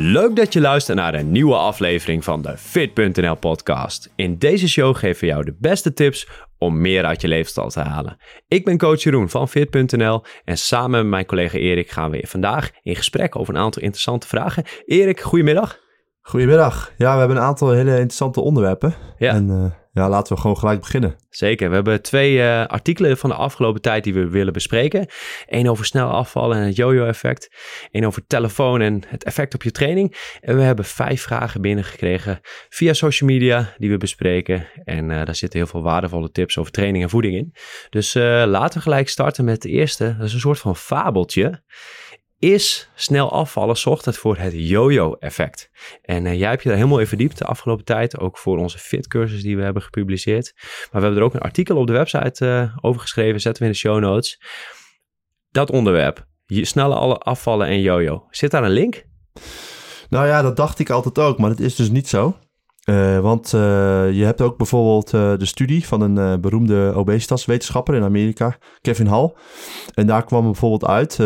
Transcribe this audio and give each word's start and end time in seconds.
Leuk 0.00 0.36
dat 0.36 0.52
je 0.52 0.60
luistert 0.60 0.98
naar 0.98 1.14
een 1.14 1.30
nieuwe 1.30 1.54
aflevering 1.54 2.24
van 2.24 2.42
de 2.42 2.56
Fit.nl 2.56 3.34
podcast. 3.34 4.12
In 4.16 4.38
deze 4.38 4.68
show 4.68 4.96
geven 4.96 5.20
we 5.20 5.26
jou 5.26 5.44
de 5.44 5.56
beste 5.58 5.92
tips 5.92 6.28
om 6.58 6.80
meer 6.80 7.04
uit 7.04 7.20
je 7.20 7.28
levensstijl 7.28 7.68
te 7.68 7.80
halen. 7.80 8.16
Ik 8.48 8.64
ben 8.64 8.78
coach 8.78 9.02
Jeroen 9.02 9.28
van 9.28 9.48
Fit.nl 9.48 10.24
en 10.44 10.58
samen 10.58 11.00
met 11.00 11.08
mijn 11.08 11.26
collega 11.26 11.58
Erik 11.58 11.90
gaan 11.90 12.10
we 12.10 12.24
vandaag 12.26 12.70
in 12.82 12.96
gesprek 12.96 13.36
over 13.36 13.54
een 13.54 13.60
aantal 13.60 13.82
interessante 13.82 14.26
vragen. 14.26 14.64
Erik, 14.86 15.20
goedemiddag. 15.20 15.87
Goedemiddag. 16.28 16.92
Ja, 16.96 17.12
we 17.12 17.18
hebben 17.18 17.36
een 17.36 17.42
aantal 17.42 17.70
hele 17.70 17.90
interessante 17.90 18.40
onderwerpen. 18.40 18.94
Ja. 19.18 19.32
En 19.32 19.48
uh, 19.48 19.64
ja, 19.92 20.08
laten 20.08 20.34
we 20.34 20.40
gewoon 20.40 20.58
gelijk 20.58 20.80
beginnen. 20.80 21.16
Zeker. 21.30 21.68
We 21.68 21.74
hebben 21.74 22.02
twee 22.02 22.36
uh, 22.36 22.66
artikelen 22.66 23.16
van 23.16 23.30
de 23.30 23.36
afgelopen 23.36 23.80
tijd 23.80 24.04
die 24.04 24.14
we 24.14 24.28
willen 24.28 24.52
bespreken. 24.52 25.06
Eén 25.46 25.70
over 25.70 25.84
snel 25.84 26.08
afvallen 26.08 26.56
en 26.56 26.62
het 26.62 26.76
yo-yo-effect. 26.76 27.50
Eén 27.90 28.06
over 28.06 28.26
telefoon 28.26 28.80
en 28.80 29.02
het 29.06 29.24
effect 29.24 29.54
op 29.54 29.62
je 29.62 29.70
training. 29.70 30.36
En 30.40 30.56
we 30.56 30.62
hebben 30.62 30.84
vijf 30.84 31.22
vragen 31.22 31.60
binnengekregen 31.60 32.40
via 32.68 32.92
social 32.92 33.30
media 33.30 33.74
die 33.78 33.90
we 33.90 33.96
bespreken. 33.96 34.66
En 34.84 35.10
uh, 35.10 35.24
daar 35.24 35.34
zitten 35.34 35.58
heel 35.58 35.68
veel 35.68 35.82
waardevolle 35.82 36.30
tips 36.30 36.58
over 36.58 36.72
training 36.72 37.04
en 37.04 37.10
voeding 37.10 37.34
in. 37.34 37.54
Dus 37.90 38.14
laten 38.44 38.76
we 38.76 38.82
gelijk 38.82 39.08
starten 39.08 39.44
met 39.44 39.62
de 39.62 39.68
eerste. 39.68 40.14
Dat 40.16 40.26
is 40.26 40.34
een 40.34 40.40
soort 40.40 40.58
van 40.58 40.76
fabeltje 40.76 41.62
is 42.38 42.90
snel 42.94 43.32
afvallen 43.32 43.76
zorgt 43.76 44.04
het 44.04 44.16
voor 44.16 44.36
het 44.36 44.52
yo-yo-effect. 44.56 45.70
En 46.02 46.24
uh, 46.24 46.38
jij 46.38 46.48
hebt 46.48 46.62
je 46.62 46.68
daar 46.68 46.78
helemaal 46.78 46.98
in 46.98 47.06
verdiept 47.06 47.38
de 47.38 47.44
afgelopen 47.44 47.84
tijd, 47.84 48.18
ook 48.18 48.38
voor 48.38 48.58
onze 48.58 48.78
fit-cursus 48.78 49.42
die 49.42 49.56
we 49.56 49.62
hebben 49.62 49.82
gepubliceerd. 49.82 50.52
Maar 50.56 50.88
we 50.90 51.00
hebben 51.00 51.16
er 51.16 51.22
ook 51.22 51.34
een 51.34 51.40
artikel 51.40 51.76
op 51.76 51.86
de 51.86 51.92
website 51.92 52.46
uh, 52.46 52.76
over 52.80 53.00
geschreven, 53.00 53.40
zetten 53.40 53.62
we 53.62 53.68
in 53.68 53.74
de 53.74 53.80
show 53.80 54.00
notes. 54.00 54.42
Dat 55.50 55.70
onderwerp, 55.70 56.26
je 56.46 56.64
snelle 56.64 56.94
afvallen 57.18 57.66
en 57.66 57.80
yo-yo, 57.80 58.26
zit 58.30 58.50
daar 58.50 58.64
een 58.64 58.70
link? 58.70 59.04
Nou 60.08 60.26
ja, 60.26 60.42
dat 60.42 60.56
dacht 60.56 60.78
ik 60.78 60.90
altijd 60.90 61.18
ook, 61.18 61.38
maar 61.38 61.50
dat 61.50 61.60
is 61.60 61.74
dus 61.74 61.90
niet 61.90 62.08
zo. 62.08 62.36
Uh, 62.84 63.20
want 63.20 63.50
je 63.50 64.22
hebt 64.24 64.40
ook 64.40 64.56
bijvoorbeeld 64.56 65.10
de 65.40 65.46
studie 65.46 65.86
van 65.86 66.00
een 66.00 66.40
beroemde 66.40 66.92
obesitaswetenschapper 66.94 67.94
in 67.94 68.02
Amerika, 68.02 68.58
Kevin 68.80 69.06
Hall. 69.06 69.32
En 69.94 70.06
daar 70.06 70.24
kwam 70.24 70.44
bijvoorbeeld 70.44 70.84
uit 70.84 71.18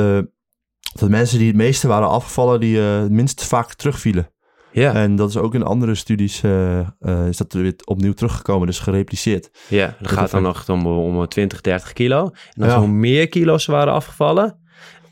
dat 0.93 1.09
mensen 1.09 1.39
die 1.39 1.47
het 1.47 1.57
meeste 1.57 1.89
waren 1.89 2.09
afgevallen, 2.09 2.61
die 2.61 2.77
uh, 2.77 3.01
het 3.01 3.11
minst 3.11 3.45
vaak 3.45 3.75
terugvielen. 3.75 4.31
Ja. 4.73 4.95
En 4.95 5.17
dat 5.17 5.29
is 5.29 5.37
ook 5.37 5.55
in 5.55 5.63
andere 5.63 5.95
studies 5.95 6.43
uh, 6.43 6.79
uh, 7.01 7.27
is 7.27 7.37
dat 7.37 7.53
weer 7.53 7.75
opnieuw 7.85 8.13
teruggekomen, 8.13 8.67
dus 8.67 8.79
gerepliceerd. 8.79 9.51
Ja, 9.69 9.97
dat 10.01 10.11
gaat 10.11 10.31
dan 10.31 10.43
nog 10.43 10.69
om, 10.69 10.87
om 10.87 11.29
20, 11.29 11.61
30 11.61 11.93
kilo. 11.93 12.31
En 12.53 12.63
als 12.63 12.73
ja. 12.73 12.79
hoe 12.79 12.89
meer 12.89 13.29
kilo's 13.29 13.67
waren 13.67 13.93
afgevallen, 13.93 14.62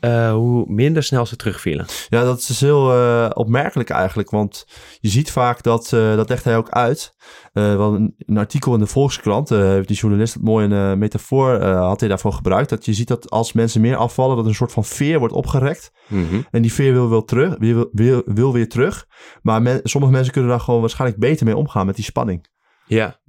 uh, 0.01 0.31
hoe 0.31 0.65
minder 0.67 1.03
snel 1.03 1.25
ze 1.25 1.35
terugvielen. 1.35 1.85
Ja, 2.09 2.23
dat 2.23 2.39
is 2.39 2.45
dus 2.45 2.59
heel 2.59 2.95
uh, 2.95 3.29
opmerkelijk 3.33 3.89
eigenlijk. 3.89 4.29
Want 4.29 4.65
je 4.99 5.09
ziet 5.09 5.31
vaak 5.31 5.63
dat, 5.63 5.91
uh, 5.93 6.15
dat 6.15 6.29
legt 6.29 6.43
hij 6.43 6.57
ook 6.57 6.69
uit. 6.69 7.15
want 7.53 7.95
een, 7.95 8.15
een, 8.17 8.37
artikel 8.37 8.73
in 8.73 8.79
de 8.79 8.87
Volkskrant, 8.87 9.49
heeft 9.49 9.87
die 9.87 9.97
journalist 9.97 10.33
het 10.33 10.43
mooi 10.43 10.67
een 10.67 10.99
metafoor 10.99 11.63
had 11.63 11.99
hij 11.99 12.09
daarvoor 12.09 12.33
gebruikt. 12.33 12.69
Dat 12.69 12.85
je 12.85 12.93
ziet 12.93 13.07
dat 13.07 13.29
als 13.29 13.53
mensen 13.53 13.81
meer 13.81 13.95
afvallen, 13.95 14.35
dat 14.35 14.45
een 14.45 14.55
soort 14.55 14.71
van 14.71 14.85
veer 14.85 15.19
wordt 15.19 15.33
opgerekt. 15.33 15.91
Mm 16.07 16.27
-hmm. 16.29 16.45
En 16.51 16.61
die 16.61 16.73
veer 16.73 16.93
wil, 16.93 17.09
wil, 17.09 17.23
terug, 17.23 17.55
wil, 17.57 17.89
wil, 17.91 18.21
wil 18.25 18.53
weer 18.53 18.69
terug. 18.69 19.07
Maar 19.41 19.61
men, 19.61 19.79
sommige 19.83 20.13
mensen 20.13 20.33
kunnen 20.33 20.49
daar 20.49 20.59
gewoon 20.59 20.79
waarschijnlijk 20.79 21.19
beter 21.19 21.45
mee 21.45 21.57
omgaan 21.57 21.85
met 21.85 21.95
die 21.95 22.05
spanning. 22.05 22.49
Ja, 22.85 23.19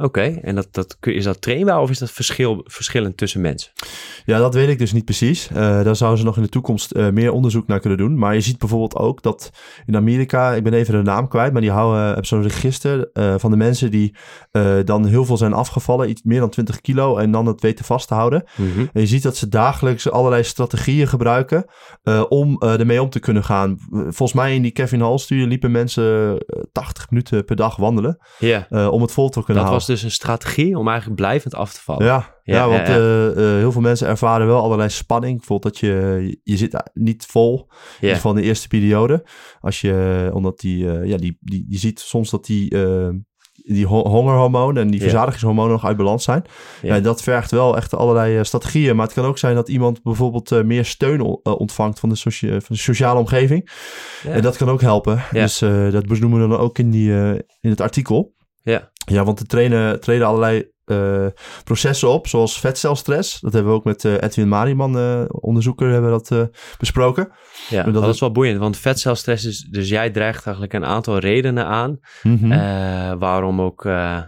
Oké, 0.00 0.06
okay. 0.06 0.38
en 0.42 0.54
dat, 0.54 0.68
dat, 0.70 0.96
is 1.00 1.24
dat 1.24 1.40
trainbaar 1.40 1.80
of 1.80 1.90
is 1.90 1.98
dat 1.98 2.10
verschil, 2.10 2.64
verschillend 2.64 3.16
tussen 3.16 3.40
mensen? 3.40 3.70
Ja, 4.24 4.38
dat 4.38 4.54
weet 4.54 4.68
ik 4.68 4.78
dus 4.78 4.92
niet 4.92 5.04
precies. 5.04 5.48
Uh, 5.50 5.56
daar 5.58 5.96
zouden 5.96 6.18
ze 6.18 6.24
nog 6.24 6.36
in 6.36 6.42
de 6.42 6.48
toekomst 6.48 6.96
uh, 6.96 7.08
meer 7.08 7.32
onderzoek 7.32 7.66
naar 7.66 7.80
kunnen 7.80 7.98
doen. 7.98 8.18
Maar 8.18 8.34
je 8.34 8.40
ziet 8.40 8.58
bijvoorbeeld 8.58 8.96
ook 8.96 9.22
dat 9.22 9.50
in 9.86 9.96
Amerika, 9.96 10.52
ik 10.52 10.62
ben 10.62 10.72
even 10.72 10.94
de 10.94 11.02
naam 11.02 11.28
kwijt, 11.28 11.52
maar 11.52 11.60
die 11.60 11.70
houden 11.70 12.04
hebben 12.04 12.26
zo'n 12.26 12.42
register 12.42 13.10
uh, 13.12 13.34
van 13.38 13.50
de 13.50 13.56
mensen 13.56 13.90
die 13.90 14.14
dan 14.84 15.06
heel 15.06 15.24
veel 15.24 15.36
zijn 15.36 15.52
afgevallen, 15.52 16.10
iets 16.10 16.22
meer 16.22 16.40
dan 16.40 16.48
20 16.48 16.80
kilo, 16.80 17.16
en 17.16 17.30
dan 17.30 17.46
het 17.46 17.60
weten 17.60 17.84
vast 17.84 18.08
te 18.08 18.14
houden. 18.14 18.44
Mm 18.56 18.72
-hmm. 18.72 18.88
En 18.92 19.00
je 19.00 19.06
ziet 19.06 19.22
dat 19.22 19.36
ze 19.36 19.48
dagelijks 19.48 20.10
allerlei 20.10 20.44
strategieën 20.44 21.08
gebruiken 21.08 21.64
om 22.28 22.58
ermee 22.62 23.02
om 23.02 23.10
te 23.10 23.20
kunnen 23.20 23.44
gaan. 23.44 23.78
Volgens 23.90 24.32
mij 24.32 24.54
in 24.54 24.62
die 24.62 24.70
Kevin 24.70 25.00
Hall-studie 25.00 25.46
liepen 25.46 25.70
mensen 25.70 26.38
80 26.72 27.10
minuten 27.10 27.44
per 27.44 27.56
dag 27.56 27.76
wandelen 27.76 28.18
yeah. 28.38 28.92
om 28.92 29.02
het 29.02 29.12
vol 29.12 29.28
te 29.28 29.44
kunnen 29.44 29.54
dat 29.54 29.72
houden 29.72 29.87
dus 29.88 30.02
een 30.02 30.10
strategie 30.10 30.78
om 30.78 30.88
eigenlijk 30.88 31.20
blijvend 31.20 31.54
af 31.54 31.72
te 31.72 31.80
vallen. 31.80 32.06
Ja, 32.06 32.36
ja, 32.42 32.54
ja 32.54 32.68
want 32.68 32.86
ja, 32.86 32.94
ja. 32.94 33.00
Uh, 33.00 33.26
uh, 33.26 33.36
heel 33.36 33.72
veel 33.72 33.80
mensen 33.80 34.08
ervaren 34.08 34.46
wel 34.46 34.62
allerlei 34.62 34.88
spanning. 34.88 35.36
Bijvoorbeeld 35.36 35.72
dat 35.72 35.82
je, 35.82 36.40
je 36.42 36.56
zit 36.56 36.90
niet 36.92 37.26
vol, 37.26 37.68
in 38.00 38.34
de 38.34 38.42
eerste 38.42 38.68
periode. 38.68 39.26
Als 39.60 39.80
je, 39.80 40.30
omdat 40.32 40.58
die, 40.58 40.84
uh, 40.84 41.04
ja, 41.04 41.16
die, 41.16 41.38
die, 41.40 41.66
je 41.68 41.78
ziet 41.78 42.00
soms 42.00 42.30
dat 42.30 42.44
die, 42.44 42.76
die 43.52 43.86
hongerhormonen 43.86 44.82
en 44.82 44.90
die 44.90 45.00
verzadigingshormonen 45.00 45.72
nog 45.72 45.84
uit 45.84 45.96
balans 45.96 46.24
zijn. 46.24 46.44
Ja. 46.82 47.00
Dat 47.00 47.22
vergt 47.22 47.50
wel 47.50 47.76
echt 47.76 47.94
allerlei 47.94 48.44
strategieën. 48.44 48.96
Maar 48.96 49.04
het 49.04 49.14
kan 49.14 49.24
ook 49.24 49.38
zijn 49.38 49.54
dat 49.54 49.68
iemand 49.68 50.02
bijvoorbeeld 50.02 50.64
meer 50.64 50.84
steun 50.84 51.20
ontvangt 51.42 52.00
van 52.00 52.08
de, 52.08 52.14
socia 52.14 52.50
van 52.50 52.74
de 52.74 52.76
sociale 52.76 53.18
omgeving. 53.18 53.70
En 54.24 54.42
dat 54.42 54.56
kan 54.56 54.68
ook 54.68 54.80
helpen. 54.80 55.22
Dus 55.32 55.58
dat 55.90 56.06
benoemen 56.06 56.42
we 56.42 56.48
dan 56.48 56.58
ook 56.58 56.78
in, 56.78 56.90
die, 56.90 57.12
in 57.60 57.70
het 57.70 57.80
artikel. 57.80 58.36
Ja. 59.08 59.24
Want 59.24 59.40
er 59.40 59.46
trainen, 59.46 60.00
treden 60.00 60.26
allerlei 60.26 60.70
uh, 60.86 61.26
processen 61.64 62.08
op, 62.08 62.26
zoals 62.26 62.60
vetcelstress. 62.60 63.40
Dat 63.40 63.52
hebben 63.52 63.72
we 63.72 63.78
ook 63.78 63.84
met 63.84 64.04
uh, 64.04 64.12
Edwin 64.12 64.48
Mariman, 64.48 64.96
uh, 64.96 65.24
onderzoeker, 65.28 65.90
hebben 65.90 66.12
we 66.12 66.22
dat 66.28 66.50
besproken. 66.78 67.28
Ja, 67.68 67.82
dat, 67.82 67.94
dat 67.94 68.14
is 68.14 68.20
wel 68.20 68.32
boeiend, 68.32 68.58
want 68.58 68.76
vetcelstress 68.76 69.44
is... 69.44 69.60
Dus 69.70 69.88
jij 69.88 70.10
dreigt 70.10 70.44
eigenlijk 70.44 70.74
een 70.74 70.84
aantal 70.84 71.18
redenen 71.18 71.66
aan... 71.66 71.98
Mm 72.22 72.38
-hmm. 72.38 73.18
waarom 73.18 73.60
ook 73.60 73.82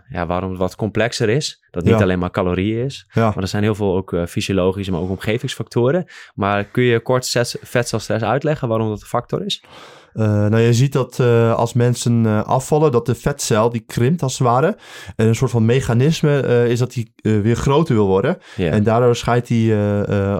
ja, 0.08 0.26
waarom 0.26 0.50
het 0.50 0.58
wat 0.58 0.76
complexer 0.76 1.28
is. 1.28 1.64
Dat 1.70 1.84
niet 1.84 1.94
Ja. 1.94 2.02
alleen 2.02 2.18
maar 2.18 2.30
calorieën 2.30 2.84
is. 2.84 3.06
Ja. 3.12 3.24
Maar 3.24 3.42
er 3.42 3.48
zijn 3.48 3.62
heel 3.62 3.74
veel 3.74 3.96
ook 3.96 4.16
fysiologische, 4.28 4.92
maar 4.92 5.00
ook 5.00 5.10
omgevingsfactoren. 5.10 6.04
Maar 6.34 6.64
kun 6.64 6.82
je 6.82 7.00
kort 7.00 7.28
vetcelstress 7.60 8.24
uitleggen 8.24 8.68
waarom 8.68 8.88
dat 8.88 9.00
een 9.00 9.06
factor 9.06 9.44
is? 9.44 9.64
Uh, 10.14 10.26
nou, 10.26 10.58
je 10.58 10.74
ziet 10.74 10.92
dat 10.92 11.18
uh, 11.20 11.54
als 11.54 11.72
mensen 11.72 12.24
uh, 12.24 12.42
afvallen, 12.42 12.92
dat 12.92 13.06
de 13.06 13.14
vetcel 13.14 13.70
die 13.70 13.84
krimpt 13.86 14.22
als 14.22 14.38
het 14.38 14.48
ware. 14.48 14.76
En 15.16 15.26
een 15.26 15.34
soort 15.34 15.50
van 15.50 15.64
mechanisme 15.64 16.66
is 16.68 16.78
dat 16.78 16.92
die 16.92 17.12
weer 17.22 17.56
groter 17.56 17.94
wil 17.94 18.06
worden. 18.06 18.38
En 18.56 18.82
daardoor 18.82 19.16
scheidt 19.16 19.46
die 19.46 19.66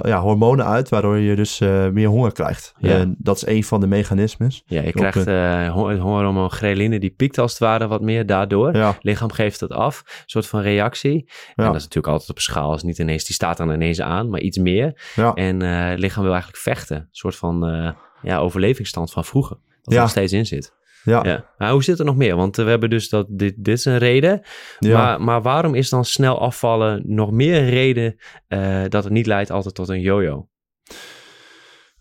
ja, 0.03 0.21
hormonen 0.21 0.67
uit, 0.67 0.89
waardoor 0.89 1.19
je 1.19 1.37
dus 1.37 1.59
meer 1.93 2.09
honger 2.09 2.33
krijgt. 2.33 2.75
En 2.81 3.15
dat 3.19 3.37
is 3.37 3.47
een 3.47 3.65
van 3.65 3.81
de 3.81 3.87
mechanismes. 3.87 4.63
Ja, 4.67 4.83
je 4.83 4.93
krijgt 4.93 5.27
eh, 5.27 5.65
uh, 5.65 5.73
hongerhormoon 5.73 6.51
ghreline, 6.51 6.99
die 6.99 7.11
piekt 7.11 7.39
als 7.39 7.51
het 7.51 7.61
ware 7.61 7.87
wat 7.87 8.01
meer 8.01 8.27
daardoor. 8.27 8.77
Ja, 8.77 8.97
lichaam 9.01 9.33
geeft 9.33 9.61
het 9.61 9.73
af, 9.73 10.03
een 10.07 10.23
soort 10.27 10.47
van 10.47 10.61
reactie. 10.61 11.29
En 11.55 11.65
dat 11.65 11.75
is 11.75 11.83
natuurlijk 11.83 12.13
altijd 12.13 12.31
op 12.31 12.39
schaal, 12.39 12.75
is 12.75 12.83
niet 12.83 12.99
ineens, 12.99 13.25
die 13.25 13.35
staat 13.35 13.57
dan 13.57 13.71
ineens 13.73 14.01
aan, 14.01 14.31
maar 14.31 14.41
iets 14.41 14.59
meer. 14.59 15.01
ja. 15.15 15.33
En 15.35 15.63
eh, 15.63 15.89
het 15.89 15.99
lichaam 15.99 16.23
wil 16.23 16.33
eigenlijk 16.33 16.63
vechten, 16.63 16.97
een 16.97 17.09
soort 17.11 17.37
van 17.37 17.67
eh, 17.67 17.91
ja, 18.23 18.39
overlevingsstand 18.39 19.13
van 19.13 19.25
vroeger. 19.25 19.57
Dat 19.57 19.87
er 19.87 19.93
Ja. 19.93 20.01
nog 20.01 20.11
steeds 20.11 20.33
in 20.33 20.47
zit. 20.47 20.73
ja. 21.05 21.25
Ja. 21.25 21.51
Maar 21.59 21.71
hoe 21.73 21.83
zit 21.85 21.99
er 21.99 22.05
nog 22.05 22.17
meer? 22.17 22.37
Want 22.37 22.59
eh, 22.59 22.65
we 22.65 22.71
hebben 22.71 22.91
dus 22.91 23.09
dat, 23.09 23.27
dit, 23.29 23.55
dit 23.57 23.79
is 23.79 23.85
een 23.85 23.99
reden. 23.99 24.41
ja. 24.79 24.97
Maar, 24.99 25.23
maar 25.23 25.43
waarom 25.43 25.75
is 25.75 25.89
dan 25.89 26.05
snel 26.05 26.41
afvallen 26.41 27.03
nog 27.07 27.31
meer 27.31 27.57
een 27.63 27.71
reden 27.71 28.17
eh, 28.49 28.83
dat 28.89 29.05
het 29.05 29.13
niet 29.13 29.27
leidt 29.27 29.51
altijd 29.51 29.75
tot 29.75 29.89
een 29.89 30.01
yo-yo? 30.01 30.49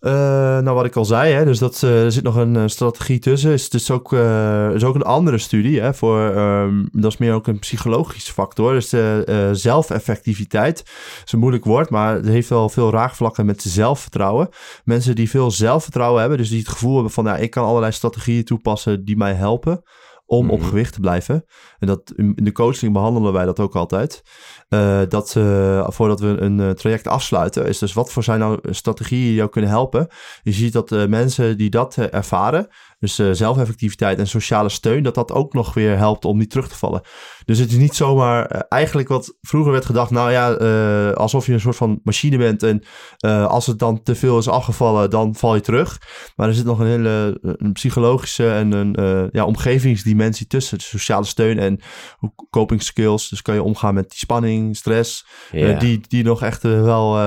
Eh, 0.00 0.12
nou, 0.58 0.70
wat 0.70 0.84
ik 0.84 0.96
al 0.96 1.04
zei, 1.04 1.32
hè, 1.32 1.44
dus 1.44 1.58
dat, 1.58 1.82
eh, 1.82 2.04
er 2.04 2.12
zit 2.12 2.22
nog 2.22 2.36
een 2.36 2.70
strategie 2.70 3.18
tussen. 3.18 3.52
Is 3.52 3.68
dus 3.68 3.90
ook, 3.90 4.12
eh, 4.12 4.70
is 4.74 4.84
ook 4.84 4.94
een 4.94 5.02
andere 5.02 5.38
studie. 5.38 5.80
Hè, 5.80 5.94
voor, 5.94 6.30
ehm, 6.34 6.84
dat 6.92 7.12
is 7.12 7.18
meer 7.18 7.32
ook 7.32 7.46
een 7.46 7.58
psychologische 7.58 8.32
factor. 8.32 8.72
Dus 8.72 8.88
de 8.88 9.48
zelfeffectiviteit 9.52 10.82
is 11.24 11.32
een 11.32 11.38
moeilijk 11.38 11.64
woord, 11.64 11.90
maar 11.90 12.14
het 12.14 12.26
heeft 12.26 12.48
wel 12.48 12.68
veel 12.68 12.90
raakvlakken 12.90 13.46
met 13.46 13.62
zelfvertrouwen. 13.62 14.48
Mensen 14.84 15.14
die 15.14 15.30
veel 15.30 15.50
zelfvertrouwen 15.50 16.20
hebben, 16.20 16.38
dus 16.38 16.48
die 16.48 16.58
het 16.58 16.68
gevoel 16.68 16.94
hebben 16.94 17.12
van... 17.12 17.24
Ja, 17.24 17.36
ik 17.36 17.50
kan 17.50 17.64
allerlei 17.64 17.92
strategieën 17.92 18.44
toepassen 18.44 19.04
die 19.04 19.16
mij 19.16 19.34
helpen 19.34 19.82
om 20.30 20.50
op 20.50 20.58
Mhm. 20.58 20.68
gewicht 20.68 20.92
te 20.92 21.00
blijven. 21.00 21.44
En 21.78 21.86
dat, 21.86 22.12
in 22.16 22.34
de 22.34 22.52
coaching 22.52 22.92
behandelen 22.92 23.32
wij 23.32 23.44
dat 23.44 23.60
ook 23.60 23.76
altijd. 23.76 24.22
Eh, 24.68 25.00
dat 25.08 25.36
eh, 25.36 25.88
voordat 25.90 26.20
we 26.20 26.26
een 26.26 26.60
eh, 26.60 26.70
traject 26.70 27.06
afsluiten, 27.06 27.66
is 27.66 27.78
dus 27.78 27.92
wat 27.92 28.12
voor 28.12 28.22
zijn 28.22 28.38
nou 28.38 28.58
strategieën 28.62 29.22
die 29.26 29.34
jou 29.34 29.50
kunnen 29.50 29.70
helpen. 29.70 30.08
Je 30.42 30.52
ziet 30.52 30.72
dat 30.72 30.90
mensen 31.08 31.58
die 31.58 31.70
dat 31.70 31.96
ervaren, 31.96 32.68
dus 32.98 33.14
zelfeffectiviteit 33.14 34.18
en 34.18 34.26
sociale 34.26 34.68
steun, 34.68 35.02
dat 35.02 35.14
dat 35.14 35.32
ook 35.32 35.52
nog 35.52 35.74
weer 35.74 35.96
helpt 35.96 36.24
om 36.24 36.38
niet 36.38 36.50
terug 36.50 36.68
te 36.68 36.76
vallen. 36.76 37.02
Dus 37.44 37.58
het 37.58 37.70
is 37.70 37.76
niet 37.76 37.94
zomaar 37.94 38.46
eh, 38.46 38.60
eigenlijk 38.68 39.08
wat 39.08 39.36
vroeger 39.40 39.72
werd 39.72 39.84
gedacht, 39.84 40.10
nou 40.10 40.30
ja, 40.30 40.54
eh, 40.54 41.12
alsof 41.12 41.46
je 41.46 41.52
een 41.52 41.60
soort 41.60 41.76
van 41.76 42.00
machine 42.04 42.36
bent 42.36 42.62
en 42.62 42.82
eh, 43.16 43.46
als 43.46 43.66
het 43.66 43.78
dan 43.78 44.02
te 44.02 44.14
veel 44.14 44.38
is 44.38 44.48
afgevallen, 44.48 45.10
dan 45.10 45.34
val 45.34 45.54
je 45.54 45.60
terug. 45.60 46.00
Maar 46.36 46.48
er 46.48 46.54
zit 46.54 46.64
nog 46.64 46.78
een 46.78 46.86
hele 46.86 47.38
een 47.42 47.72
psychologische 47.72 48.50
en 48.50 48.72
een 48.72 49.28
ja, 49.32 49.44
omgevingsdimensie 49.44 50.46
tussen, 50.46 50.78
de 50.78 50.84
sociale 50.84 51.24
steun 51.24 51.58
en 51.58 51.80
coping 52.50 52.82
skills. 52.82 53.28
Dus 53.28 53.42
kan 53.42 53.54
je 53.54 53.62
omgaan 53.62 53.94
met 53.94 54.08
die 54.10 54.18
spanning, 54.18 54.76
stress, 54.76 55.26
Ja, 55.52 55.78
die, 55.78 56.00
die 56.08 56.24
nog 56.24 56.42
echt 56.42 56.62
wel 56.62 57.18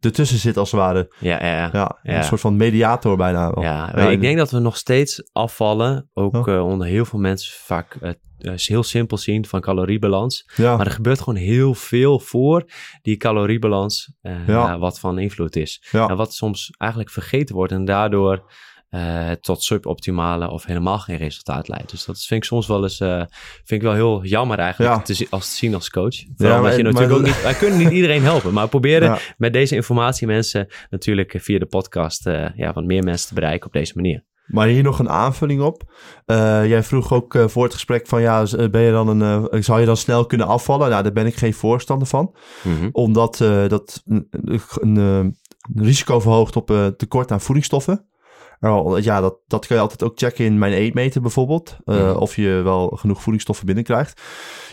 ertussen 0.00 0.38
zit 0.38 0.56
als 0.56 0.70
het 0.70 0.80
ware. 0.80 1.12
ja, 1.20 1.44
ja, 1.44 1.70
ja. 1.72 1.98
Een 2.02 2.24
soort 2.24 2.40
van 2.40 2.56
mediator 2.56 3.16
bijna. 3.16 3.50
wel. 3.50 3.64
Ja, 3.64 3.94
ik 3.94 4.20
denk 4.20 4.38
dat 4.38 4.50
we 4.50 4.58
nog 4.58 4.76
steeds 4.76 5.28
afvallen 5.32 6.10
ook 6.14 6.46
Oh. 6.46 6.66
onder 6.66 6.86
heel 6.86 7.04
veel 7.04 7.18
mensen 7.18 7.54
vaak 7.64 7.98
is 8.38 8.68
heel 8.68 8.82
simpel 8.82 9.16
zien 9.16 9.46
van 9.46 9.60
caloriebalans. 9.60 10.50
Ja, 10.56 10.76
Maar 10.76 10.86
er 10.86 10.92
gebeurt 10.92 11.18
gewoon 11.20 11.38
heel 11.38 11.74
veel 11.74 12.18
voor 12.20 12.64
die 13.02 13.16
caloriebalans 13.16 14.12
eh, 14.20 14.46
Ja. 14.46 14.78
wat 14.78 14.98
van 15.00 15.18
invloed 15.18 15.56
is. 15.56 15.84
ja. 15.90 16.08
En 16.08 16.16
wat 16.16 16.34
soms 16.34 16.70
eigenlijk 16.78 17.10
vergeten 17.12 17.54
wordt 17.54 17.72
en 17.72 17.84
daardoor 17.84 18.50
eh, 18.88 19.30
tot 19.30 19.62
suboptimale 19.62 20.50
of 20.50 20.64
helemaal 20.64 20.98
geen 20.98 21.16
resultaat 21.16 21.68
leidt. 21.68 21.90
Dus 21.90 22.04
dat 22.04 22.18
vind 22.20 22.40
ik 22.42 22.48
soms 22.48 22.66
wel 22.66 22.82
eens, 22.82 23.00
eh, 23.00 23.16
vind 23.64 23.70
ik 23.70 23.82
wel 23.82 23.92
heel 23.92 24.24
jammer 24.24 24.58
eigenlijk 24.58 24.94
Ja. 24.94 25.02
te, 25.02 25.14
zi- 25.14 25.26
als 25.30 25.50
te 25.50 25.56
zien 25.56 25.74
als 25.74 25.90
coach. 25.90 26.14
Vooral 26.36 26.60
maar- 26.62 26.76
je 26.76 26.82
maar 26.82 26.92
natuurlijk 26.92 27.18
ook 27.20 27.26
niet, 27.26 27.42
wij 27.42 27.54
kunnen 27.54 27.78
niet 27.78 27.90
iedereen 27.90 28.22
helpen, 28.22 28.52
maar 28.52 28.64
we 28.64 28.70
proberen 28.70 29.08
Ja. 29.08 29.18
met 29.36 29.52
deze 29.52 29.74
informatie 29.74 30.26
mensen 30.26 30.66
natuurlijk 30.90 31.34
eh, 31.34 31.40
via 31.40 31.58
de 31.58 31.66
podcast 31.66 32.26
eh, 32.26 32.46
ja, 32.56 32.72
wat 32.72 32.84
meer 32.84 33.02
mensen 33.04 33.28
te 33.28 33.34
bereiken 33.34 33.66
op 33.66 33.72
deze 33.72 33.92
manier. 33.94 34.24
Maar 34.48 34.66
hier 34.66 34.82
nog 34.82 34.98
een 34.98 35.08
aanvulling 35.08 35.60
op. 35.60 35.82
Eh, 36.26 36.66
jij 36.66 36.82
vroeg 36.82 37.12
ook 37.12 37.34
eh, 37.34 37.48
voor 37.48 37.64
het 37.64 37.72
gesprek 37.72 38.06
van 38.06 38.20
ja, 38.20 38.46
ben 38.70 38.80
je 38.80 38.90
dan 38.90 39.08
een, 39.08 39.48
eh, 39.50 39.60
zou 39.62 39.80
je 39.80 39.86
dan 39.86 39.96
snel 39.96 40.26
kunnen 40.26 40.46
afvallen? 40.46 40.90
Nou, 40.90 41.02
daar 41.02 41.12
ben 41.12 41.26
ik 41.26 41.36
geen 41.36 41.54
voorstander 41.54 42.08
van. 42.08 42.34
Mhm. 42.62 42.88
Omdat 42.92 43.36
dat 43.68 44.02
een, 44.04 44.28
een, 44.30 44.96
een 44.96 45.36
risico 45.74 46.20
verhoogt 46.20 46.56
op 46.56 46.92
tekort 46.96 47.32
aan 47.32 47.40
voedingsstoffen. 47.40 48.06
Nou, 48.60 49.02
ja, 49.02 49.20
dat, 49.20 49.38
dat 49.46 49.66
kun 49.66 49.76
je 49.76 49.82
altijd 49.82 50.02
ook 50.02 50.18
checken 50.18 50.44
in 50.44 50.58
mijn 50.58 50.72
eetmeter 50.72 51.20
bijvoorbeeld. 51.20 51.76
Mhm. 51.84 52.16
Of 52.16 52.36
je 52.36 52.60
wel 52.64 52.88
genoeg 52.88 53.22
voedingsstoffen 53.22 53.66
binnenkrijgt. 53.66 54.22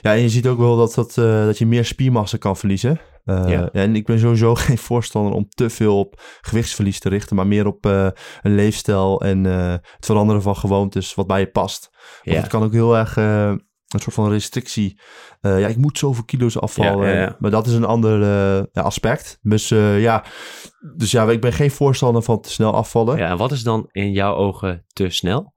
Ja, 0.01 0.13
en 0.13 0.21
je 0.21 0.29
ziet 0.29 0.47
ook 0.47 0.57
wel 0.57 0.77
dat, 0.77 0.93
dat, 0.93 1.13
dat 1.45 1.57
je 1.57 1.65
meer 1.65 1.85
spiermassa 1.85 2.37
kan 2.37 2.57
verliezen. 2.57 2.99
Eh, 3.25 3.43
Ja. 3.47 3.69
En 3.71 3.95
ik 3.95 4.05
ben 4.05 4.19
sowieso 4.19 4.55
geen 4.65 4.77
voorstander 4.77 5.33
om 5.33 5.49
te 5.49 5.69
veel 5.69 5.99
op 5.99 6.21
gewichtsverlies 6.41 6.99
te 6.99 7.09
richten. 7.09 7.35
Maar 7.35 7.47
meer 7.47 7.67
op 7.67 7.85
eh, 7.85 8.07
een 8.41 8.55
leefstijl 8.55 9.21
en 9.21 9.45
eh, 9.45 9.71
het 9.71 10.05
veranderen 10.05 10.41
van 10.41 10.55
gewoontes 10.55 11.13
wat 11.15 11.27
bij 11.27 11.39
je 11.39 11.47
past. 11.51 11.89
Want 11.91 12.35
Ja. 12.37 12.41
het 12.41 12.47
kan 12.51 12.63
ook 12.63 12.71
heel 12.73 12.97
erg 12.97 13.15
een 13.15 14.01
soort 14.01 14.15
van 14.15 14.29
restrictie. 14.29 14.99
ja, 15.41 15.67
ik 15.67 15.77
moet 15.77 15.97
zoveel 15.97 16.23
kilo's 16.23 16.57
afvallen. 16.59 17.15
Ja. 17.17 17.35
Maar 17.39 17.51
dat 17.51 17.67
is 17.67 17.73
een 17.73 17.85
ander 17.85 18.67
aspect. 18.73 19.37
Dus 19.41 19.69
ja, 19.97 20.23
dus 20.95 21.11
ja, 21.11 21.29
ik 21.29 21.41
ben 21.41 21.53
geen 21.53 21.71
voorstander 21.71 22.21
van 22.23 22.41
te 22.41 22.51
snel 22.51 22.73
afvallen. 22.73 23.17
Ja, 23.17 23.29
en 23.29 23.37
wat 23.37 23.51
is 23.51 23.63
dan 23.63 23.89
in 23.91 24.11
jouw 24.11 24.35
ogen 24.35 24.85
te 24.87 25.09
snel? 25.09 25.53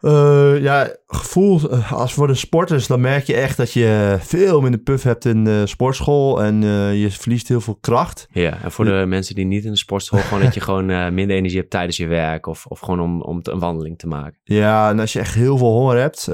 Eh, 0.00 0.60
ja, 0.60 0.96
gevoel 1.06 1.70
eh, 1.70 1.92
als 1.92 2.14
voor 2.14 2.26
de 2.26 2.34
sporters, 2.34 2.86
dan 2.86 3.00
merk 3.00 3.24
je 3.24 3.34
echt 3.34 3.56
dat 3.56 3.72
je 3.72 4.16
veel 4.20 4.60
minder 4.60 4.80
puff 4.80 5.02
hebt 5.02 5.24
in 5.24 5.44
de 5.44 5.66
sportschool 5.66 6.42
en 6.42 6.62
eh, 6.62 7.00
je 7.02 7.10
verliest 7.10 7.48
heel 7.48 7.60
veel 7.60 7.78
kracht. 7.80 8.26
Ja, 8.30 8.62
en 8.62 8.72
voor 8.72 8.84
de 8.84 9.04
mensen 9.06 9.34
die 9.34 9.44
niet 9.44 9.64
in 9.64 9.70
de 9.70 9.76
sportschool, 9.76 10.18
gewoon 10.20 10.42
dat 10.42 10.54
je 10.54 10.60
gewoon 10.60 11.14
minder 11.14 11.36
energie 11.36 11.58
hebt 11.58 11.70
tijdens 11.70 11.96
je 11.96 12.06
werk 12.06 12.46
of, 12.46 12.66
of 12.66 12.80
gewoon 12.80 13.00
om, 13.00 13.22
om 13.22 13.42
te- 13.42 13.50
een 13.50 13.58
wandeling 13.58 13.98
te 13.98 14.06
maken. 14.06 14.38
Ja, 14.44 14.90
en 14.90 14.98
als 15.00 15.12
je 15.12 15.18
echt 15.18 15.34
heel 15.34 15.58
veel 15.58 15.72
honger 15.72 15.96
hebt. 15.96 16.28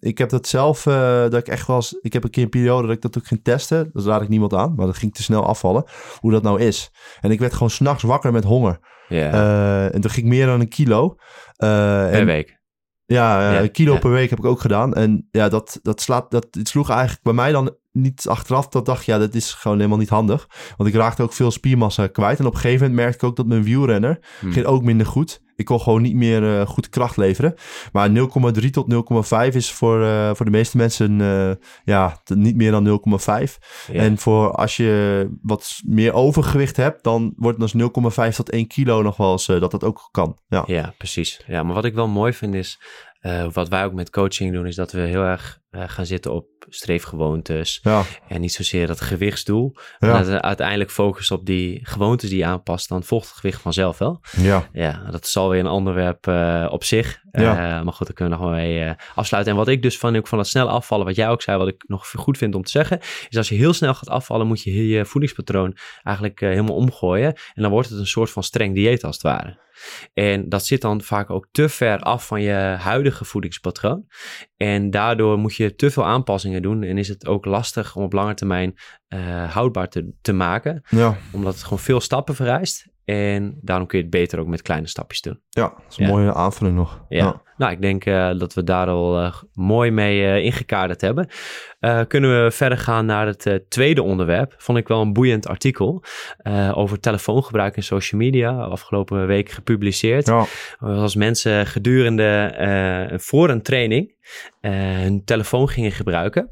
ik 0.00 0.18
heb 0.18 0.28
dat 0.28 0.46
zelf, 0.46 0.82
dat 0.82 1.34
ik 1.34 1.48
echt 1.48 1.66
wel 1.66 1.76
eens, 1.76 1.98
ik 2.00 2.12
heb 2.12 2.24
een 2.24 2.30
keer 2.30 2.42
een 2.42 2.48
periode 2.48 2.86
dat 2.86 2.96
ik 2.96 3.02
dat 3.02 3.18
ook 3.18 3.26
ging 3.26 3.40
testen. 3.42 3.90
Dat 3.92 4.06
raad 4.06 4.22
ik 4.22 4.28
niemand 4.28 4.54
aan, 4.54 4.74
maar 4.76 4.86
dat 4.86 4.96
ging 4.96 5.14
te 5.14 5.22
snel 5.22 5.46
afvallen. 5.46 5.84
Hoe 6.20 6.30
dat 6.32 6.42
nou 6.42 6.60
is. 6.60 6.90
En 7.20 7.30
ik 7.30 7.38
werd 7.40 7.52
gewoon 7.52 7.70
s'nachts 7.70 8.02
wakker 8.02 8.32
met 8.32 8.44
honger. 8.44 8.78
Ja, 9.08 9.90
en 9.90 10.00
toen 10.00 10.10
ging 10.10 10.26
ik 10.26 10.32
meer 10.32 10.46
dan 10.46 10.60
een 10.60 10.68
kilo. 10.68 11.16
Per 11.56 12.10
en, 12.10 12.26
week. 12.26 12.57
Ja, 13.14 13.48
eh, 13.48 13.54
Ja, 13.54 13.60
een 13.62 13.70
kilo 13.70 13.92
ja. 13.92 13.98
per 13.98 14.10
week 14.10 14.30
heb 14.30 14.38
ik 14.38 14.44
ook 14.44 14.60
gedaan. 14.60 14.94
En 14.94 15.28
ja, 15.30 15.48
dat, 15.48 15.78
dat, 15.82 16.00
slaat, 16.00 16.30
dat 16.30 16.46
het 16.50 16.68
sloeg 16.68 16.90
eigenlijk 16.90 17.22
bij 17.22 17.32
mij 17.32 17.52
dan 17.52 17.74
niet 17.92 18.26
achteraf. 18.28 18.68
Dat 18.68 18.86
dacht 18.86 19.04
ja, 19.04 19.18
dat 19.18 19.34
is 19.34 19.52
gewoon 19.52 19.76
helemaal 19.76 19.98
niet 19.98 20.08
handig. 20.08 20.48
Want 20.76 20.88
ik 20.88 20.94
raakte 20.94 21.22
ook 21.22 21.32
veel 21.32 21.50
spiermassa 21.50 22.06
kwijt. 22.06 22.38
En 22.38 22.46
op 22.46 22.54
een 22.54 22.60
gegeven 22.60 22.86
moment 22.86 23.00
merkte 23.04 23.18
ik 23.24 23.30
ook 23.30 23.36
dat 23.36 23.46
mijn 23.46 23.62
wielrenner 23.62 24.18
Hm. 24.40 24.50
ging 24.50 24.66
ook 24.66 24.82
minder 24.82 25.06
goed. 25.06 25.40
Ik 25.58 25.64
kon 25.64 25.80
gewoon 25.80 26.02
niet 26.02 26.14
meer 26.14 26.58
eh, 26.58 26.66
goed 26.66 26.88
kracht 26.88 27.16
leveren. 27.16 27.54
Maar 27.92 28.10
0,3 28.10 28.70
tot 28.70 28.86
0,5 29.48 29.54
is 29.54 29.72
voor, 29.72 30.04
eh, 30.04 30.34
voor 30.34 30.44
de 30.44 30.50
meeste 30.50 30.76
mensen 30.76 31.20
eh, 31.20 31.50
ja, 31.84 32.20
niet 32.24 32.56
meer 32.56 32.70
dan 32.70 32.84
0,5. 32.84 33.58
Ja. 33.92 34.00
En 34.00 34.18
voor 34.18 34.50
als 34.52 34.76
je 34.76 35.28
wat 35.42 35.80
meer 35.86 36.12
overgewicht 36.12 36.76
hebt, 36.76 37.04
dan 37.04 37.32
wordt 37.36 37.62
het 37.62 37.72
dus 37.72 37.90
0,5 38.30 38.36
tot 38.36 38.50
1 38.50 38.66
kilo 38.66 39.02
nog 39.02 39.16
wel 39.16 39.32
eens 39.32 39.46
dat 39.46 39.70
dat 39.70 39.84
ook 39.84 40.08
kan. 40.10 40.38
Ja. 40.48 40.62
Ja, 40.66 40.94
precies. 40.98 41.40
Ja, 41.46 41.62
maar 41.62 41.74
wat 41.74 41.84
ik 41.84 41.94
wel 41.94 42.08
mooi 42.08 42.32
vind 42.32 42.54
is, 42.54 42.80
wat 43.52 43.68
wij 43.68 43.84
ook 43.84 43.92
met 43.92 44.10
coaching 44.10 44.52
doen, 44.52 44.66
is 44.66 44.76
dat 44.76 44.92
we 44.92 45.00
heel 45.00 45.22
erg 45.22 45.60
eh, 45.70 45.82
gaan 45.86 46.06
zitten 46.06 46.32
op 46.32 46.46
streefgewoontes 46.68 47.80
Ja, 47.82 48.02
en 48.28 48.40
niet 48.40 48.52
zozeer 48.52 48.86
dat 48.86 49.00
gewichtsdoel. 49.00 49.72
Ja. 49.98 50.08
En 50.08 50.12
dat 50.12 50.26
we 50.26 50.42
uiteindelijk 50.42 50.90
focussen 50.90 51.36
op 51.36 51.46
die 51.46 51.80
gewoontes 51.82 52.28
die 52.28 52.38
je 52.38 52.44
aanpast, 52.44 52.88
dan 52.88 53.02
volgt 53.02 53.28
het 53.28 53.36
gewicht 53.36 53.60
vanzelf 53.60 53.98
wel. 53.98 54.20
ja. 54.36 54.68
Ja, 54.72 55.10
dat 55.10 55.24
is 55.24 55.36
alweer 55.36 55.60
een 55.60 55.66
onderwerp 55.66 56.26
eh, 56.26 56.66
op 56.70 56.84
zich. 56.84 57.20
Ja. 57.32 57.78
Eh, 57.78 57.84
maar 57.84 57.92
goed, 57.92 58.06
daar 58.06 58.16
kunnen 58.16 58.38
we 58.38 58.44
nog 58.44 58.50
wel 58.52 58.60
mee 58.60 58.84
eh, 58.84 58.94
afsluiten. 59.14 59.52
En 59.52 59.58
wat 59.58 59.68
ik 59.68 59.82
dus 59.82 59.98
van, 59.98 60.16
ook 60.16 60.26
van 60.26 60.38
dat 60.38 60.46
snel 60.46 60.68
afvallen, 60.68 61.06
wat 61.06 61.16
jij 61.16 61.28
ook 61.28 61.42
zei, 61.42 61.58
wat 61.58 61.68
ik 61.68 61.84
nog 61.86 62.10
goed 62.10 62.38
vind 62.38 62.54
om 62.54 62.62
te 62.62 62.70
zeggen, 62.70 62.98
is 63.28 63.36
als 63.36 63.48
je 63.48 63.54
heel 63.54 63.72
snel 63.72 63.94
gaat 63.94 64.08
afvallen, 64.08 64.46
moet 64.46 64.62
je 64.62 64.88
je 64.88 65.04
voedingspatroon 65.04 65.76
eigenlijk 66.02 66.40
eh, 66.40 66.48
helemaal 66.48 66.74
omgooien. 66.74 67.34
En 67.54 67.62
dan 67.62 67.70
wordt 67.70 67.88
het 67.88 67.98
een 67.98 68.06
soort 68.06 68.30
van 68.30 68.42
streng 68.42 68.74
dieet 68.74 69.04
als 69.04 69.14
het 69.14 69.24
ware. 69.24 69.66
En 70.14 70.48
dat 70.48 70.66
zit 70.66 70.80
dan 70.80 71.02
vaak 71.02 71.30
ook 71.30 71.46
te 71.50 71.68
ver 71.68 71.98
af 71.98 72.26
van 72.26 72.42
je 72.42 72.52
huidige 72.78 73.24
voedingspatroon. 73.24 74.06
En 74.56 74.90
daardoor 74.90 75.38
moet 75.38 75.56
je 75.56 75.57
te 75.76 75.90
veel 75.90 76.06
aanpassingen 76.06 76.62
doen. 76.62 76.82
En 76.82 76.98
is 76.98 77.08
het 77.08 77.26
ook 77.26 77.44
lastig 77.44 77.96
om 77.96 78.02
op 78.02 78.12
lange 78.12 78.34
termijn 78.34 78.74
eh, 79.08 79.52
houdbaar 79.52 79.88
te, 79.88 80.12
te 80.20 80.32
maken. 80.32 80.82
ja. 80.88 81.16
Omdat 81.32 81.54
het 81.54 81.62
gewoon 81.62 81.78
veel 81.78 82.00
stappen 82.00 82.34
vereist. 82.34 82.86
En 83.08 83.58
daarom 83.62 83.86
kun 83.86 83.98
je 83.98 84.04
het 84.04 84.12
beter 84.12 84.38
ook 84.38 84.46
met 84.46 84.62
kleine 84.62 84.86
stapjes 84.86 85.20
doen. 85.20 85.40
Ja, 85.48 85.62
dat 85.62 85.84
is 85.90 85.96
een 85.96 86.06
Ja. 86.06 86.10
mooie 86.12 86.34
aanvulling 86.34 86.76
nog. 86.76 87.04
Ja. 87.08 87.42
Nou, 87.56 87.72
ik 87.72 87.80
denk 87.80 88.04
eh, 88.04 88.30
dat 88.38 88.54
we 88.54 88.64
daar 88.64 88.86
al 88.88 89.20
eh, 89.20 89.34
mooi 89.52 89.90
mee 89.90 90.24
eh, 90.24 90.44
ingekaderd 90.44 91.00
hebben. 91.00 91.28
Kunnen 92.08 92.44
we 92.44 92.50
verder 92.50 92.78
gaan 92.78 93.06
naar 93.06 93.26
het 93.26 93.64
tweede 93.68 94.02
onderwerp. 94.02 94.54
Vond 94.56 94.78
ik 94.78 94.88
wel 94.88 95.00
een 95.00 95.12
boeiend 95.12 95.48
artikel 95.48 96.04
over 96.72 97.00
telefoongebruik 97.00 97.76
in 97.76 97.82
social 97.82 98.20
media. 98.20 98.50
Afgelopen 98.60 99.26
week 99.26 99.50
gepubliceerd. 99.50 100.26
Ja. 100.26 100.44
Als 100.78 101.14
mensen 101.14 101.66
gedurende 101.66 103.12
voor 103.16 103.48
een 103.50 103.62
training 103.62 104.14
hun 104.60 105.24
telefoon 105.24 105.68
gingen 105.68 105.92
gebruiken. 105.92 106.50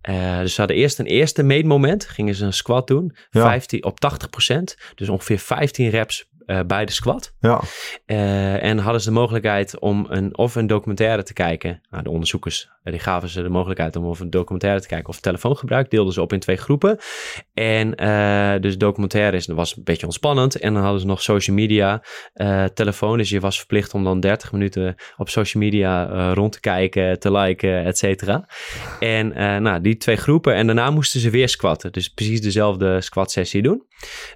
Eh, 0.00 0.38
dus 0.38 0.54
ze 0.54 0.60
hadden 0.60 0.76
eerst 0.78 0.98
een 0.98 1.06
eerste 1.06 1.42
meetmoment, 1.42 2.06
gingen 2.08 2.34
ze 2.34 2.44
een 2.44 2.52
squat 2.52 2.86
doen, 2.86 3.16
Ja. 3.30 3.42
15, 3.42 3.84
op 3.84 4.00
80%, 4.00 4.76
dus 4.94 5.08
ongeveer 5.08 5.38
15 5.38 5.88
reps 5.88 6.28
eh, 6.46 6.60
bij 6.66 6.84
de 6.84 6.92
squat. 6.92 7.34
Ja. 7.40 7.60
Eh, 8.06 8.62
en 8.62 8.78
hadden 8.78 9.00
ze 9.00 9.08
de 9.08 9.14
mogelijkheid 9.14 9.78
om 9.78 10.06
een, 10.08 10.38
of 10.38 10.54
een 10.54 10.66
documentaire 10.66 11.22
te 11.22 11.32
kijken. 11.32 11.80
Nou, 11.90 12.02
de 12.02 12.10
onderzoekers 12.10 12.70
die 12.82 12.98
gaven 12.98 13.28
ze 13.28 13.42
de 13.42 13.48
mogelijkheid 13.48 13.96
om 13.96 14.04
of 14.04 14.20
een 14.20 14.30
documentaire 14.30 14.80
te 14.80 14.88
kijken 14.88 15.08
of 15.08 15.20
telefoongebruik. 15.20 15.90
Deelden 15.90 16.12
ze 16.12 16.22
op 16.22 16.32
in 16.32 16.40
twee 16.40 16.56
groepen. 16.56 16.98
En 17.54 17.94
eh, 17.94 18.60
dus 18.60 18.78
documentaire 18.78 19.36
is, 19.36 19.46
was 19.46 19.76
een 19.76 19.84
beetje 19.84 20.06
ontspannend. 20.06 20.58
En 20.58 20.74
dan 20.74 20.82
hadden 20.82 21.00
ze 21.00 21.06
nog 21.06 21.22
social 21.22 21.56
media, 21.56 22.02
eh, 22.32 22.64
telefoon. 22.64 23.18
Dus 23.18 23.30
je 23.30 23.40
was 23.40 23.56
verplicht 23.56 23.94
om 23.94 24.04
dan 24.04 24.20
30 24.20 24.52
minuten 24.52 24.94
op 25.16 25.28
social 25.28 25.62
media 25.62 26.10
eh, 26.10 26.30
rond 26.34 26.52
te 26.52 26.60
kijken, 26.60 27.18
te 27.18 27.32
liken, 27.32 27.84
et 27.84 27.98
cetera. 27.98 28.48
En 29.00 29.28
nou, 29.62 29.80
die 29.80 29.96
twee 29.96 30.16
groepen. 30.16 30.54
En 30.54 30.66
daarna 30.66 30.90
moesten 30.90 31.20
ze 31.20 31.30
weer 31.30 31.48
squatten. 31.48 31.92
Dus 31.92 32.08
precies 32.08 32.40
dezelfde 32.40 33.00
squat 33.00 33.30
sessie 33.30 33.62
doen. 33.62 33.86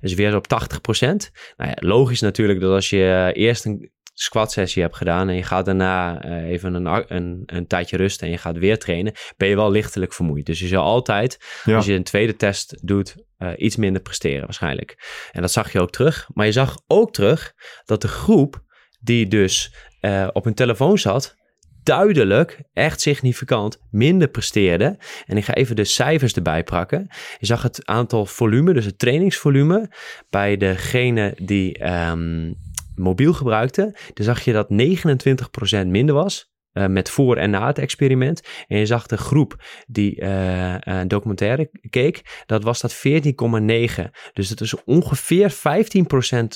Dus 0.00 0.14
weer 0.14 0.36
op 0.36 0.46
80%. 0.48 1.30
Nou 1.56 1.70
ja, 1.70 1.76
logisch 1.76 2.20
natuurlijk 2.20 2.60
dat 2.60 2.72
als 2.72 2.90
je 2.90 3.30
eerst 3.34 3.64
een 3.64 3.92
squat 4.14 4.52
sessie 4.52 4.82
hebt 4.82 4.96
gedaan 4.96 5.28
en 5.28 5.34
je 5.34 5.42
gaat 5.42 5.64
daarna 5.64 6.22
eh, 6.22 6.50
even 6.50 6.74
een, 6.74 7.04
een, 7.16 7.42
een 7.46 7.66
tijdje 7.66 7.96
rusten 7.96 8.26
en 8.26 8.32
je 8.32 8.38
gaat 8.38 8.58
weer 8.58 8.78
trainen, 8.78 9.12
ben 9.36 9.48
je 9.48 9.56
wel 9.56 9.70
lichtelijk 9.70 10.12
vermoeid. 10.12 10.46
Dus 10.46 10.58
je 10.60 10.66
zal 10.66 10.82
altijd, 10.84 11.38
Ja. 11.64 11.76
als 11.76 11.86
je 11.86 11.92
een 11.92 12.02
tweede 12.02 12.36
test 12.36 12.86
doet, 12.86 13.14
eh, 13.38 13.50
iets 13.56 13.76
minder 13.76 14.02
presteren 14.02 14.44
waarschijnlijk. 14.44 14.96
En 15.32 15.40
dat 15.40 15.52
zag 15.52 15.72
je 15.72 15.80
ook 15.80 15.90
terug. 15.90 16.28
Maar 16.34 16.46
je 16.46 16.52
zag 16.52 16.78
ook 16.86 17.12
terug 17.12 17.52
dat 17.84 18.00
de 18.02 18.08
groep 18.08 18.62
die 19.00 19.26
dus 19.28 19.74
eh, 20.00 20.28
op 20.32 20.44
hun 20.44 20.54
telefoon 20.54 20.98
zat, 20.98 21.34
duidelijk, 21.82 22.62
echt 22.72 23.00
significant, 23.00 23.78
minder 23.90 24.28
presteerde. 24.28 24.98
En 25.26 25.36
ik 25.36 25.44
ga 25.44 25.54
even 25.54 25.76
de 25.76 25.84
cijfers 25.84 26.32
erbij 26.32 26.64
pakken. 26.64 27.06
Je 27.38 27.46
zag 27.46 27.62
het 27.62 27.86
aantal 27.86 28.26
volume, 28.26 28.72
dus 28.72 28.84
het 28.84 28.98
trainingsvolume, 28.98 29.90
bij 30.30 30.56
degene 30.56 31.36
die 31.42 31.78
ehm, 31.78 32.52
mobiel 32.94 33.32
gebruikte. 33.32 33.96
Dan 34.14 34.24
zag 34.24 34.44
je 34.44 34.52
dat 34.52 34.68
29% 34.70 35.86
minder 35.86 36.14
was. 36.14 36.52
eh, 36.72 36.86
met 36.86 37.10
voor 37.10 37.36
en 37.36 37.50
na 37.50 37.66
het 37.66 37.78
experiment. 37.78 38.40
En 38.66 38.78
je 38.78 38.86
zag 38.86 39.06
de 39.06 39.16
groep 39.16 39.56
die 39.86 40.20
eh, 40.20 40.74
een 40.80 41.08
documentaire 41.08 41.70
keek, 41.90 42.42
dat 42.46 42.62
was 42.62 42.80
dat 42.80 42.94
14,9. 42.94 44.10
Dus 44.32 44.48
dat 44.48 44.60
is 44.60 44.84
ongeveer 44.84 45.52
15% 45.52 45.54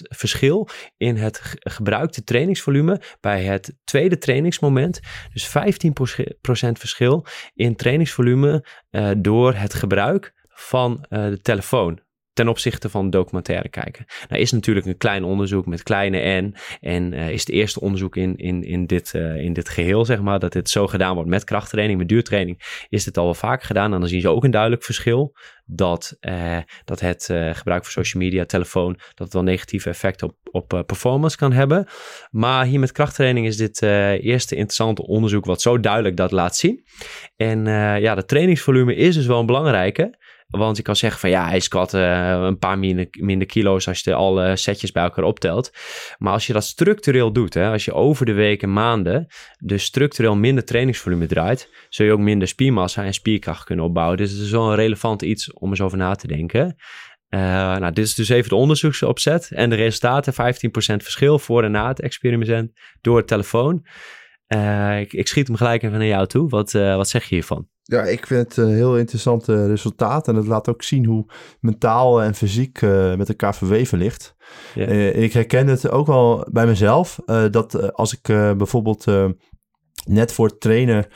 verschil 0.02 0.68
in 0.96 1.16
het 1.16 1.38
ge- 1.38 1.56
gebruikte 1.60 2.24
trainingsvolume 2.24 3.00
bij 3.20 3.42
het 3.44 3.76
tweede 3.84 4.18
trainingsmoment. 4.18 5.00
Dus 5.32 5.48
15% 5.48 6.78
verschil 6.78 7.26
in 7.54 7.76
trainingsvolume 7.76 8.64
eh, 8.90 9.10
door 9.18 9.54
het 9.54 9.74
gebruik 9.74 10.32
van 10.48 11.04
eh, 11.08 11.24
de 11.28 11.40
telefoon 11.40 12.00
ten 12.38 12.48
opzichte 12.48 12.88
van 12.88 13.10
documentaire 13.10 13.68
kijken. 13.68 14.04
Nou 14.28 14.42
is 14.42 14.52
natuurlijk 14.52 14.86
een 14.86 14.96
klein 14.96 15.24
onderzoek 15.24 15.66
met 15.66 15.82
kleine 15.82 16.40
n. 16.40 16.54
En 16.80 17.12
uh, 17.12 17.30
is 17.30 17.40
het 17.40 17.48
eerste 17.48 17.80
onderzoek 17.80 18.16
in, 18.16 18.36
in, 18.36 18.62
in, 18.62 18.86
dit, 18.86 19.12
uh, 19.14 19.36
in 19.36 19.52
dit 19.52 19.68
geheel, 19.68 20.04
zeg 20.04 20.20
maar, 20.20 20.38
dat 20.38 20.52
dit 20.52 20.70
zo 20.70 20.86
gedaan 20.86 21.14
wordt 21.14 21.30
met 21.30 21.44
krachttraining, 21.44 21.98
met 21.98 22.08
duurtraining, 22.08 22.84
is 22.88 23.04
dit 23.04 23.18
al 23.18 23.24
wel 23.24 23.34
vaak 23.34 23.62
gedaan. 23.62 23.92
En 23.92 24.00
dan 24.00 24.08
zien 24.08 24.20
ze 24.20 24.28
ook 24.28 24.44
een 24.44 24.50
duidelijk 24.50 24.82
verschil 24.82 25.36
dat, 25.64 26.16
uh, 26.20 26.56
dat 26.84 27.00
het 27.00 27.24
gebruik 27.52 27.84
van 27.84 28.04
social 28.04 28.22
media, 28.22 28.44
telefoon, 28.44 28.92
dat 28.92 29.18
het 29.26 29.32
wel 29.32 29.42
negatieve 29.42 29.88
effecten 29.88 30.28
op, 30.28 30.36
op 30.50 30.82
performance 30.86 31.36
kan 31.36 31.52
hebben. 31.52 31.86
Maar 32.30 32.64
hier 32.64 32.80
met 32.80 32.92
krachttraining 32.92 33.46
is 33.46 33.56
dit 33.56 33.82
eerste 33.82 34.54
interessante 34.54 35.06
onderzoek 35.06 35.44
wat 35.44 35.62
zo 35.62 35.80
duidelijk 35.80 36.16
dat 36.16 36.30
laat 36.30 36.56
zien. 36.56 36.84
En 37.36 37.64
ja, 38.00 38.14
de 38.14 38.24
trainingsvolume 38.24 38.94
is 38.94 39.14
dus 39.14 39.26
wel 39.26 39.40
een 39.40 39.46
belangrijke. 39.46 40.18
Want 40.48 40.76
je 40.76 40.82
kan 40.82 40.96
zeggen 40.96 41.20
van 41.20 41.30
ja, 41.30 41.48
hij 41.48 41.60
squat 41.60 41.94
uh, 41.94 42.30
een 42.30 42.58
paar 42.58 42.78
minder, 42.78 43.46
kilo's 43.46 43.88
als 43.88 44.00
je 44.00 44.14
alle 44.14 44.56
setjes 44.56 44.92
bij 44.92 45.02
elkaar 45.02 45.24
optelt. 45.24 45.70
Maar 46.18 46.32
als 46.32 46.46
je 46.46 46.52
dat 46.52 46.64
structureel 46.64 47.32
doet, 47.32 47.54
hè, 47.54 47.70
als 47.70 47.84
je 47.84 47.92
over 47.92 48.26
de 48.26 48.32
weken, 48.32 48.72
maanden, 48.72 49.26
dus 49.58 49.84
structureel 49.84 50.36
minder 50.36 50.64
trainingsvolume 50.64 51.26
draait, 51.26 51.70
zul 51.88 52.06
je 52.06 52.12
ook 52.12 52.18
minder 52.18 52.48
spiermassa 52.48 53.04
en 53.04 53.14
spierkracht 53.14 53.64
kunnen 53.64 53.84
opbouwen. 53.84 54.16
Dus 54.16 54.30
het 54.30 54.40
is 54.40 54.50
wel 54.50 54.70
een 54.70 54.76
relevant 54.76 55.22
iets 55.22 55.52
om 55.52 55.70
eens 55.70 55.80
over 55.80 55.98
na 55.98 56.14
te 56.14 56.26
denken. 56.26 56.76
Uh, 57.30 57.40
nou, 57.76 57.92
dit 57.92 58.04
is 58.04 58.14
dus 58.14 58.28
even 58.28 58.48
de 58.48 58.54
onderzoeksopzet 58.54 59.50
en 59.50 59.70
de 59.70 59.76
resultaten: 59.76 60.32
15% 60.32 60.36
verschil 60.76 61.38
voor 61.38 61.64
en 61.64 61.70
na 61.70 61.88
het 61.88 62.00
experiment 62.00 62.72
door 63.00 63.16
het 63.16 63.26
telefoon. 63.26 63.86
Uh, 64.54 65.00
ik, 65.00 65.12
ik, 65.12 65.28
schiet 65.28 65.46
hem 65.46 65.56
gelijk 65.56 65.82
even 65.82 65.98
naar 65.98 66.06
jou 66.06 66.26
toe. 66.26 66.48
Wat, 66.48 66.72
uh, 66.72 66.96
wat 66.96 67.08
zeg 67.08 67.24
je 67.24 67.34
hiervan? 67.34 67.68
Ja, 67.82 68.02
ik 68.02 68.26
vind 68.26 68.40
het 68.40 68.56
een 68.56 68.74
heel 68.74 68.96
interessant 68.96 69.46
resultaat. 69.46 70.28
En 70.28 70.34
het 70.34 70.46
laat 70.46 70.68
ook 70.68 70.82
zien 70.82 71.04
hoe 71.04 71.26
mentaal 71.60 72.22
en 72.22 72.34
fysiek 72.34 72.80
met 73.16 73.28
elkaar 73.28 73.54
verweven 73.54 73.98
ligt. 73.98 74.34
Ik 75.12 75.32
herken 75.32 75.66
het 75.66 75.90
ook 75.90 76.06
wel 76.06 76.46
bij 76.50 76.66
mezelf. 76.66 77.18
Dat 77.50 77.92
als 77.94 78.12
ik 78.12 78.22
bijvoorbeeld 78.56 79.04
net 80.04 80.32
voor 80.32 80.46
het 80.46 80.60
trainen 80.60 81.06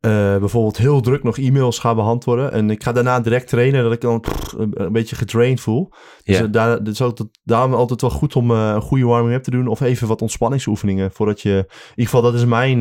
bijvoorbeeld 0.00 0.76
heel 0.76 1.00
druk 1.00 1.22
nog 1.22 1.38
e-mails 1.38 1.78
ga 1.78 1.94
beantwoorden. 1.94 2.52
En 2.52 2.70
ik 2.70 2.82
ga 2.82 2.92
daarna 2.92 3.20
direct 3.20 3.48
trainen 3.48 3.82
dat 3.82 3.92
ik 3.92 4.00
dan 4.00 4.20
pff, 4.20 4.54
een 4.58 4.92
beetje 4.92 5.16
gedraind 5.16 5.60
voel. 5.60 5.88
Dus 6.24 6.38
yeah. 6.38 6.52
daar, 6.52 6.86
is 6.86 7.02
ook 7.02 7.18
daarom 7.44 7.74
altijd 7.74 8.00
wel 8.00 8.10
goed 8.10 8.36
om 8.36 8.50
uh, 8.50 8.72
een 8.74 8.80
goede 8.80 9.04
warming-up 9.04 9.42
te 9.42 9.50
doen. 9.50 9.66
Of 9.66 9.80
even 9.80 10.08
wat 10.08 10.22
ontspanningsoefeningen. 10.22 11.12
Voordat 11.12 11.40
je, 11.40 11.50
in 11.50 11.90
ieder 11.90 12.04
geval 12.04 12.22
dat 12.22 12.34
is 12.34 12.44
mijn 12.44 12.80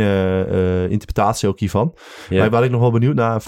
interpretatie 0.89 1.49
ook 1.49 1.59
hiervan. 1.59 1.95
Yeah. 2.29 2.41
Maar 2.41 2.49
waar 2.49 2.63
ik 2.63 2.71
nog 2.71 2.81
wel 2.81 2.91
benieuwd 2.91 3.15
naar 3.15 3.43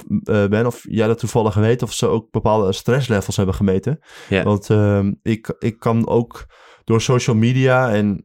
ben. 0.50 0.66
Of 0.66 0.84
jij 0.90 1.08
dat 1.08 1.20
toevallig 1.20 1.54
weet. 1.54 1.84
Of 1.84 1.94
ze 1.94 2.08
ook 2.08 2.32
bepaalde 2.32 2.74
stresslevels 2.74 3.36
hebben 3.36 3.56
gemeten. 3.56 4.00
Yeah. 4.30 4.44
Want 4.44 4.70
ehm, 4.70 5.14
ik, 5.24 5.56
ik 5.60 5.80
kan 5.80 6.08
ook 6.08 6.46
door 6.90 7.02
social 7.02 7.36
media 7.36 7.92
en 7.92 8.22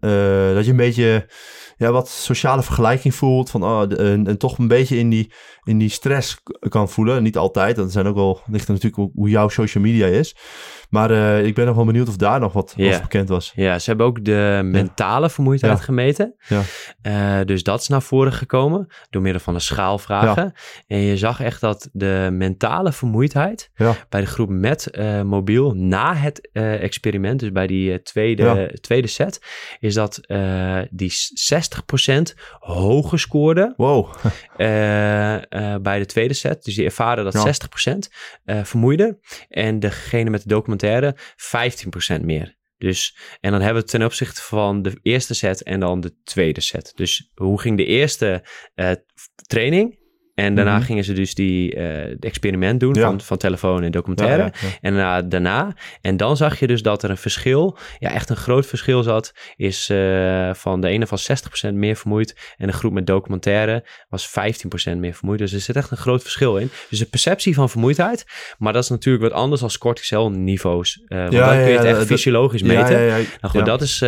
dat 0.54 0.64
je 0.64 0.70
een 0.70 0.76
beetje 0.76 1.26
ja, 1.76 1.92
wat 1.92 2.08
sociale 2.08 2.62
vergelijking 2.62 3.14
voelt. 3.14 3.50
Van, 3.50 3.62
oh, 3.62 3.82
en, 3.82 4.26
en, 4.26 4.38
toch 4.38 4.58
een 4.58 4.68
beetje 4.68 4.96
in 4.96 5.10
die, 5.10 5.32
in 5.64 5.78
die 5.78 5.88
stress 5.88 6.42
kan 6.68 6.88
voelen. 6.88 7.22
Niet 7.22 7.36
altijd. 7.36 7.76
Dat 7.76 7.92
zijn 7.92 8.06
ook 8.06 8.14
wel, 8.14 8.40
ligt 8.46 8.68
er 8.68 8.74
natuurlijk 8.74 9.12
hoe 9.14 9.28
jouw 9.28 9.48
social 9.48 9.84
media 9.84 10.06
is. 10.06 10.36
Maar 10.90 11.10
uh, 11.10 11.46
ik 11.46 11.54
ben 11.54 11.66
nog 11.66 11.76
wel 11.76 11.84
benieuwd 11.84 12.08
of 12.08 12.16
daar 12.16 12.40
nog 12.40 12.52
wat 12.52 12.72
yeah. 12.76 13.00
bekend 13.00 13.28
was. 13.28 13.52
Ja, 13.54 13.78
ze 13.78 13.88
hebben 13.88 14.06
ook 14.06 14.24
de 14.24 14.60
mentale 14.64 15.30
vermoeidheid 15.30 15.78
ja. 15.78 15.84
gemeten. 15.84 16.34
Ja. 16.48 16.60
Uh, 17.40 17.46
dus 17.46 17.62
dat 17.62 17.80
is 17.80 17.88
naar 17.88 18.02
voren 18.02 18.32
gekomen 18.32 18.86
door 19.10 19.22
middel 19.22 19.40
van 19.40 19.54
de 19.54 19.60
schaalvragen. 19.60 20.52
En 20.86 20.98
je 20.98 21.16
zag 21.16 21.40
echt 21.40 21.60
dat 21.60 21.88
de 21.92 22.28
mentale 22.32 22.92
vermoeidheid 22.92 23.70
bij 24.08 24.20
de 24.20 24.26
groep 24.26 24.48
met 24.48 24.88
uh, 24.92 25.22
mobiel 25.22 25.72
na 25.72 26.14
het 26.14 26.48
experiment, 26.52 27.40
dus 27.40 27.52
bij 27.52 27.66
die 27.66 28.02
tweede, 28.02 28.78
tweede 28.80 29.08
set, 29.08 29.40
is 29.78 29.94
dat 29.94 30.20
die 30.90 31.12
60% 31.12 32.14
hoger 32.58 33.18
scoorde 33.18 33.74
wow. 33.76 34.14
bij 35.82 35.98
de 35.98 36.06
tweede 36.06 36.34
set. 36.34 36.64
Dus 36.64 36.74
die 36.74 36.84
ervaren 36.84 37.24
dat 37.24 37.68
60% 37.84 37.98
vermoeide. 38.44 39.18
En 39.48 39.80
degene 39.80 40.30
met 40.30 40.42
de 40.42 40.48
documentaire 40.48 40.83
15% 42.18 42.20
meer. 42.20 42.56
Dus, 42.78 43.16
en 43.40 43.50
dan 43.50 43.60
hebben 43.60 43.82
we 43.82 43.88
ten 43.88 44.04
opzichte 44.04 44.42
van 44.42 44.82
de 44.82 44.98
eerste 45.02 45.34
set 45.34 45.62
en 45.62 45.80
dan 45.80 46.00
de 46.00 46.22
tweede 46.24 46.60
set. 46.60 46.92
Dus 46.94 47.30
hoe 47.34 47.60
ging 47.60 47.76
de 47.76 47.84
eerste 47.84 48.44
uh, 48.74 48.90
training? 49.46 49.98
En 50.34 50.54
daarna 50.54 50.76
mhm. 50.76 50.84
gingen 50.84 51.04
ze 51.04 51.12
dus 51.12 51.34
die 51.34 51.76
uh, 51.76 52.22
experiment 52.22 52.80
doen 52.80 52.96
van, 52.96 53.20
van 53.20 53.36
telefoon 53.36 53.82
en 53.82 53.90
documentaire. 53.90 54.42
Ja, 54.42 54.50
ja, 54.60 54.68
en 54.80 54.94
uh, 54.94 55.18
daarna, 55.28 55.74
en 56.00 56.16
dan 56.16 56.36
zag 56.36 56.58
je 56.58 56.66
dus 56.66 56.82
dat 56.82 57.02
er 57.02 57.10
een 57.10 57.16
verschil, 57.16 57.78
ja 57.98 58.12
echt 58.12 58.30
een 58.30 58.36
groot 58.36 58.66
verschil 58.66 59.02
zat, 59.02 59.32
is 59.56 59.88
uh, 59.90 60.54
van 60.54 60.80
de 60.80 60.88
ene 60.88 61.06
van 61.06 61.18
60% 61.70 61.74
meer 61.74 61.96
vermoeid 61.96 62.54
en 62.56 62.66
de 62.66 62.72
groep 62.72 62.92
met 62.92 63.06
documentaire 63.06 63.84
was 64.08 64.28
15% 64.28 64.96
meer 64.96 65.14
vermoeid. 65.14 65.38
Dus 65.38 65.52
er 65.52 65.60
zit 65.60 65.76
echt 65.76 65.90
een 65.90 65.96
groot 65.96 66.22
verschil 66.22 66.56
in. 66.56 66.70
Dus 66.90 66.98
de 66.98 67.06
perceptie 67.06 67.54
van 67.54 67.70
vermoeidheid, 67.70 68.24
maar 68.58 68.72
dat 68.72 68.82
is 68.82 68.88
natuurlijk 68.88 69.24
wat 69.24 69.32
anders 69.32 69.62
als 69.62 69.78
cortisol 69.78 70.30
niveaus. 70.30 71.02
want 71.06 71.32
dan 71.32 71.56
kun 71.56 71.68
je 71.68 71.76
het 71.76 71.84
echt 71.84 72.06
fysiologisch 72.06 72.62
meten. 72.62 73.06
Nou 73.06 73.26
goed, 73.40 73.66
dat 73.66 73.82
is 73.82 73.98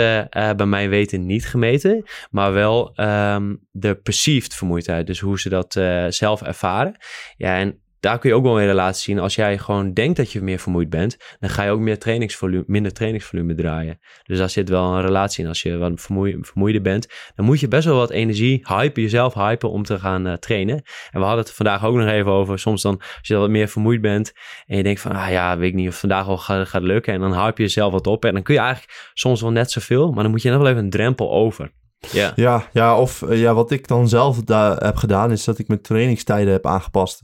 bij 0.57 0.67
mij 0.67 0.89
weten 0.89 1.27
niet 1.27 1.47
gemeten, 1.47 2.05
maar 2.31 2.53
wel 2.53 2.93
um, 3.01 3.61
de 3.71 3.95
perceived 3.95 4.55
vermoeidheid. 4.55 5.07
Dus 5.07 5.21
hoe 5.21 5.41
ze 5.41 5.49
dat 5.49 5.77
zelf 6.17 6.43
ervaren. 6.43 6.97
Ja, 7.37 7.59
en 7.59 7.81
daar 8.01 8.19
kun 8.19 8.31
je 8.31 8.37
ook 8.37 8.43
wel 8.43 8.61
een 8.61 8.67
relatie 8.67 9.03
zien. 9.03 9.19
Als 9.19 9.35
jij 9.35 9.59
gewoon 9.59 9.93
denkt 9.93 10.17
dat 10.17 10.33
je 10.33 10.41
meer 10.41 10.59
vermoeid 10.59 10.91
bent, 10.91 11.17
dan 11.41 11.51
ga 11.51 11.63
je 11.63 11.71
ook 11.71 11.81
meer 11.81 11.99
trainingsvolume, 11.99 12.65
minder 12.67 12.93
trainingsvolume 12.93 13.55
draaien. 13.55 13.99
Dus 14.23 14.39
daar 14.39 14.51
zit 14.51 14.69
wel 14.69 14.95
een 14.95 15.01
relatie 15.01 15.43
in. 15.43 15.49
Als 15.49 15.63
je 15.63 15.77
wat 15.77 15.93
vermoe, 15.95 16.39
vermoeider 16.41 16.83
bent, 16.83 17.09
dan 17.35 17.45
moet 17.45 17.61
je 17.61 17.69
best 17.69 17.85
wel 17.85 17.97
wat 17.97 18.11
energie 18.11 18.67
hypen, 18.69 19.03
jezelf 19.03 19.35
hypen 19.35 19.71
om 19.71 19.83
te 19.83 19.99
gaan 19.99 20.27
uh, 20.27 20.33
trainen. 20.33 20.77
En 21.11 21.21
we 21.21 21.27
hadden 21.27 21.45
het 21.45 21.55
vandaag 21.55 21.85
ook 21.85 21.97
nog 21.97 22.09
even 22.09 22.33
over. 22.33 22.59
Soms 22.59 22.83
dan, 22.83 22.97
als 22.99 23.29
je 23.29 23.37
wat 23.37 23.51
meer 23.51 23.69
vermoeid 23.69 24.01
bent 24.01 24.33
en 24.67 24.77
je 24.77 24.83
denkt 24.83 25.01
van, 25.01 25.13
ah 25.13 25.31
ja, 25.31 25.59
weet 25.59 25.69
ik 25.69 25.75
niet 25.75 25.89
of 25.89 25.99
vandaag 25.99 26.45
gaat, 26.45 26.69
gaat 26.69 26.83
lukken. 26.83 27.15
En 27.15 27.21
dan 27.21 27.33
hype 27.33 27.63
je 27.63 27.63
jezelf 27.63 27.93
wat 27.93 28.07
op. 28.07 28.25
En 28.25 28.33
dan 28.33 28.43
kun 28.43 28.55
je 28.55 28.61
eigenlijk 28.61 29.11
soms 29.15 29.41
wel 29.41 29.51
net 29.51 29.71
zoveel, 29.71 30.13
maar 30.13 30.23
dan 30.23 30.33
moet 30.33 30.43
je 30.43 30.51
nog 30.51 30.59
wel 30.59 30.71
even 30.71 30.85
een 30.85 30.91
drempel 30.91 31.33
over. 31.33 31.73
Ja. 32.13 32.33
ja, 32.35 32.69
ja, 32.73 32.99
of 32.99 33.25
ja, 33.29 33.55
wat 33.55 33.71
ik 33.71 33.89
dan 33.89 34.09
zelf 34.09 34.41
daar 34.41 34.77
heb 34.77 34.97
gedaan, 34.97 35.31
is 35.31 35.45
dat 35.45 35.59
ik 35.59 35.69
mijn 35.69 35.83
trainingstijden 35.83 36.53
heb 36.53 36.67
aangepast. 36.67 37.23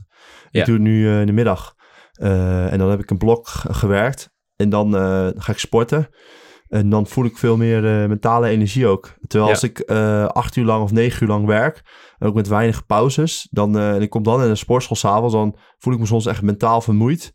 Ik 0.51 0.65
doe 0.65 0.73
het 0.73 0.83
nu 0.83 1.03
uh, 1.03 1.19
in 1.19 1.25
de 1.25 1.31
middag. 1.31 1.75
Uh, 2.17 2.71
en 2.71 2.79
dan 2.79 2.89
heb 2.89 2.99
ik 2.99 3.09
een 3.09 3.17
blok 3.17 3.47
gewerkt. 3.47 4.31
En 4.55 4.69
dan 4.69 4.95
uh, 4.95 5.27
ga 5.35 5.51
ik 5.51 5.59
sporten. 5.59 6.09
En 6.67 6.89
dan 6.89 7.07
voel 7.07 7.25
ik 7.25 7.37
veel 7.37 7.57
meer 7.57 7.81
mentale 8.09 8.47
energie 8.47 8.87
ook. 8.87 9.13
Terwijl 9.27 9.45
ja. 9.45 9.53
als 9.53 9.63
ik 9.63 9.81
acht 10.31 10.55
uur 10.55 10.65
lang 10.65 10.83
of 10.83 10.91
negen 10.91 11.23
uur 11.23 11.29
lang 11.29 11.45
werk, 11.45 11.81
ook 12.19 12.33
met 12.33 12.47
weinig 12.47 12.85
pauzes, 12.85 13.47
dan, 13.51 13.77
en 13.77 14.01
ik 14.01 14.09
kom 14.09 14.23
dan 14.23 14.43
in 14.43 14.49
een 14.49 14.57
sportschool 14.57 14.95
s'avonds, 14.95 15.33
dan 15.33 15.57
voel 15.77 15.93
ik 15.93 15.99
me 15.99 16.05
soms 16.05 16.25
echt 16.25 16.41
mentaal 16.41 16.81
vermoeid. 16.81 17.33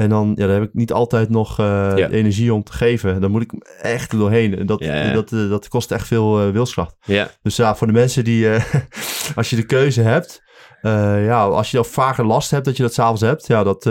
En 0.00 0.08
dan, 0.08 0.32
ja, 0.36 0.46
dan 0.46 0.54
heb 0.54 0.62
ik 0.62 0.74
niet 0.74 0.92
altijd 0.92 1.28
nog 1.28 1.60
uh, 1.60 1.92
ja. 1.96 2.08
energie 2.08 2.54
om 2.54 2.62
te 2.62 2.72
geven. 2.72 3.20
Dan 3.20 3.30
moet 3.30 3.42
ik 3.42 3.52
echt 3.82 4.12
er 4.12 4.18
doorheen. 4.18 4.58
En 4.58 4.66
dat, 4.66 4.84
ja, 4.84 5.12
dat, 5.12 5.32
uh, 5.32 5.50
dat 5.50 5.68
kost 5.68 5.90
echt 5.90 6.06
veel 6.06 6.46
uh, 6.46 6.52
wilskracht. 6.52 6.96
Dus 7.42 7.56
ja, 7.56 7.76
voor 7.76 7.86
de 7.86 7.92
mensen 7.92 8.24
die, 8.24 8.48
als 9.36 9.50
je 9.50 9.56
de 9.56 9.66
keuze 9.66 10.00
hebt, 10.00 10.42
ja, 10.82 11.44
als 11.44 11.70
je 11.70 11.78
al 11.78 11.84
vaker 11.84 12.26
last 12.26 12.50
hebt 12.50 12.64
dat 12.64 12.76
je 12.76 12.82
dat 12.82 12.94
s'avonds 12.94 13.20
hebt, 13.20 13.46
ja, 13.46 13.64
dat 13.64 13.82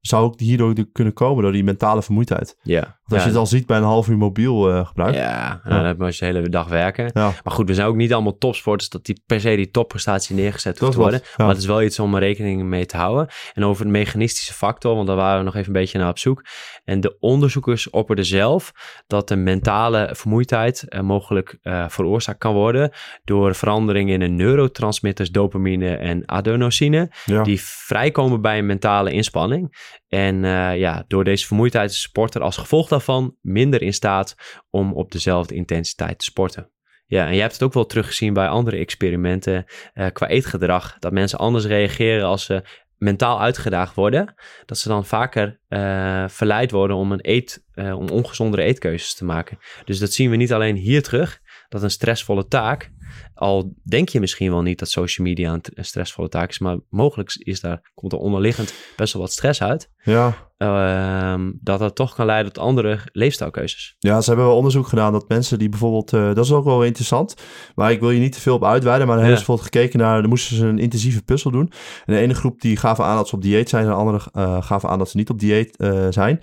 zou 0.00 0.24
ook 0.24 0.40
hierdoor 0.40 0.74
kunnen 0.92 1.12
komen 1.12 1.42
door 1.42 1.52
die 1.52 1.64
mentale 1.64 2.02
vermoeidheid. 2.02 2.56
Ja. 2.62 2.97
Als 3.08 3.22
je 3.22 3.28
het 3.28 3.38
al 3.38 3.46
ziet 3.46 3.66
bij 3.66 3.76
een 3.76 3.82
half 3.82 4.08
uur 4.08 4.16
mobiel 4.16 4.70
uh, 4.70 4.86
gebruik. 4.86 5.14
Ja, 5.14 5.60
dan 5.64 5.84
heb 5.84 6.00
je 6.00 6.18
de 6.18 6.24
hele 6.24 6.48
dag 6.48 6.68
werken. 6.68 7.10
Ja. 7.14 7.32
Maar 7.44 7.52
goed, 7.52 7.68
we 7.68 7.74
zijn 7.74 7.86
ook 7.86 7.96
niet 7.96 8.12
allemaal 8.12 8.38
topsporters 8.38 8.88
dat 8.88 9.04
die 9.04 9.22
per 9.26 9.40
se 9.40 9.56
die 9.56 9.70
topprestatie 9.70 10.36
neergezet 10.36 10.78
hoeft 10.78 10.94
worden. 10.94 11.20
Maar 11.36 11.48
het 11.48 11.58
is 11.58 11.66
wel 11.66 11.82
iets 11.82 11.98
om 11.98 12.16
rekening 12.16 12.62
mee 12.62 12.86
te 12.86 12.96
houden. 12.96 13.28
En 13.54 13.64
over 13.64 13.84
de 13.84 13.90
mechanistische 13.90 14.52
factor, 14.52 14.94
want 14.94 15.06
daar 15.06 15.16
waren 15.16 15.38
we 15.38 15.44
nog 15.44 15.54
even 15.54 15.66
een 15.66 15.80
beetje 15.80 15.98
naar 15.98 16.08
op 16.08 16.18
zoek. 16.18 16.44
En 16.84 17.00
de 17.00 17.16
onderzoekers 17.20 17.90
opperden 17.90 18.24
zelf 18.24 18.72
dat 19.06 19.28
de 19.28 19.36
mentale 19.36 20.10
vermoeidheid 20.12 20.84
uh, 20.88 21.00
mogelijk 21.00 21.58
uh, 21.62 21.84
veroorzaakt 21.88 22.38
kan 22.38 22.54
worden 22.54 22.90
door 23.24 23.54
veranderingen 23.54 24.14
in 24.14 24.20
de 24.20 24.44
neurotransmitters 24.44 25.30
dopamine 25.30 25.96
en 25.96 26.22
adenosine, 26.28 27.10
die 27.42 27.60
vrijkomen 27.62 28.40
bij 28.40 28.58
een 28.58 28.66
mentale 28.66 29.10
inspanning. 29.10 29.96
En 30.08 30.44
uh, 30.44 30.76
ja, 30.76 31.04
door 31.08 31.24
deze 31.24 31.46
vermoeidheid 31.46 31.90
is 31.90 32.02
de 32.02 32.08
sporter 32.08 32.42
als 32.42 32.56
gevolg 32.56 32.88
daarvan 32.88 33.36
minder 33.40 33.82
in 33.82 33.94
staat 33.94 34.34
om 34.70 34.92
op 34.92 35.12
dezelfde 35.12 35.54
intensiteit 35.54 36.18
te 36.18 36.24
sporten. 36.24 36.70
Ja, 37.06 37.26
en 37.26 37.34
je 37.34 37.40
hebt 37.40 37.52
het 37.52 37.62
ook 37.62 37.72
wel 37.72 37.86
teruggezien 37.86 38.32
bij 38.32 38.48
andere 38.48 38.76
experimenten 38.76 39.64
uh, 39.94 40.06
qua 40.12 40.28
eetgedrag. 40.28 40.98
Dat 40.98 41.12
mensen 41.12 41.38
anders 41.38 41.64
reageren 41.64 42.26
als 42.26 42.44
ze 42.44 42.62
mentaal 42.96 43.40
uitgedaagd 43.40 43.94
worden. 43.94 44.34
Dat 44.64 44.78
ze 44.78 44.88
dan 44.88 45.06
vaker 45.06 45.60
uh, 45.68 46.28
verleid 46.28 46.70
worden 46.70 46.96
om, 46.96 47.12
een 47.12 47.30
eet, 47.30 47.64
om 47.74 48.08
ongezondere 48.08 48.62
eetkeuzes 48.62 49.14
te 49.14 49.24
maken. 49.24 49.58
Dus 49.84 49.98
dat 49.98 50.12
zien 50.12 50.30
we 50.30 50.36
niet 50.36 50.52
alleen 50.52 50.76
hier 50.76 51.02
terug. 51.02 51.40
Dat 51.68 51.82
een 51.82 51.90
stressvolle 51.90 52.46
taak 52.46 52.90
al 53.38 53.72
denk 53.82 54.08
je 54.08 54.20
misschien 54.20 54.50
wel 54.50 54.62
niet 54.62 54.78
dat 54.78 54.90
social 54.90 55.26
media 55.26 55.52
een 55.52 55.84
stressvolle 55.84 56.28
taak 56.28 56.50
is, 56.50 56.58
maar 56.58 56.76
mogelijk 56.90 57.34
is 57.34 57.60
daar, 57.60 57.90
komt 57.94 58.12
er 58.12 58.18
onderliggend 58.18 58.74
best 58.96 59.12
wel 59.12 59.22
wat 59.22 59.32
stress 59.32 59.62
uit. 59.62 59.90
Ja. 60.02 60.34
ehm, 60.56 61.50
dat 61.60 61.78
dat 61.78 61.94
toch 61.94 62.14
kan 62.14 62.26
leiden 62.26 62.52
tot 62.52 62.62
andere 62.62 62.98
leefstijlkeuzes. 63.12 63.96
Ja, 63.98 64.20
ze 64.20 64.28
hebben 64.28 64.46
wel 64.46 64.56
onderzoek 64.56 64.86
gedaan 64.86 65.12
dat 65.12 65.28
mensen 65.28 65.58
die 65.58 65.68
bijvoorbeeld, 65.68 66.12
eh, 66.12 66.34
dat 66.34 66.44
is 66.44 66.52
ook 66.52 66.64
wel 66.64 66.84
interessant, 66.84 67.34
maar 67.74 67.90
ik 67.90 68.00
wil 68.00 68.10
je 68.10 68.20
niet 68.20 68.32
te 68.32 68.40
veel 68.40 68.54
op 68.54 68.64
uitweiden, 68.64 69.06
maar 69.06 69.16
dan 69.16 69.24
hebben 69.24 69.40
ze 69.40 69.46
bijvoorbeeld 69.46 69.74
gekeken 69.74 69.98
naar, 69.98 70.20
dan 70.20 70.30
moesten 70.30 70.56
ze 70.56 70.66
een 70.66 70.78
intensieve 70.78 71.22
puzzel 71.22 71.50
doen. 71.50 71.72
En 72.06 72.14
de 72.14 72.20
ene 72.20 72.34
groep 72.34 72.60
die 72.60 72.76
gaven 72.76 73.04
aan 73.04 73.16
dat 73.16 73.28
ze 73.28 73.34
op 73.34 73.42
dieet 73.42 73.68
zijn, 73.68 73.82
en 73.82 73.88
de 73.88 73.96
andere 73.96 74.20
eh, 74.32 74.62
gaven 74.62 74.88
aan 74.88 74.98
dat 74.98 75.10
ze 75.10 75.16
niet 75.16 75.30
op 75.30 75.38
dieet 75.38 75.76
eh, 75.76 76.06
zijn. 76.10 76.40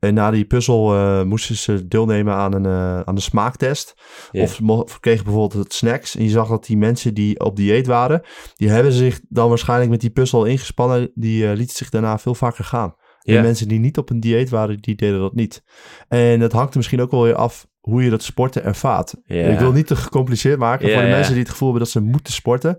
En 0.00 0.14
na 0.14 0.30
die 0.30 0.44
puzzel 0.44 1.24
moesten 1.24 1.56
ze 1.56 1.88
deelnemen 1.88 2.34
aan 2.34 2.52
een, 2.52 2.66
aan 3.06 3.14
de 3.14 3.20
smaaktest. 3.20 3.94
Ja. 4.30 4.42
Of 4.42 4.60
of 4.60 5.00
kregen 5.00 5.24
bijvoorbeeld 5.24 5.64
het 5.64 5.72
snacks. 5.72 6.16
En 6.16 6.24
je 6.24 6.30
zag 6.34 6.48
dat 6.48 6.66
die 6.66 6.76
mensen 6.76 7.14
die 7.14 7.40
op 7.40 7.56
dieet 7.56 7.86
waren, 7.86 8.22
die 8.54 8.68
hebben 8.68 8.92
zich 8.92 9.20
dan 9.28 9.48
waarschijnlijk 9.48 9.90
met 9.90 10.00
die 10.00 10.10
puzzel 10.10 10.44
ingespannen, 10.44 11.10
die 11.14 11.48
eh, 11.48 11.56
lieten 11.56 11.76
zich 11.76 11.88
daarna 11.90 12.18
veel 12.18 12.34
vaker 12.34 12.64
gaan. 12.64 12.94
En 13.22 13.42
mensen 13.42 13.68
die 13.68 13.78
niet 13.78 13.98
op 13.98 14.10
een 14.10 14.20
dieet 14.20 14.50
waren, 14.50 14.80
die 14.80 14.94
deden 14.94 15.20
dat 15.20 15.34
niet. 15.34 15.64
En 16.08 16.40
dat 16.40 16.52
hangt 16.52 16.70
er 16.70 16.76
misschien 16.76 17.00
ook 17.00 17.10
wel 17.10 17.22
weer 17.22 17.34
af 17.34 17.66
hoe 17.80 18.04
je 18.04 18.10
dat 18.10 18.22
sporten 18.22 18.64
ervaart. 18.64 19.14
Ik 19.26 19.58
wil 19.58 19.72
niet 19.72 19.86
te 19.86 19.96
gecompliceerd 19.96 20.58
maken 20.58 20.92
voor 20.92 21.02
de 21.02 21.08
mensen 21.08 21.32
die 21.32 21.42
het 21.42 21.50
gevoel 21.50 21.68
hebben 21.68 21.86
dat 21.86 21.94
ze 22.02 22.08
moeten 22.08 22.32
sporten. 22.32 22.76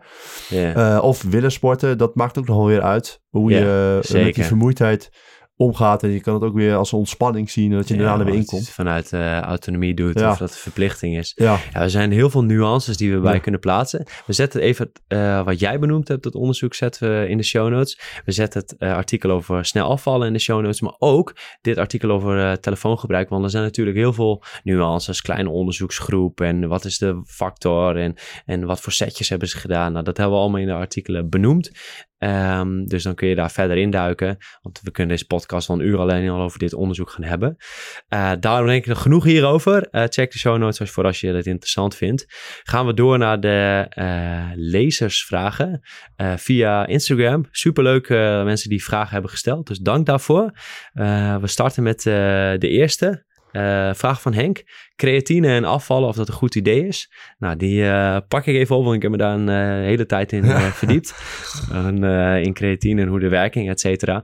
Eh, 0.50 1.00
of 1.02 1.22
willen 1.22 1.52
sporten. 1.52 1.98
Dat 1.98 2.16
maakt 2.16 2.38
ook 2.38 2.48
nog 2.48 2.58
wel 2.58 2.66
weer 2.66 2.82
uit 2.82 3.22
hoe 3.30 3.52
je 3.52 4.02
eh, 4.08 4.24
met 4.24 4.36
die 4.36 4.44
vermoeidheid 4.44 5.10
omgaat. 5.58 6.04
En 6.04 6.10
je 6.10 6.22
kan 6.22 6.34
het 6.34 6.44
ook 6.44 6.54
weer 6.54 6.76
als 6.76 6.92
een 6.92 6.98
ontspanning 6.98 7.50
zien. 7.50 7.72
Dat 7.72 7.88
je 7.88 7.94
Ja, 7.96 8.00
daarna 8.00 8.20
er 8.20 8.26
weer 8.26 8.28
of 8.28 8.34
in 8.34 8.40
het 8.42 8.50
komt. 8.50 8.70
Vanuit 8.70 9.14
eh, 9.14 9.40
autonomie 9.40 9.94
doet 9.94 10.20
Ja. 10.20 10.32
of 10.32 10.38
dat 10.38 10.50
het 10.50 10.58
verplichting 10.58 11.18
is. 11.18 11.32
Ja, 11.36 11.60
Ja, 11.74 11.82
er 11.82 11.90
zijn 11.90 12.12
heel 12.12 12.30
veel 12.30 12.44
nuances 12.44 12.98
die 12.98 13.14
we 13.14 13.20
bij 13.20 13.40
kunnen 13.40 13.60
plaatsen. 13.60 14.06
We 14.26 14.34
zetten 14.34 14.62
even 14.62 14.92
eh, 15.08 15.44
wat 15.44 15.60
jij 15.60 15.80
benoemd 15.80 16.08
hebt, 16.08 16.24
dat 16.24 16.36
onderzoek 16.36 16.74
zetten 16.74 17.10
we 17.22 17.28
in 17.30 17.38
de 17.38 17.44
show 17.44 17.70
notes. 17.70 18.00
We 18.26 18.32
zetten 18.32 18.62
het 18.62 18.76
eh, 18.78 18.94
artikel 18.94 19.30
over 19.32 19.66
snel 19.66 19.90
afvallen 19.90 20.28
in 20.28 20.34
de 20.34 20.40
show 20.40 20.62
notes, 20.62 20.82
maar 20.82 20.96
ook 21.00 21.36
dit 21.62 21.78
artikel 21.78 22.10
over 22.12 22.60
telefoongebruik. 22.60 23.30
Want 23.30 23.44
er 23.44 23.50
zijn 23.50 23.64
natuurlijk 23.64 23.98
heel 23.98 24.14
veel 24.14 24.44
nuances, 24.64 25.22
kleine 25.22 25.50
onderzoeksgroep 25.50 26.42
en 26.42 26.68
wat 26.68 26.86
is 26.86 26.98
de 26.98 27.22
factor 27.26 27.98
en, 27.98 28.16
en 28.46 28.66
wat 28.66 28.82
voor 28.82 28.92
setjes 28.94 29.30
hebben 29.30 29.48
ze 29.48 29.58
gedaan. 29.58 29.92
Nou, 29.92 30.04
dat 30.06 30.18
hebben 30.18 30.36
we 30.36 30.42
allemaal 30.42 30.62
in 30.62 30.68
de 30.68 30.74
artikelen 30.74 31.30
benoemd. 31.30 31.72
Ehm, 32.26 32.86
dus 32.86 33.04
dan 33.04 33.16
kun 33.16 33.28
je 33.28 33.36
daar 33.36 33.52
verder 33.52 33.78
induiken. 33.78 34.38
Want 34.62 34.80
we 34.84 34.92
kunnen 34.92 35.12
deze 35.14 35.26
podcast 35.28 35.68
wel 35.68 35.80
een 35.80 35.86
uur 35.86 35.98
alleen 35.98 36.30
al 36.30 36.42
over 36.42 36.60
dit 36.60 36.74
onderzoek 36.74 37.10
gaan 37.10 37.24
hebben. 37.24 37.56
Eh, 38.08 38.32
daarom 38.40 38.68
denk 38.68 38.82
ik 38.82 38.88
nog 38.88 39.02
genoeg 39.02 39.24
hierover. 39.24 39.88
Eh, 39.90 40.04
check 40.10 40.32
de 40.32 40.38
show 40.38 40.58
notes 40.58 40.92
voor 40.92 41.04
als 41.04 41.20
je 41.20 41.34
het 41.34 41.46
interessant 41.46 41.96
vindt. 41.96 42.26
Gaan 42.64 42.86
we 42.86 42.94
door 42.94 43.18
naar 43.18 43.40
de 43.40 43.86
eh, 43.90 44.50
lezersvragen 44.54 45.80
via 46.36 46.86
Instagram. 46.86 47.46
Superleuk 47.52 48.10
mensen 48.44 48.70
die 48.70 48.84
vragen 48.84 49.12
hebben 49.12 49.32
gesteld. 49.32 49.68
Dus 49.68 49.80
dank 49.80 50.06
daarvoor. 50.06 50.52
We 50.94 51.48
starten 51.48 51.84
met 51.84 52.02
de 52.02 52.58
eerste. 52.60 53.26
Eh, 53.56 53.94
vraag 53.94 54.22
van 54.22 54.34
Henk. 54.34 54.64
Creatine 54.96 55.48
en 55.48 55.64
afvallen, 55.64 56.10
of 56.10 56.16
dat 56.16 56.28
een 56.28 56.34
goed 56.34 56.56
idee 56.56 56.88
is? 56.88 57.12
Nou, 57.38 57.56
die 57.56 57.88
eh, 57.88 58.18
pak 58.28 58.46
ik 58.46 58.56
even 58.56 58.76
op, 58.76 58.84
want 58.84 58.96
ik 58.96 59.02
heb 59.02 59.12
me 59.12 59.18
daar 59.18 59.34
een 59.34 59.50
eh, 59.50 59.86
hele 59.86 60.06
tijd 60.06 60.32
in 60.32 60.44
verdiept. 60.82 61.16
En, 61.72 62.04
in 62.44 62.54
creatine 62.54 63.02
en 63.02 63.08
hoe 63.08 63.20
de 63.20 63.30
werking, 63.30 63.70
et 63.70 63.80
cetera. 63.80 64.24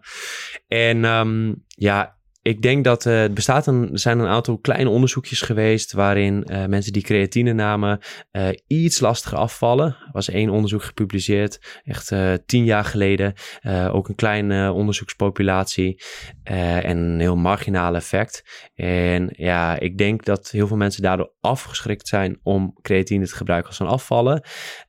En 0.67 1.05
ehm, 1.05 1.53
ja, 1.67 2.17
ik 2.41 2.61
denk 2.61 2.83
dat 2.83 3.05
eh, 3.05 3.25
bestaat 3.31 3.67
een, 3.67 3.89
er 3.91 3.99
zijn 3.99 4.19
een 4.19 4.27
aantal 4.27 4.57
kleine 4.57 4.89
onderzoekjes 4.89 5.41
geweest 5.41 5.91
waarin 5.91 6.43
eh, 6.43 6.65
mensen 6.65 6.93
die 6.93 7.01
creatine 7.01 7.53
namen 7.53 7.99
eh, 8.31 8.47
iets 8.67 8.99
lastiger 8.99 9.37
afvallen. 9.37 9.87
Er 9.87 10.09
was 10.11 10.29
één 10.29 10.49
onderzoek 10.49 10.83
gepubliceerd, 10.83 11.81
echt 11.83 12.13
tien 12.45 12.65
jaar 12.65 12.85
geleden. 12.85 13.33
Ook 13.91 14.09
een 14.09 14.15
kleine 14.15 14.71
onderzoekspopulatie 14.71 16.01
en 16.43 16.97
een 16.97 17.19
heel 17.19 17.35
marginaal 17.35 17.95
effect. 17.95 18.69
En 18.75 19.29
ja, 19.31 19.79
ik 19.79 19.97
denk 19.97 20.25
dat 20.25 20.51
heel 20.51 20.67
veel 20.67 20.77
mensen 20.77 21.01
daardoor 21.01 21.33
afgeschrikt 21.41 22.07
zijn 22.07 22.39
om 22.43 22.77
creatine 22.81 23.27
te 23.27 23.35
gebruiken 23.35 23.67
als 23.67 23.77
ze 23.77 23.83
afvallen. 23.83 24.43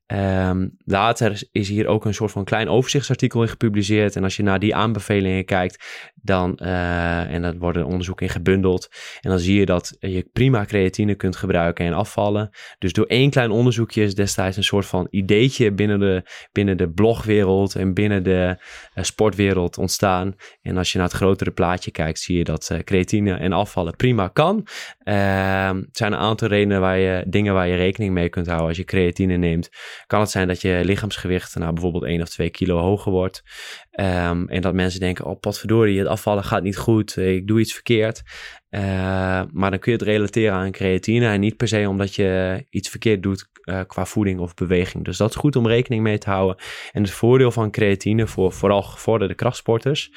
Ehm, 0.06 0.68
later 0.84 1.42
is 1.52 1.68
hier 1.68 1.86
ook 1.86 2.04
een 2.04 2.14
soort 2.14 2.30
van 2.30 2.44
klein 2.44 2.68
overzichtsartikel 2.68 3.42
in 3.42 3.48
gepubliceerd. 3.48 4.16
En 4.16 4.24
als 4.24 4.36
je 4.36 4.42
naar 4.42 4.58
die 4.58 4.74
aanbevelingen 4.74 5.44
kijkt, 5.44 6.10
dan, 6.14 6.56
eh, 6.56 7.34
en 7.34 7.42
dat 7.42 7.56
worden 7.56 7.86
onderzoeken 7.86 8.26
in 8.26 8.32
gebundeld. 8.32 8.88
En 9.20 9.30
dan 9.30 9.38
zie 9.38 9.58
je 9.58 9.66
dat 9.66 9.96
je 10.00 10.28
prima 10.32 10.64
creatine 10.64 11.14
kunt 11.14 11.36
gebruiken 11.36 11.86
en 11.86 11.92
afvallen. 11.92 12.50
Dus 12.78 12.92
door 12.92 13.06
één 13.06 13.30
klein 13.30 13.50
onderzoekje 13.50 14.02
is 14.02 14.14
destijds 14.14 14.56
een 14.56 14.64
soort 14.64 14.86
van 14.86 15.06
ideetje 15.10 15.72
binnen 15.72 16.00
de, 16.00 16.22
binnen 16.52 16.76
de 16.76 16.90
blogwereld 16.90 17.74
en 17.74 17.94
binnen 17.94 18.22
de 18.22 18.56
eh, 18.94 19.04
sportwereld 19.04 19.78
ontstaan. 19.78 20.34
En 20.62 20.76
als 20.76 20.92
je 20.92 20.98
naar 20.98 21.06
het 21.06 21.16
grotere 21.16 21.50
plaatje 21.50 21.90
kijkt, 21.90 22.18
zie 22.18 22.36
je 22.36 22.44
dat 22.44 22.70
eh, 22.70 22.78
creatine 22.78 23.34
en 23.34 23.52
afvallen 23.52 23.96
prima 23.96 24.28
kan. 24.28 24.66
Ehm, 25.04 25.76
het 25.76 25.96
zijn 25.96 26.12
een 26.12 26.18
aantal 26.18 26.48
redenen 26.48 26.80
waar 26.80 26.98
je, 26.98 27.24
dingen 27.26 27.54
waar 27.54 27.68
je 27.68 27.76
rekening 27.76 28.12
mee 28.12 28.28
kunt 28.28 28.46
houden 28.46 28.68
als 28.68 28.76
je 28.76 28.84
creatine 28.84 29.36
neemt. 29.36 29.70
Kan 30.06 30.20
het 30.20 30.30
zijn 30.30 30.48
dat 30.48 30.60
je 30.60 30.80
lichaamsgewicht 30.84 31.54
nou, 31.54 31.72
bijvoorbeeld 31.72 32.04
1 32.04 32.22
of 32.22 32.28
2 32.28 32.50
kilo 32.50 32.78
hoger 32.78 33.12
wordt. 33.12 33.42
Ehm, 33.90 34.46
en 34.46 34.60
dat 34.60 34.74
mensen 34.74 35.00
denken, 35.00 35.24
oh 35.24 35.40
potverdorie, 35.40 35.98
het 35.98 36.08
afvallen 36.08 36.44
gaat 36.44 36.62
niet 36.62 36.76
goed, 36.76 37.16
ik 37.16 37.46
doe 37.46 37.60
iets 37.60 37.72
verkeerd. 37.72 38.22
Eh, 38.68 39.42
maar 39.52 39.70
dan 39.70 39.78
kun 39.78 39.92
je 39.92 39.98
het 39.98 40.06
relateren 40.06 40.52
aan 40.52 40.70
creatine 40.70 41.26
en 41.26 41.40
niet 41.40 41.56
per 41.56 41.68
se 41.68 41.88
omdat 41.88 42.14
je 42.14 42.64
iets 42.70 42.88
verkeerd 42.88 43.22
doet 43.22 43.50
eh, 43.62 43.80
qua 43.86 44.06
voeding 44.06 44.40
of 44.40 44.54
beweging. 44.54 45.04
Dus 45.04 45.16
dat 45.16 45.30
is 45.30 45.36
goed 45.36 45.56
om 45.56 45.66
rekening 45.66 46.02
mee 46.02 46.18
te 46.18 46.30
houden. 46.30 46.56
En 46.92 47.02
het 47.02 47.10
voordeel 47.10 47.50
van 47.50 47.70
creatine 47.70 48.26
voor 48.26 48.52
vooral 48.52 48.82
gevorderde 48.82 49.34
krachtsporters. 49.34 50.12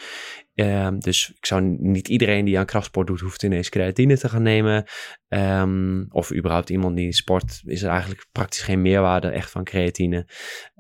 Ehm, 0.55 0.99
dus 0.99 1.31
ik 1.35 1.45
zou 1.45 1.61
niet 1.79 2.07
iedereen 2.07 2.45
die 2.45 2.59
aan 2.59 2.65
krachtsport 2.65 3.07
doet, 3.07 3.19
hoeft 3.19 3.43
ineens 3.43 3.69
creatine 3.69 4.17
te 4.17 4.29
gaan 4.29 4.41
nemen. 4.41 4.83
Ehm, 5.27 6.03
of 6.09 6.33
überhaupt 6.33 6.69
iemand 6.69 6.95
die 6.95 7.13
sport, 7.13 7.61
is 7.65 7.83
er 7.83 7.89
eigenlijk 7.89 8.25
praktisch 8.31 8.61
geen 8.61 8.81
meerwaarde 8.81 9.27
echt 9.27 9.51
van 9.51 9.63
creatine. 9.63 10.27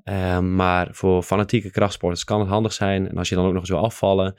Ehm, 0.03 0.55
maar 0.55 0.87
voor 0.91 1.23
fanatieke 1.23 1.71
krachtsporters 1.71 2.23
kan 2.23 2.39
het 2.39 2.49
handig 2.49 2.73
zijn. 2.73 3.09
En 3.09 3.17
als 3.17 3.29
je 3.29 3.35
dan 3.35 3.45
ook 3.45 3.51
nog 3.51 3.61
eens 3.61 3.69
wil 3.69 3.83
afvallen, 3.83 4.35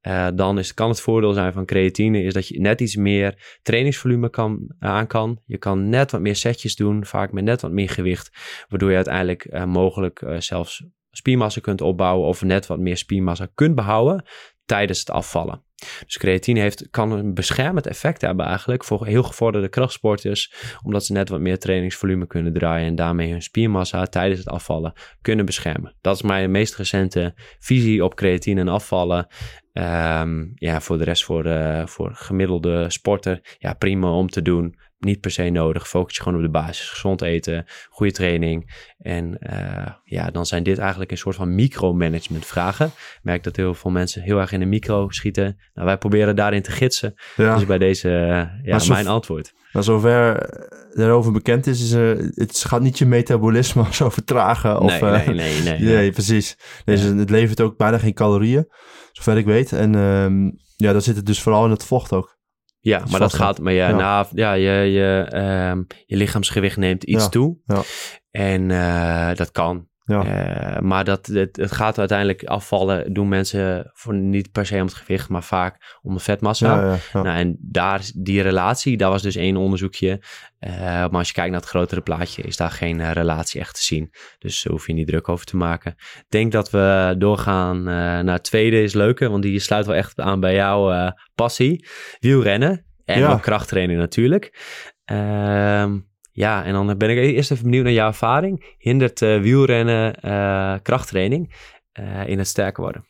eh, 0.00 0.28
dan 0.34 0.58
is, 0.58 0.74
kan 0.74 0.88
het 0.88 1.00
voordeel 1.00 1.32
zijn 1.32 1.52
van 1.52 1.66
creatine 1.66 2.22
is 2.22 2.34
dat 2.34 2.48
je 2.48 2.60
net 2.60 2.80
iets 2.80 2.96
meer 2.96 3.58
trainingsvolume 3.62 4.30
kan, 4.30 4.74
aan 4.78 5.06
kan. 5.06 5.40
Je 5.46 5.58
kan 5.58 5.88
net 5.88 6.10
wat 6.10 6.20
meer 6.20 6.36
setjes 6.36 6.76
doen, 6.76 7.04
vaak 7.04 7.32
met 7.32 7.44
net 7.44 7.60
wat 7.60 7.72
meer 7.72 7.90
gewicht. 7.90 8.30
Waardoor 8.68 8.90
je 8.90 8.96
uiteindelijk 8.96 9.44
eh, 9.44 9.64
mogelijk 9.64 10.22
eh, 10.22 10.36
zelfs 10.38 10.84
spiermassa 11.10 11.60
kunt 11.60 11.80
opbouwen 11.80 12.28
of 12.28 12.42
net 12.42 12.66
wat 12.66 12.78
meer 12.78 12.96
spiermassa 12.96 13.48
kunt 13.54 13.74
behouden 13.74 14.24
tijdens 14.70 14.98
het 14.98 15.10
afvallen. 15.10 15.62
Dus 16.04 16.18
creatine 16.18 16.60
heeft, 16.60 16.90
kan 16.90 17.12
een 17.12 17.34
beschermend 17.34 17.86
effect 17.86 18.20
hebben 18.20 18.46
eigenlijk 18.46 18.84
voor 18.84 19.06
heel 19.06 19.22
gevorderde 19.22 19.68
krachtsporters, 19.68 20.54
omdat 20.84 21.04
ze 21.04 21.12
net 21.12 21.28
wat 21.28 21.40
meer 21.40 21.58
trainingsvolume 21.58 22.26
kunnen 22.26 22.52
draaien 22.52 22.86
en 22.86 22.94
daarmee 22.94 23.30
hun 23.30 23.42
spiermassa 23.42 24.06
tijdens 24.06 24.38
het 24.38 24.48
afvallen 24.48 24.92
kunnen 25.22 25.44
beschermen. 25.44 25.94
Dat 26.00 26.14
is 26.14 26.22
mijn 26.22 26.50
meest 26.50 26.76
recente 26.76 27.34
visie 27.58 28.04
op 28.04 28.14
creatine 28.14 28.60
en 28.60 28.68
afvallen. 28.68 29.26
Ehm, 29.72 30.46
ja, 30.54 30.80
voor 30.80 30.98
de 30.98 31.04
rest 31.04 31.24
voor, 31.24 31.44
eh, 31.44 31.86
voor 31.86 32.10
gemiddelde 32.14 32.90
sporter, 32.90 33.56
ja 33.58 33.74
prima 33.74 34.10
om 34.10 34.28
te 34.28 34.42
doen. 34.42 34.78
Niet 35.00 35.20
per 35.20 35.30
se 35.30 35.50
nodig. 35.50 35.88
Focus 35.88 36.16
je 36.16 36.22
gewoon 36.22 36.38
op 36.38 36.44
de 36.44 36.50
basis. 36.50 36.88
Gezond 36.88 37.22
eten, 37.22 37.64
goede 37.90 38.12
training. 38.12 38.70
En 38.98 39.38
eh, 39.38 39.92
ja, 40.04 40.30
dan 40.30 40.46
zijn 40.46 40.62
dit 40.62 40.78
eigenlijk 40.78 41.10
een 41.10 41.18
soort 41.18 41.36
van 41.36 41.54
micromanagement 41.54 42.46
vragen. 42.46 42.86
Ik 42.86 43.18
merk 43.22 43.42
dat 43.42 43.56
heel 43.56 43.74
veel 43.74 43.90
mensen 43.90 44.22
heel 44.22 44.38
erg 44.38 44.52
in 44.52 44.60
de 44.60 44.66
micro 44.66 45.08
schieten. 45.10 45.58
Nou, 45.74 45.86
wij 45.86 45.98
proberen 45.98 46.36
daarin 46.36 46.62
te 46.62 46.70
gidsen. 46.70 47.14
ja. 47.36 47.54
Dus 47.54 47.66
bij 47.66 47.78
deze, 47.78 48.08
eh, 48.08 48.64
ja, 48.64 48.80
mijn 48.88 49.06
antwoord. 49.06 49.52
Maar 49.72 49.82
zover 49.82 50.48
erover 50.94 51.32
bekend 51.32 51.66
is, 51.66 51.80
is 51.80 51.92
het 52.34 52.64
gaat 52.64 52.80
niet 52.80 52.98
je 52.98 53.06
metabolisme 53.06 53.84
zo 53.92 54.08
vertragen. 54.08 54.80
Of, 54.80 55.00
nee, 55.00 55.10
eh, 55.10 55.26
nee, 55.26 55.34
nee, 55.34 55.62
nee, 55.62 55.78
Nee, 55.80 55.94
nee. 55.94 56.10
precies. 56.10 56.56
Deze, 56.84 57.14
Het 57.14 57.30
levert 57.30 57.60
ook 57.60 57.76
bijna 57.76 57.98
geen 57.98 58.14
calorieën, 58.14 58.68
zover 59.12 59.36
ik 59.36 59.44
weet. 59.46 59.72
En 59.72 59.94
ehm, 59.94 60.50
ja, 60.76 60.92
dan 60.92 61.02
zit 61.02 61.16
het 61.16 61.26
dus 61.26 61.42
vooral 61.42 61.64
in 61.64 61.70
het 61.70 61.84
vocht 61.84 62.12
ook. 62.12 62.38
Ja, 62.80 63.02
maar 63.10 63.20
dat 63.20 63.34
gaat, 63.34 63.58
maar 63.58 63.72
ja, 63.72 63.88
Ja. 63.88 63.96
na, 63.96 64.26
ja 64.34 64.52
je, 64.52 64.70
je, 64.70 65.26
ehm, 65.28 65.82
je 66.06 66.16
lichaamsgewicht 66.16 66.76
neemt 66.76 67.04
iets 67.04 67.22
Ja, 67.24 67.28
toe. 67.28 67.56
ja. 67.66 67.82
En 68.30 68.70
eh, 68.70 69.34
dat 69.34 69.50
kan. 69.50 69.88
Ja. 70.10 70.24
Eh, 70.24 70.80
maar 70.80 71.04
dat, 71.04 71.26
het, 71.26 71.56
het 71.56 71.72
gaat 71.72 71.98
uiteindelijk 71.98 72.44
afvallen, 72.44 73.12
doen 73.12 73.28
mensen 73.28 73.90
voor 73.94 74.14
niet 74.14 74.52
per 74.52 74.66
se 74.66 74.74
om 74.74 74.80
het 74.80 74.94
gewicht, 74.94 75.28
maar 75.28 75.42
vaak 75.42 75.98
om 76.02 76.14
de 76.14 76.20
vetmassa. 76.20 76.74
Ja, 76.74 76.86
ja, 76.86 76.96
ja. 77.12 77.22
Nou, 77.22 77.36
en 77.38 77.56
daar, 77.60 78.10
die 78.14 78.42
relatie, 78.42 78.96
daar 78.96 79.10
was 79.10 79.22
dus 79.22 79.36
één 79.36 79.56
onderzoekje. 79.56 80.22
Eh, 80.58 80.72
maar 80.82 81.10
als 81.10 81.28
je 81.28 81.34
kijkt 81.34 81.50
naar 81.50 81.60
het 81.60 81.68
grotere 81.68 82.00
plaatje, 82.00 82.42
is 82.42 82.56
daar 82.56 82.70
geen 82.70 83.00
eh, 83.00 83.10
relatie 83.10 83.60
echt 83.60 83.74
te 83.74 83.82
zien. 83.82 84.10
Dus 84.38 84.62
daar 84.62 84.72
hoef 84.72 84.86
je 84.86 84.92
niet 84.92 85.06
druk 85.06 85.28
over 85.28 85.46
te 85.46 85.56
maken. 85.56 85.94
Ik 85.96 86.24
denk 86.28 86.52
dat 86.52 86.70
we 86.70 87.14
doorgaan 87.18 87.82
naar 87.82 88.34
het 88.34 88.44
tweede 88.44 88.82
is 88.82 88.94
leuker, 88.94 89.30
want 89.30 89.42
die 89.42 89.58
sluit 89.58 89.86
wel 89.86 89.94
echt 89.94 90.20
aan 90.20 90.40
bij 90.40 90.54
jouw 90.54 91.12
passie. 91.34 91.86
Wielrennen 92.18 92.84
en 93.04 93.24
ook 93.24 93.42
krachttraining 93.42 93.98
natuurlijk. 93.98 94.58
Ehm, 95.04 95.98
ja, 96.40 96.64
en 96.64 96.72
dan 96.72 96.98
ben 96.98 97.10
ik 97.10 97.16
eerst 97.16 97.50
even 97.50 97.64
benieuwd 97.64 97.84
naar 97.84 97.92
jouw 97.92 98.06
ervaring. 98.06 98.74
Hindert 98.78 99.22
eh, 99.22 99.40
wielrennen 99.40 100.14
eh, 100.14 100.74
krachttraining 100.82 101.54
eh, 101.92 102.28
in 102.28 102.38
het 102.38 102.46
sterker 102.46 102.82
worden? 102.82 103.04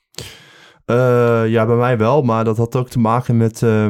Ja, 1.51 1.67
bij 1.67 1.77
mij 1.77 1.99
wel, 1.99 2.23
maar 2.23 2.45
dat 2.45 2.57
had 2.57 2.77
ook 2.77 2.89
te 2.89 2.99
maken 2.99 3.37
met 3.37 3.61
uh, 3.61 3.87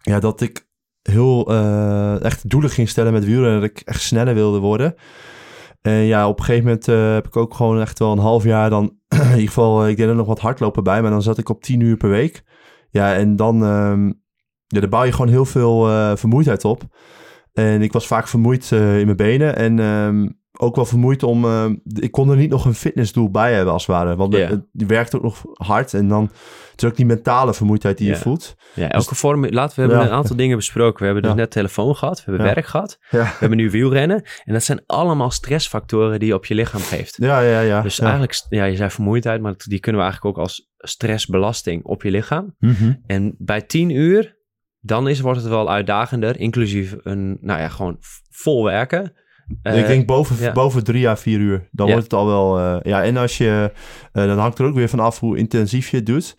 ja, 0.00 0.20
dat 0.20 0.40
ik 0.40 0.68
heel 1.02 1.54
echt 2.20 2.50
doelen 2.50 2.70
ging 2.70 2.88
stellen 2.88 3.12
met 3.12 3.24
wielrennen. 3.24 3.60
Dat 3.60 3.70
ik 3.70 3.80
echt 3.80 4.02
sneller 4.02 4.34
wilde 4.34 4.58
worden. 4.58 4.94
En 5.82 5.92
ja, 5.92 6.28
op 6.28 6.38
een 6.38 6.44
gegeven 6.44 6.64
moment 6.64 6.86
heb 7.14 7.26
ik 7.26 7.36
ook 7.36 7.54
gewoon 7.54 7.80
echt 7.80 7.98
wel 7.98 8.12
een 8.12 8.18
half 8.18 8.44
jaar 8.44 8.70
dan... 8.70 8.98
in 9.08 9.28
ieder 9.28 9.46
geval, 9.46 9.88
ik 9.88 9.96
deed 9.96 10.08
er 10.08 10.14
nog 10.14 10.26
wat 10.26 10.40
hardlopen 10.40 10.82
bij, 10.82 11.02
maar 11.02 11.10
dan 11.10 11.22
zat 11.22 11.38
ik 11.38 11.48
op 11.48 11.62
10 11.62 11.80
uur 11.80 11.96
per 11.96 12.10
week. 12.10 12.42
Ja, 12.90 13.14
en 13.14 13.36
dan... 13.36 13.58
ja, 14.66 14.80
dan 14.80 14.90
bouw 14.90 15.04
je 15.04 15.12
gewoon 15.12 15.30
heel 15.30 15.44
veel 15.44 15.86
vermoeidheid 16.16 16.64
op. 16.64 16.82
En 17.56 17.82
ik 17.82 17.92
was 17.92 18.06
vaak 18.06 18.28
vermoeid 18.28 18.70
in 18.70 19.04
mijn 19.04 19.16
benen 19.16 19.56
en... 19.56 19.78
Um, 19.78 20.44
ook 20.58 20.74
wel 20.74 20.84
vermoeid 20.84 21.22
om. 21.22 21.44
Uh, 21.44 21.66
ik 21.94 22.10
kon 22.10 22.30
er 22.30 22.36
niet 22.36 22.50
nog 22.50 22.64
een 22.64 22.74
fitnessdoel 22.74 23.30
bij 23.30 23.54
hebben, 23.54 23.72
als 23.72 23.86
het 23.86 23.96
ware. 23.96 24.16
Want 24.16 24.32
yeah. 24.32 24.50
het, 24.50 24.62
het, 24.72 24.86
werkt 24.86 25.16
ook 25.16 25.22
nog 25.22 25.42
hard. 25.52 25.94
En 25.94 26.08
dan. 26.08 26.30
Het 26.70 26.84
is 26.84 26.90
ook 26.90 26.96
die 26.96 27.06
mentale 27.06 27.54
vermoeidheid 27.54 27.98
die 27.98 28.08
je 28.08 28.16
voelt. 28.16 28.56
Ja, 28.74 28.88
elke 28.88 29.08
dus, 29.08 29.18
vorm. 29.18 29.46
Laten 29.46 29.74
we 29.74 29.80
hebben 29.80 30.08
een 30.08 30.16
aantal 30.16 30.36
dingen 30.36 30.56
besproken. 30.56 30.98
We 30.98 31.04
hebben 31.04 31.22
dus 31.22 31.34
net 31.34 31.50
telefoon 31.50 31.96
gehad. 31.96 32.24
We 32.24 32.30
hebben 32.30 32.54
werk 32.54 32.66
gehad. 32.66 32.98
We 33.10 33.18
hebben 33.38 33.58
nu 33.58 33.70
wielrennen. 33.70 34.22
En 34.44 34.52
dat 34.52 34.62
zijn 34.62 34.82
allemaal 34.86 35.30
stressfactoren 35.30 36.18
die 36.18 36.28
je 36.28 36.34
op 36.34 36.46
je 36.46 36.54
lichaam 36.54 36.80
geeft. 36.80 37.16
Ja, 37.20 37.40
ja, 37.40 37.60
ja. 37.60 37.82
Dus 37.82 37.98
eigenlijk, 37.98 38.42
ja, 38.48 38.64
je 38.64 38.76
zei 38.76 38.90
vermoeidheid, 38.90 39.40
maar 39.40 39.54
die 39.56 39.80
kunnen 39.80 40.00
we 40.00 40.06
eigenlijk 40.06 40.36
ook 40.36 40.44
als 40.44 40.70
stressbelasting 40.76 41.84
op 41.84 42.02
je 42.02 42.10
lichaam. 42.10 42.54
Mm 42.58 42.74
-hmm. 42.78 43.02
En 43.06 43.34
bij 43.38 43.62
tien 43.62 43.90
uur, 43.90 44.35
dan 44.86 45.08
is, 45.08 45.20
wordt 45.20 45.40
het 45.40 45.48
wel 45.48 45.70
uitdagender, 45.70 46.40
inclusief 46.40 46.96
een, 47.02 47.38
nou 47.40 47.60
ja, 47.60 47.68
gewoon 47.68 47.96
vol 48.30 48.64
werken 48.64 49.12
ik 49.62 49.86
denk 49.86 50.00
eh, 50.00 50.06
boven, 50.06 50.54
boven 50.54 50.84
drie 50.84 51.08
à 51.08 51.16
vier 51.16 51.38
uur. 51.38 51.68
Dan 51.70 51.86
wordt 51.86 52.02
het 52.02 52.12
al 52.12 52.26
wel. 52.26 52.58
Uh, 52.58 52.76
ja, 52.82 53.02
en 53.02 53.16
als 53.16 53.38
je. 53.38 53.72
Uh, 54.12 54.24
dan 54.24 54.38
hangt 54.38 54.58
er 54.58 54.66
ook 54.66 54.74
weer 54.74 54.88
van 54.88 55.00
af 55.00 55.20
hoe 55.20 55.36
intensief 55.36 55.88
je 55.88 55.96
het 55.96 56.06
doet. 56.06 56.36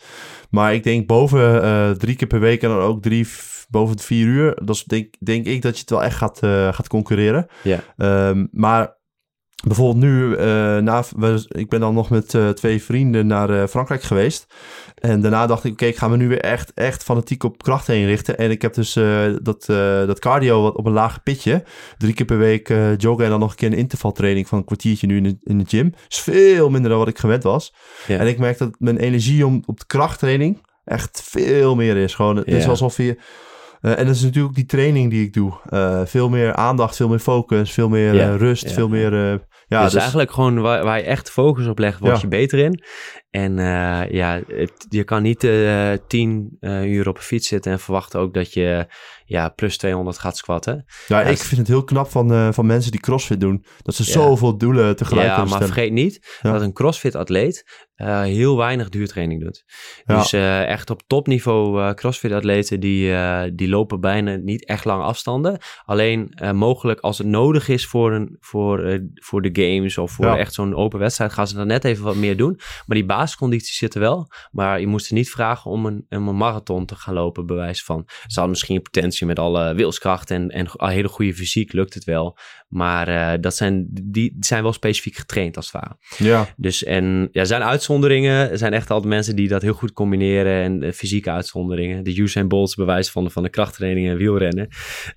Maar 0.49 0.73
ik 0.73 0.83
denk 0.83 1.07
boven 1.07 1.97
drie 1.97 2.15
keer 2.15 2.27
per 2.27 2.39
week 2.39 2.61
en 2.61 2.69
dan 2.69 2.79
ook 2.79 3.01
drie, 3.01 3.27
boven 3.69 3.97
de 3.97 4.03
vier 4.03 4.25
uur. 4.25 4.57
Dat 4.63 4.75
is 4.75 4.83
denk, 4.83 5.15
denk 5.19 5.45
ik 5.45 5.61
dat 5.61 5.73
je 5.73 5.81
het 5.81 5.89
wel 5.89 6.03
echt 6.03 6.17
gaat, 6.17 6.39
gaat 6.75 6.87
concurreren. 6.87 7.47
Ja. 7.63 7.79
Um, 8.29 8.47
maar 8.51 8.95
Bijvoorbeeld 9.67 10.03
nu, 10.03 10.35
na, 10.81 11.03
ik 11.47 11.69
ben 11.69 11.79
dan 11.79 11.93
nog 11.93 12.09
met 12.09 12.37
twee 12.53 12.83
vrienden 12.83 13.27
naar 13.27 13.67
Frankrijk 13.67 14.01
geweest. 14.01 14.53
En 14.97 15.21
daarna 15.21 15.47
dacht 15.47 15.63
ik, 15.63 15.71
oké, 15.71 15.81
okay, 15.81 15.93
ik 15.93 15.97
ga 15.97 16.07
me 16.07 16.17
nu 16.17 16.27
weer 16.27 16.41
echt, 16.41 16.73
echt 16.73 17.03
fanatiek 17.03 17.43
op 17.43 17.63
kracht 17.63 17.87
heen 17.87 18.05
richten. 18.05 18.37
En 18.37 18.51
ik 18.51 18.61
heb 18.61 18.73
dus 18.73 18.93
dat, 19.41 19.65
dat 20.07 20.19
cardio 20.19 20.61
wat 20.61 20.75
op 20.75 20.85
een 20.85 20.91
laag 20.91 21.23
pitje. 21.23 21.63
Drie 21.97 22.13
keer 22.13 22.25
per 22.25 22.37
week 22.37 22.67
joggen 22.97 23.23
en 23.23 23.29
dan 23.29 23.39
nog 23.39 23.49
een 23.49 23.55
keer 23.55 23.71
een 23.71 23.77
intervaltraining 23.77 24.47
van 24.47 24.57
een 24.57 24.65
kwartiertje 24.65 25.07
nu 25.07 25.17
in 25.17 25.23
de, 25.23 25.37
in 25.43 25.57
de 25.57 25.65
gym. 25.67 25.93
is 26.07 26.19
veel 26.19 26.69
minder 26.69 26.89
dan 26.89 26.99
wat 26.99 27.07
ik 27.07 27.19
gewend 27.19 27.43
was. 27.43 27.73
Ja. 28.07 28.17
En 28.17 28.27
ik 28.27 28.37
merk 28.39 28.57
dat 28.57 28.75
mijn 28.79 28.97
energie 28.97 29.45
om, 29.45 29.63
op 29.65 29.79
de 29.79 29.85
krachttraining 29.85 30.61
echt 30.85 31.21
veel 31.25 31.75
meer 31.75 31.97
is. 31.97 32.15
Gewoon, 32.15 32.35
het 32.35 32.47
ja. 32.47 32.55
is 32.55 32.67
alsof 32.67 32.97
je 32.97 33.17
uh, 33.81 33.99
en 33.99 34.05
dat 34.05 34.15
is 34.15 34.21
natuurlijk 34.21 34.55
die 34.55 34.65
training 34.65 35.09
die 35.09 35.25
ik 35.25 35.33
doe. 35.33 35.53
Uh, 35.69 36.01
veel 36.05 36.29
meer 36.29 36.53
aandacht, 36.53 36.95
veel 36.95 37.09
meer 37.09 37.19
focus, 37.19 37.71
veel 37.71 37.89
meer 37.89 38.13
uh, 38.13 38.35
rust, 38.35 38.71
veel 38.71 38.87
meer... 38.87 39.45
ja, 39.67 39.83
dus, 39.83 39.91
dus, 39.91 40.01
eigenlijk 40.01 40.31
gewoon 40.31 40.61
waar, 40.61 40.83
waar, 40.83 40.97
je 40.97 41.03
echt 41.03 41.29
focus 41.29 41.67
op 41.67 41.79
legt, 41.79 41.99
word 41.99 42.15
ja. 42.15 42.21
je 42.21 42.27
beter 42.27 42.59
in. 42.59 42.83
En 43.29 43.55
ja, 44.11 44.41
het, 44.47 44.85
je 44.89 45.03
kan 45.03 45.21
niet 45.21 45.39
tien 46.07 46.57
uur 46.61 47.07
op 47.07 47.17
een 47.17 47.23
fiets 47.23 47.47
zitten 47.47 47.71
en 47.71 47.79
verwachten 47.79 48.19
ook 48.19 48.33
dat 48.33 48.53
je 48.53 48.87
ja, 49.25 49.49
plus 49.49 49.77
200 49.77 50.17
gaat 50.17 50.37
squatten. 50.37 50.85
Ja, 51.07 51.21
ik 51.21 51.37
vind 51.37 51.57
het 51.57 51.67
heel 51.67 51.83
knap 51.83 52.09
van, 52.09 52.53
van 52.53 52.65
mensen 52.65 52.91
die 52.91 52.99
crossfit 52.99 53.39
doen. 53.39 53.65
Dat 53.81 53.95
ze 53.95 54.03
zoveel 54.03 54.57
doelen 54.57 54.95
tegelijk 54.95 55.27
Ja, 55.27 55.45
maar 55.45 55.63
vergeet 55.63 55.91
niet 55.91 56.37
dat 56.41 56.61
een 56.61 56.73
crossfit 56.73 57.15
atleet 57.15 57.86
uh, 57.97 58.21
heel 58.21 58.57
weinig 58.57 58.89
duurtraining 58.89 59.43
doet. 59.43 59.63
Ja. 60.05 60.17
Dus 60.17 60.33
uh, 60.33 60.63
echt 60.63 60.89
op 60.89 61.01
topniveau 61.07 61.81
uh, 61.81 61.93
crossfit-atleten 61.93 62.79
die, 62.79 63.13
die 63.53 63.69
lopen 63.69 63.99
bijna 63.99 64.35
niet 64.35 64.65
echt 64.65 64.85
lang 64.85 65.03
afstanden. 65.03 65.57
Alleen 65.85 66.37
mogelijk 66.53 66.99
als 66.99 67.17
het 67.17 67.27
nodig 67.27 67.67
is 67.67 67.85
voor, 67.85 68.13
een, 68.13 68.37
voor, 68.39 69.01
voor 69.13 69.41
de 69.41 69.49
games 69.63 69.97
of 69.97 70.11
voor 70.11 70.25
ja. 70.25 70.37
echt 70.37 70.53
zo'n 70.53 70.75
open 70.75 70.99
wedstrijd, 70.99 71.33
gaan 71.33 71.47
ze 71.47 71.55
dan 71.55 71.67
net 71.67 71.83
even 71.83 72.03
wat 72.03 72.15
meer 72.15 72.37
doen. 72.37 72.59
Maar 72.85 72.97
die 72.97 73.05
basiscondities 73.05 73.77
zitten 73.77 74.01
wel. 74.01 74.27
Maar 74.51 74.79
je 74.79 74.87
moest 74.87 75.05
ze 75.05 75.13
niet 75.13 75.29
vragen 75.29 75.71
om 75.71 75.85
een, 75.85 76.05
om 76.09 76.27
een 76.27 76.37
marathon 76.37 76.85
te 76.85 76.95
gaan 76.95 77.13
lopen, 77.13 77.45
bewijs 77.45 77.83
van. 77.83 78.03
Ze 78.05 78.33
hadden 78.33 78.49
misschien 78.49 78.81
potentie 78.81 79.25
met 79.25 79.39
alle 79.39 79.73
wilskracht 79.73 80.31
en, 80.31 80.49
en 80.49 80.67
hele 80.75 81.07
goede 81.07 81.33
fysiek, 81.33 81.73
lukt 81.73 81.93
het 81.93 82.03
wel. 82.03 82.37
Maar 82.67 83.41
dat 83.41 83.55
zijn, 83.55 83.87
die 84.03 84.37
zijn 84.39 84.63
wel 84.63 84.73
specifiek 84.73 85.15
getraind 85.15 85.55
als 85.55 85.71
het 85.71 85.81
ware. 85.81 85.97
Ja. 86.17 86.47
Dus 86.55 86.83
en 86.83 87.29
ja, 87.31 87.45
zijn 87.45 87.63
uit 87.63 87.83
uitzonderingen. 87.87 88.51
Er 88.51 88.57
zijn 88.57 88.73
echt 88.73 88.89
altijd 88.91 89.13
mensen 89.13 89.35
die 89.35 89.47
dat 89.47 89.61
heel 89.61 89.73
goed 89.73 89.93
combineren. 89.93 90.63
En 90.63 90.83
uh, 90.83 90.91
fysieke 90.91 91.31
uitzonderingen. 91.31 92.03
De 92.03 92.17
Usain 92.17 92.47
Bolts 92.47 92.75
bewijs 92.75 93.11
van 93.11 93.31
van 93.31 93.43
de 93.43 93.49
krachttraining 93.49 94.09
en 94.09 94.17
wielrennen. 94.17 94.67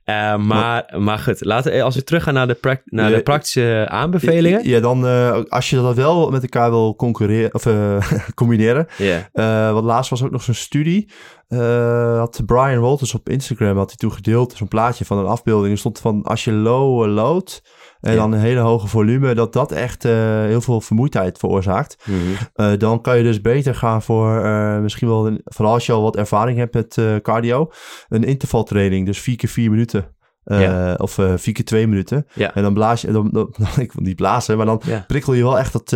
Uh, 0.04 0.36
maar, 0.36 0.94
maar 0.98 1.18
goed, 1.18 1.44
laten 1.44 1.72
we, 1.72 1.82
als 1.82 1.94
we 1.94 2.04
teruggaan 2.04 2.34
naar 2.34 2.46
de, 2.46 2.80
naar 2.84 3.10
de 3.10 3.22
praktische 3.22 3.86
aanbevelingen. 3.88 4.68
Ja, 4.68 4.80
dan 4.80 5.04
uh, 5.04 5.40
als 5.48 5.70
je 5.70 5.76
dat 5.76 5.96
wel 5.96 6.30
met 6.30 6.42
elkaar 6.42 6.70
wil 6.70 6.96
concurreren, 6.96 7.54
of 7.54 7.66
combineren. 8.34 8.86
Yeah. 8.96 9.72
want 9.72 9.84
laatst 9.84 10.10
was 10.10 10.22
ook 10.22 10.30
nog 10.30 10.42
zo'n 10.42 10.54
studie. 10.54 11.10
had 12.16 12.42
Brian 12.46 12.80
Walters 12.80 13.14
op 13.14 13.28
Instagram 13.28 13.76
had 13.76 13.88
hij 13.88 13.96
toegedeeld 13.96 14.54
zo'n 14.56 14.68
plaatje 14.68 15.04
van 15.04 15.18
een 15.18 15.26
afbeelding. 15.26 15.72
Er 15.72 15.78
stond 15.78 15.98
van 15.98 16.22
als 16.22 16.44
je 16.44 16.52
low 16.52 17.06
load 17.06 17.62
en 18.00 18.16
dan 18.16 18.32
een 18.32 18.40
hele 18.40 18.60
hoge 18.60 18.86
volume, 18.86 19.34
dat 19.34 19.52
dat 19.52 19.72
echt 19.72 20.04
uh, 20.04 20.12
heel 20.44 20.60
veel 20.60 20.80
vermoeidheid 20.80 21.38
veroorzaakt. 21.38 21.96
Mm 22.04 22.14
-hmm. 22.14 22.34
uh, 22.66 22.78
dan 22.78 23.00
kan 23.00 23.16
je 23.16 23.22
dus 23.22 23.40
beter 23.40 23.74
gaan 23.74 24.02
voor 24.02 24.44
uh, 24.44 24.78
misschien 24.78 25.08
wel, 25.08 25.26
een, 25.26 25.40
vooral 25.44 25.74
als 25.74 25.86
je 25.86 25.92
al 25.92 26.02
wat 26.02 26.16
ervaring 26.16 26.58
hebt 26.58 26.74
met 26.74 26.98
cardio, 27.22 27.70
een 28.08 28.24
intervaltraining, 28.24 29.06
dus 29.06 29.20
vier 29.20 29.36
keer 29.36 29.48
vier 29.48 29.70
minuten. 29.70 30.14
Ja. 30.44 30.94
Of 30.94 31.12
vier 31.34 31.54
keer 31.54 31.64
twee 31.64 31.86
minuten. 31.86 32.26
Ja. 32.34 32.54
En 32.54 32.62
dan 32.62 32.74
blaas 32.74 33.00
je, 33.00 33.12
dan, 33.12 33.28
dan, 33.32 33.54
ik 33.84 33.92
wil 33.92 34.04
niet 34.04 34.16
blazen, 34.16 34.56
maar 34.56 34.66
dan 34.66 34.82
prikkel 35.06 35.32
je 35.32 35.42
wel 35.42 35.58
echt 35.58 35.72
dat, 35.72 35.88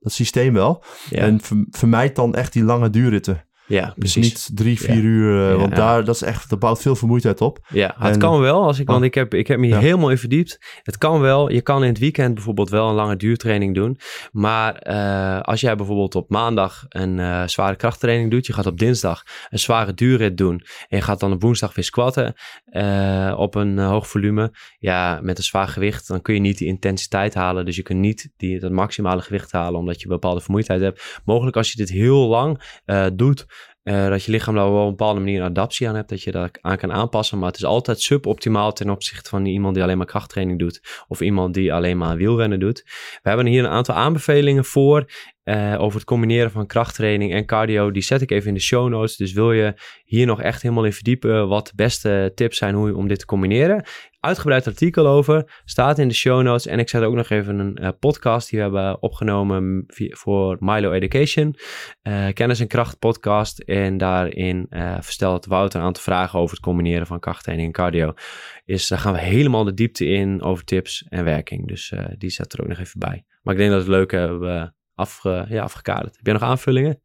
dat 0.00 0.12
systeem 0.12 0.52
wel. 0.52 0.84
En 1.10 1.40
vermijd 1.70 2.16
dan 2.16 2.34
echt 2.34 2.52
die 2.52 2.64
lange 2.64 2.90
duurritten. 2.90 3.44
Ja, 3.66 3.84
dus 3.84 3.94
precies. 3.96 4.22
niet 4.22 4.56
drie, 4.56 4.80
vier 4.80 4.96
ja. 4.96 5.02
uur, 5.02 5.50
uh, 5.50 5.56
want 5.56 5.70
ja. 5.70 5.76
daar, 5.76 6.04
dat 6.04 6.14
is 6.14 6.22
echt, 6.22 6.50
dat 6.50 6.58
bouwt 6.58 6.82
veel 6.82 6.96
vermoeidheid 6.96 7.40
op. 7.40 7.66
Ja, 7.68 7.94
het 7.98 8.16
kan 8.16 8.40
wel, 8.40 8.62
als 8.62 8.78
ik, 8.78 8.86
want 8.86 9.04
ik 9.04 9.14
heb, 9.14 9.34
ik 9.34 9.46
heb 9.46 9.58
me 9.58 9.66
hier 9.66 9.78
helemaal 9.78 10.10
in 10.10 10.18
verdiept. 10.18 10.58
Het 10.82 10.98
kan 10.98 11.20
wel, 11.20 11.50
je 11.50 11.60
kan 11.60 11.82
in 11.82 11.88
het 11.88 11.98
weekend 11.98 12.34
bijvoorbeeld 12.34 12.70
wel 12.70 12.88
een 12.88 12.94
lange 12.94 13.16
duurtraining 13.16 13.74
doen. 13.74 13.98
Maar 14.32 14.86
uh, 14.88 15.40
als 15.40 15.60
jij 15.60 15.76
bijvoorbeeld 15.76 16.14
op 16.14 16.30
maandag 16.30 16.84
een 16.88 17.18
uh, 17.18 17.46
zware 17.46 17.76
krachttraining 17.76 18.30
doet, 18.30 18.46
je 18.46 18.52
gaat 18.52 18.66
op 18.66 18.78
dinsdag 18.78 19.22
een 19.50 19.58
zware 19.58 19.94
duurrit 19.94 20.36
doen 20.36 20.64
en 20.88 20.96
je 20.96 21.02
gaat 21.02 21.20
dan 21.20 21.32
op 21.32 21.42
woensdag 21.42 21.74
weer 21.74 21.84
squatten 21.84 22.34
op 23.36 23.54
een 23.54 23.78
hoog 23.78 24.08
volume, 24.08 24.52
ja, 24.78 25.20
met 25.22 25.38
een 25.38 25.44
zwaar 25.44 25.68
gewicht, 25.68 26.08
dan 26.08 26.22
kun 26.22 26.34
je 26.34 26.40
niet 26.40 26.58
die 26.58 26.68
intensiteit 26.68 27.34
halen. 27.34 27.64
Dus 27.64 27.76
je 27.76 27.82
kunt 27.82 28.00
niet 28.00 28.30
die, 28.36 28.60
dat 28.60 28.70
maximale 28.70 29.22
gewicht 29.22 29.52
halen, 29.52 29.80
omdat 29.80 30.00
je 30.00 30.08
bepaalde 30.08 30.40
vermoeidheid 30.40 30.80
hebt. 30.80 31.20
Mogelijk 31.24 31.56
als 31.56 31.70
je 31.70 31.76
dit 31.76 31.90
heel 31.90 32.28
lang 32.28 32.62
doet, 33.12 33.46
uh, 33.84 34.08
dat 34.08 34.24
je 34.24 34.30
lichaam 34.30 34.54
daar 34.54 34.72
wel 34.72 34.80
op 34.80 34.84
een 34.84 34.96
bepaalde 34.96 35.20
manier 35.20 35.40
een 35.40 35.46
adaptie 35.46 35.88
aan 35.88 35.94
hebt, 35.94 36.08
dat 36.08 36.22
je 36.22 36.30
daar 36.30 36.50
aan 36.60 36.76
kan 36.76 36.92
aanpassen. 36.92 37.38
Maar 37.38 37.48
het 37.48 37.56
is 37.56 37.64
altijd 37.64 38.00
suboptimaal 38.00 38.72
ten 38.72 38.90
opzichte 38.90 39.28
van 39.30 39.46
iemand 39.46 39.74
die 39.74 39.82
alleen 39.82 39.96
maar 39.96 40.06
krachttraining 40.06 40.58
doet 40.58 41.04
of 41.08 41.20
iemand 41.20 41.54
die 41.54 41.72
alleen 41.72 41.98
maar 41.98 42.16
wielrennen 42.16 42.60
doet. 42.60 42.82
We 43.22 43.28
hebben 43.28 43.46
hier 43.46 43.64
een 43.64 43.70
aantal 43.70 43.94
aanbevelingen 43.94 44.64
voor 44.64 45.10
uh, 45.44 45.74
over 45.78 45.98
het 45.98 46.08
combineren 46.08 46.50
van 46.50 46.66
krachttraining 46.66 47.32
en 47.32 47.46
cardio. 47.46 47.90
Die 47.90 48.02
zet 48.02 48.20
ik 48.20 48.30
even 48.30 48.48
in 48.48 48.54
de 48.54 48.60
show 48.60 48.88
notes. 48.88 49.16
Dus 49.16 49.32
wil 49.32 49.52
je 49.52 49.74
hier 50.04 50.26
nog 50.26 50.40
echt 50.40 50.62
helemaal 50.62 50.84
in 50.84 50.92
verdiepen 50.92 51.48
wat 51.48 51.66
de 51.66 51.72
beste 51.74 52.32
tips 52.34 52.58
zijn 52.58 52.74
hoe, 52.74 52.96
om 52.96 53.08
dit 53.08 53.18
te 53.18 53.26
combineren. 53.26 53.84
Uitgebreid 54.20 54.66
artikel 54.66 55.06
over, 55.06 55.62
staat 55.64 55.98
in 55.98 56.08
de 56.08 56.14
show 56.14 56.42
notes. 56.42 56.66
En 56.66 56.78
ik 56.78 56.88
zet 56.88 57.02
ook 57.02 57.14
nog 57.14 57.30
even 57.30 57.58
een 57.58 57.78
uh, 57.80 57.88
podcast 58.00 58.50
die 58.50 58.58
we 58.58 58.64
hebben 58.64 59.02
opgenomen 59.02 59.84
voor 60.10 60.56
Milo 60.60 60.92
Education. 60.92 61.56
Uh, 62.02 62.28
kennis 62.32 62.60
en 62.60 62.66
kracht 62.66 62.98
podcast. 62.98 63.58
En 63.58 63.96
daarin 63.98 64.66
verstelt 65.00 65.46
Wouter 65.46 65.80
een 65.80 65.86
aantal 65.86 66.02
vragen 66.02 66.38
over 66.38 66.54
het 66.56 66.64
combineren 66.64 67.06
van 67.06 67.20
krachttraining 67.20 67.68
en 67.68 67.74
cardio. 67.74 68.14
Is, 68.64 68.88
daar 68.88 68.98
gaan 68.98 69.12
we 69.12 69.20
helemaal 69.20 69.64
de 69.64 69.74
diepte 69.74 70.06
in 70.06 70.42
over 70.42 70.64
tips 70.64 71.06
en 71.08 71.24
werking. 71.24 71.68
Dus 71.68 71.92
die 72.18 72.30
zet 72.30 72.52
er 72.52 72.60
ook 72.60 72.68
nog 72.68 72.78
even 72.78 73.00
bij. 73.00 73.24
Maar 73.42 73.54
ik 73.54 73.60
denk 73.60 73.70
dat 73.70 73.80
het 73.80 73.90
leuk 73.90 74.10
hebben 74.10 74.74
afge, 74.94 75.46
ja, 75.48 75.62
afgekaderd. 75.62 76.16
Heb 76.16 76.24
jij 76.24 76.32
nog 76.32 76.42
aanvullingen? 76.42 77.00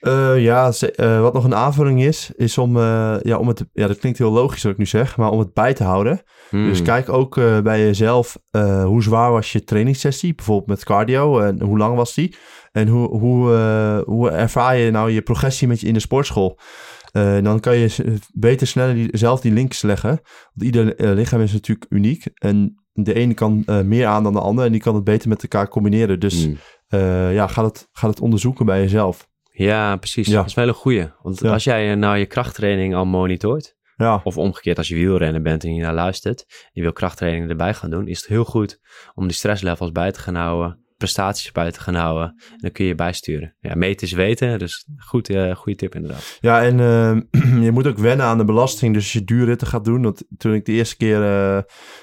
Uh, 0.00 0.42
ja, 0.42 0.72
uh, 0.96 1.20
wat 1.20 1.32
nog 1.32 1.44
een 1.44 1.54
aanvulling 1.54 2.02
is, 2.02 2.30
is 2.36 2.58
om, 2.58 2.76
uh, 2.76 3.16
ja, 3.22 3.38
om 3.38 3.48
het, 3.48 3.64
ja, 3.72 3.86
dat 3.86 3.98
klinkt 3.98 4.18
heel 4.18 4.30
logisch 4.30 4.62
wat 4.62 4.72
ik 4.72 4.78
nu 4.78 4.86
zeg, 4.86 5.16
maar 5.16 5.30
om 5.30 5.38
het 5.38 5.52
bij 5.52 5.74
te 5.74 5.84
houden. 5.84 6.22
Hmm. 6.50 6.68
Dus 6.68 6.82
kijk 6.82 7.08
ook 7.08 7.34
bij 7.62 7.80
jezelf, 7.80 8.38
hoe 8.84 9.02
zwaar 9.02 9.30
was 9.30 9.52
je 9.52 9.64
trainingssessie, 9.64 10.34
bijvoorbeeld 10.34 10.68
met 10.68 10.84
cardio, 10.84 11.40
en 11.40 11.62
hoe 11.62 11.78
lang 11.78 11.96
was 11.96 12.14
die? 12.14 12.36
En 12.72 12.88
hoe, 12.88 13.08
hoe, 13.08 13.52
hoe 14.06 14.30
ervaar 14.30 14.76
je 14.76 14.90
nou 14.90 15.10
je 15.10 15.22
progressie 15.22 15.68
met 15.68 15.80
je 15.80 15.86
in 15.86 15.94
de 15.94 16.00
sportschool? 16.00 16.58
dan 17.42 17.60
kan 17.60 17.76
je 17.76 18.18
beter 18.32 18.66
sneller 18.66 18.94
die, 18.94 19.08
zelf 19.10 19.40
die 19.40 19.52
links 19.52 19.82
leggen. 19.82 20.20
Want 20.54 20.66
ieder 20.66 21.14
lichaam 21.14 21.40
is 21.40 21.52
natuurlijk 21.52 21.86
uniek. 21.90 22.26
En 22.34 22.84
de 22.92 23.14
ene 23.14 23.34
kan 23.34 23.64
meer 23.84 24.06
aan 24.06 24.22
dan 24.22 24.32
de 24.32 24.40
ander. 24.40 24.64
En 24.64 24.72
die 24.72 24.80
kan 24.80 24.94
het 24.94 25.04
beter 25.04 25.28
met 25.28 25.42
elkaar 25.42 25.68
combineren. 25.68 26.20
Dus 26.20 26.46
mm. 26.46 26.56
Uh, 26.94 27.34
ja, 27.34 27.46
ga 27.46 27.64
het, 27.64 27.88
ga 27.92 28.08
het 28.08 28.20
onderzoeken 28.20 28.66
bij 28.66 28.80
jezelf. 28.80 29.28
Ja, 29.52 29.96
precies. 29.96 30.26
Ja. 30.28 30.34
Dat 30.36 30.46
is 30.46 30.54
wel 30.54 30.68
een 30.68 30.74
goeie. 30.74 31.08
Want 31.22 31.40
Ja. 31.40 31.52
als 31.52 31.64
jij 31.64 31.90
eh, 31.90 31.96
nou 31.96 32.16
je 32.16 32.26
krachttraining 32.26 32.94
al 32.94 33.04
monitort, 33.04 33.76
Ja, 33.96 34.20
of 34.24 34.38
omgekeerd 34.38 34.78
als 34.78 34.88
je 34.88 34.94
wielrenner 34.94 35.42
bent 35.42 35.64
en 35.64 35.74
je 35.74 35.82
naar 35.82 35.94
luistert, 35.94 36.68
je 36.72 36.82
wil 36.82 36.92
krachttraining 36.92 37.50
erbij 37.50 37.74
gaan 37.74 37.90
doen, 37.90 38.06
is 38.08 38.18
het 38.18 38.26
heel 38.28 38.44
goed 38.44 38.80
om 39.14 39.26
die 39.26 39.36
stresslevels 39.36 39.92
bij 39.92 40.12
te 40.12 40.20
gaan 40.20 40.34
houden, 40.34 40.78
prestaties 40.96 41.52
bij 41.52 41.70
te 41.70 41.80
gaan 41.80 41.94
houden. 41.94 42.28
En 42.50 42.58
dan 42.58 42.70
kun 42.72 42.84
je 42.84 42.94
bijsturen. 42.94 43.56
Ja, 43.60 43.74
meten 43.74 44.06
is 44.06 44.12
weten, 44.12 44.58
dus 44.58 44.86
goed, 44.98 45.28
eh 45.30 45.54
goede 45.56 45.78
tip 45.78 45.94
inderdaad. 45.94 46.38
ja 46.40 46.62
en 46.62 46.80
eh, 46.80 47.62
je 47.64 47.70
moet 47.72 47.86
ook 47.86 47.98
wennen 47.98 48.26
aan 48.26 48.38
de 48.38 48.44
belasting. 48.44 48.94
Dus 48.94 49.02
als 49.02 49.12
je 49.12 49.24
duurritten 49.24 49.66
gaat 49.66 49.84
doen. 49.84 50.02
Want 50.02 50.22
toen 50.36 50.54
ik 50.54 50.64
de 50.64 50.72
eerste 50.72 50.96
keer 50.96 51.22
eh, 51.22 51.56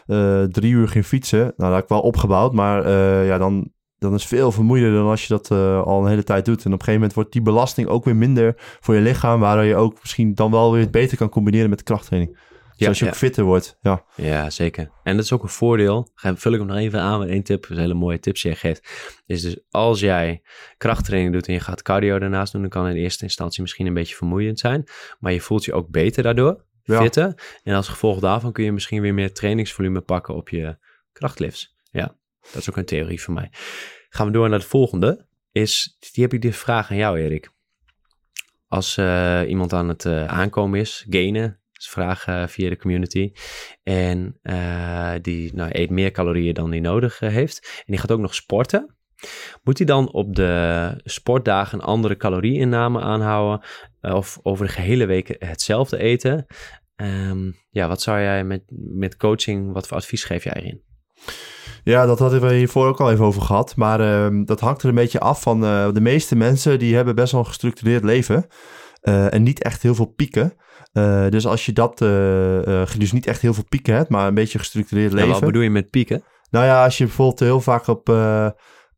eh, 0.06 0.48
drie 0.50 0.72
uur 0.74 0.88
ging 0.88 1.06
fietsen, 1.06 1.40
nou, 1.40 1.54
dat 1.56 1.70
had 1.72 1.82
ik 1.84 1.88
wel 1.90 2.02
opgebouwd. 2.02 2.54
Maar 2.54 2.86
eh, 2.86 3.28
ja, 3.28 3.38
dan, 3.38 3.72
dan 4.02 4.14
is 4.14 4.26
veel 4.26 4.52
vermoeiender 4.52 4.94
dan 4.94 5.08
als 5.08 5.22
je 5.22 5.28
dat 5.34 5.52
eh, 5.52 5.82
al 5.84 6.02
een 6.04 6.10
hele 6.10 6.24
tijd 6.24 6.46
doet. 6.46 6.58
En 6.66 6.66
op 6.66 6.72
een 6.72 6.86
gegeven 6.86 6.94
moment 6.94 7.14
wordt 7.14 7.32
die 7.32 7.42
belasting 7.42 7.88
ook 7.88 8.06
weer 8.06 8.16
minder 8.16 8.54
voor 8.58 8.96
je 8.96 9.02
lichaam. 9.02 9.40
Waardoor 9.40 9.66
je 9.66 9.76
ook 9.76 10.00
misschien 10.02 10.36
dan 10.36 10.52
wel 10.52 10.72
weer 10.74 10.90
beter 10.90 11.18
kan 11.18 11.30
combineren 11.30 11.70
met 11.70 11.78
de 11.78 11.84
krachttraining. 11.84 12.38
Dus 12.78 12.88
als 12.88 13.00
je 13.00 13.06
ook 13.06 13.16
fitter 13.16 13.44
wordt, 13.44 13.78
ja. 13.82 14.04
Ja, 14.16 14.50
zeker. 14.50 14.92
En 15.04 15.16
dat 15.16 15.26
is 15.26 15.32
ook 15.34 15.44
een 15.44 15.50
voordeel. 15.50 16.10
Ga- 16.16 16.36
Vul 16.36 16.52
ik 16.52 16.60
hem 16.60 16.68
nog 16.68 16.78
even 16.78 17.00
aan 17.00 17.20
met 17.20 17.30
één 17.30 17.44
tip. 17.44 17.62
Dat 17.62 17.70
is 17.72 17.76
een 17.76 17.82
hele 17.82 17.94
mooie 17.94 18.20
tip 18.20 18.42
die 18.42 18.52
je 18.52 18.58
geeft. 18.58 18.92
Is 19.26 19.42
dus 19.42 19.60
als 19.70 20.00
jij 20.00 20.42
krachttraining 20.78 21.34
doet 21.34 21.48
en 21.48 21.54
je 21.54 21.60
gaat 21.60 21.82
cardio 21.82 22.20
daarnaast 22.20 22.52
doen, 22.52 22.62
dan 22.62 22.70
kan 22.70 22.88
in 22.88 22.96
eerste 22.96 23.24
instantie 23.24 23.62
misschien 23.62 23.86
een 23.88 23.94
beetje 23.94 24.16
vermoeiend 24.16 24.60
zijn. 24.60 24.84
Maar 25.20 25.32
je 25.34 25.42
voelt 25.42 25.66
je 25.66 25.74
ook 25.74 25.90
beter 25.90 26.24
daardoor. 26.24 26.66
Ja. 26.84 27.02
Fitter. 27.02 27.60
En 27.64 27.76
als 27.76 27.88
gevolg 27.88 28.20
daarvan 28.20 28.52
kun 28.52 28.64
je 28.64 28.72
misschien 28.72 29.02
weer 29.02 29.14
meer 29.14 29.34
trainingsvolume 29.34 30.02
pakken 30.02 30.36
op 30.36 30.50
je 30.50 30.78
krachtlifts. 31.12 31.76
Ja, 31.92 32.16
dat 32.52 32.62
is 32.62 32.70
ook 32.70 32.78
een 32.78 32.86
theorie 32.86 33.22
van 33.22 33.34
mij. 33.34 33.52
Gaan 34.10 34.26
we 34.26 34.32
door 34.32 34.50
naar 34.50 34.60
het 34.60 34.68
volgende. 34.68 35.28
Is, 35.52 35.98
die 36.12 36.24
heb 36.24 36.34
ik 36.34 36.42
de 36.42 36.54
vraag 36.54 36.92
aan 36.92 36.98
jou, 36.98 37.20
Erik. 37.20 37.52
Als 38.68 38.98
eh, 38.98 39.42
iemand 39.48 39.74
aan 39.74 39.88
het 39.88 40.06
eh, 40.06 40.26
aankomen 40.26 40.80
is, 40.80 41.06
gainen, 41.10 41.60
is 41.74 41.90
vraag 41.90 42.28
eh, 42.28 42.48
via 42.48 42.70
de 42.70 42.78
community. 42.78 43.32
En 43.84 44.40
die 45.22 45.56
nou, 45.56 45.70
eet 45.74 45.90
meer 45.90 46.12
calorieën 46.12 46.54
dan 46.54 46.70
die 46.70 46.82
nodig 46.82 47.20
heeft. 47.20 47.76
En 47.78 47.84
die 47.86 47.98
gaat 47.98 48.12
ook 48.12 48.20
nog 48.20 48.36
sporten. 48.36 48.96
Moet 49.64 49.78
hij 49.78 49.88
dan 49.88 50.12
op 50.12 50.36
de 50.36 50.94
sportdagen 51.04 51.80
een 51.80 51.86
andere 51.86 52.18
calorieinname 52.18 53.02
aanhouden? 53.02 53.68
of 54.02 54.40
over 54.42 54.66
de 54.66 54.72
gehele 54.72 55.06
week 55.06 55.36
hetzelfde 55.40 55.98
eten? 55.98 56.46
Ehm, 56.96 57.52
ja, 57.70 57.88
wat 57.88 58.02
zou 58.02 58.20
jij 58.20 58.44
met, 58.44 58.64
met 58.76 59.18
coaching, 59.18 59.74
wat 59.74 59.88
voor 59.88 59.98
advies 59.98 60.24
geef 60.24 60.44
jij 60.44 60.54
erin? 60.54 60.84
Ja, 61.84 62.06
dat 62.06 62.20
hadden 62.20 62.42
we 62.42 62.54
hiervoor 62.54 62.88
ook 62.88 63.00
al 63.00 63.12
even 63.12 63.26
over 63.26 63.42
gehad. 63.42 63.76
Maar 63.76 64.00
ehm, 64.00 64.44
dat 64.44 64.60
hangt 64.60 64.82
er 64.84 64.90
een 64.90 64.96
beetje 64.96 65.20
af 65.20 65.42
van 65.42 65.66
eh, 65.66 65.88
de 65.94 66.02
meeste 66.02 66.36
mensen 66.36 66.80
die 66.80 66.96
hebben 66.96 67.16
best 67.16 67.32
wel 67.32 67.42
een 67.42 67.48
gestructureerd 67.48 68.04
leven. 68.04 68.46
eh, 69.02 69.34
en 69.34 69.44
niet 69.44 69.64
echt 69.64 69.82
heel 69.82 69.96
veel 69.96 70.14
pieken. 70.16 70.54
Eh, 70.94 71.28
dus 71.30 71.46
als 71.48 71.66
je 71.66 71.74
dat, 71.74 71.98
dus 72.98 73.12
niet 73.12 73.28
echt 73.28 73.42
heel 73.42 73.54
veel 73.54 73.66
pieken 73.70 73.96
hebt, 73.96 74.10
maar 74.10 74.28
een 74.28 74.34
beetje 74.34 74.60
gestructureerd 74.60 75.10
Ja, 75.12 75.16
leven. 75.18 75.32
wat 75.32 75.42
bedoel 75.42 75.62
je 75.62 75.70
met 75.70 75.90
pieken? 75.90 76.24
Nou 76.50 76.66
ja, 76.66 76.84
als 76.84 76.98
je 76.98 77.04
bijvoorbeeld 77.06 77.40
heel 77.40 77.62
vaak 77.62 77.88
op, 77.88 78.08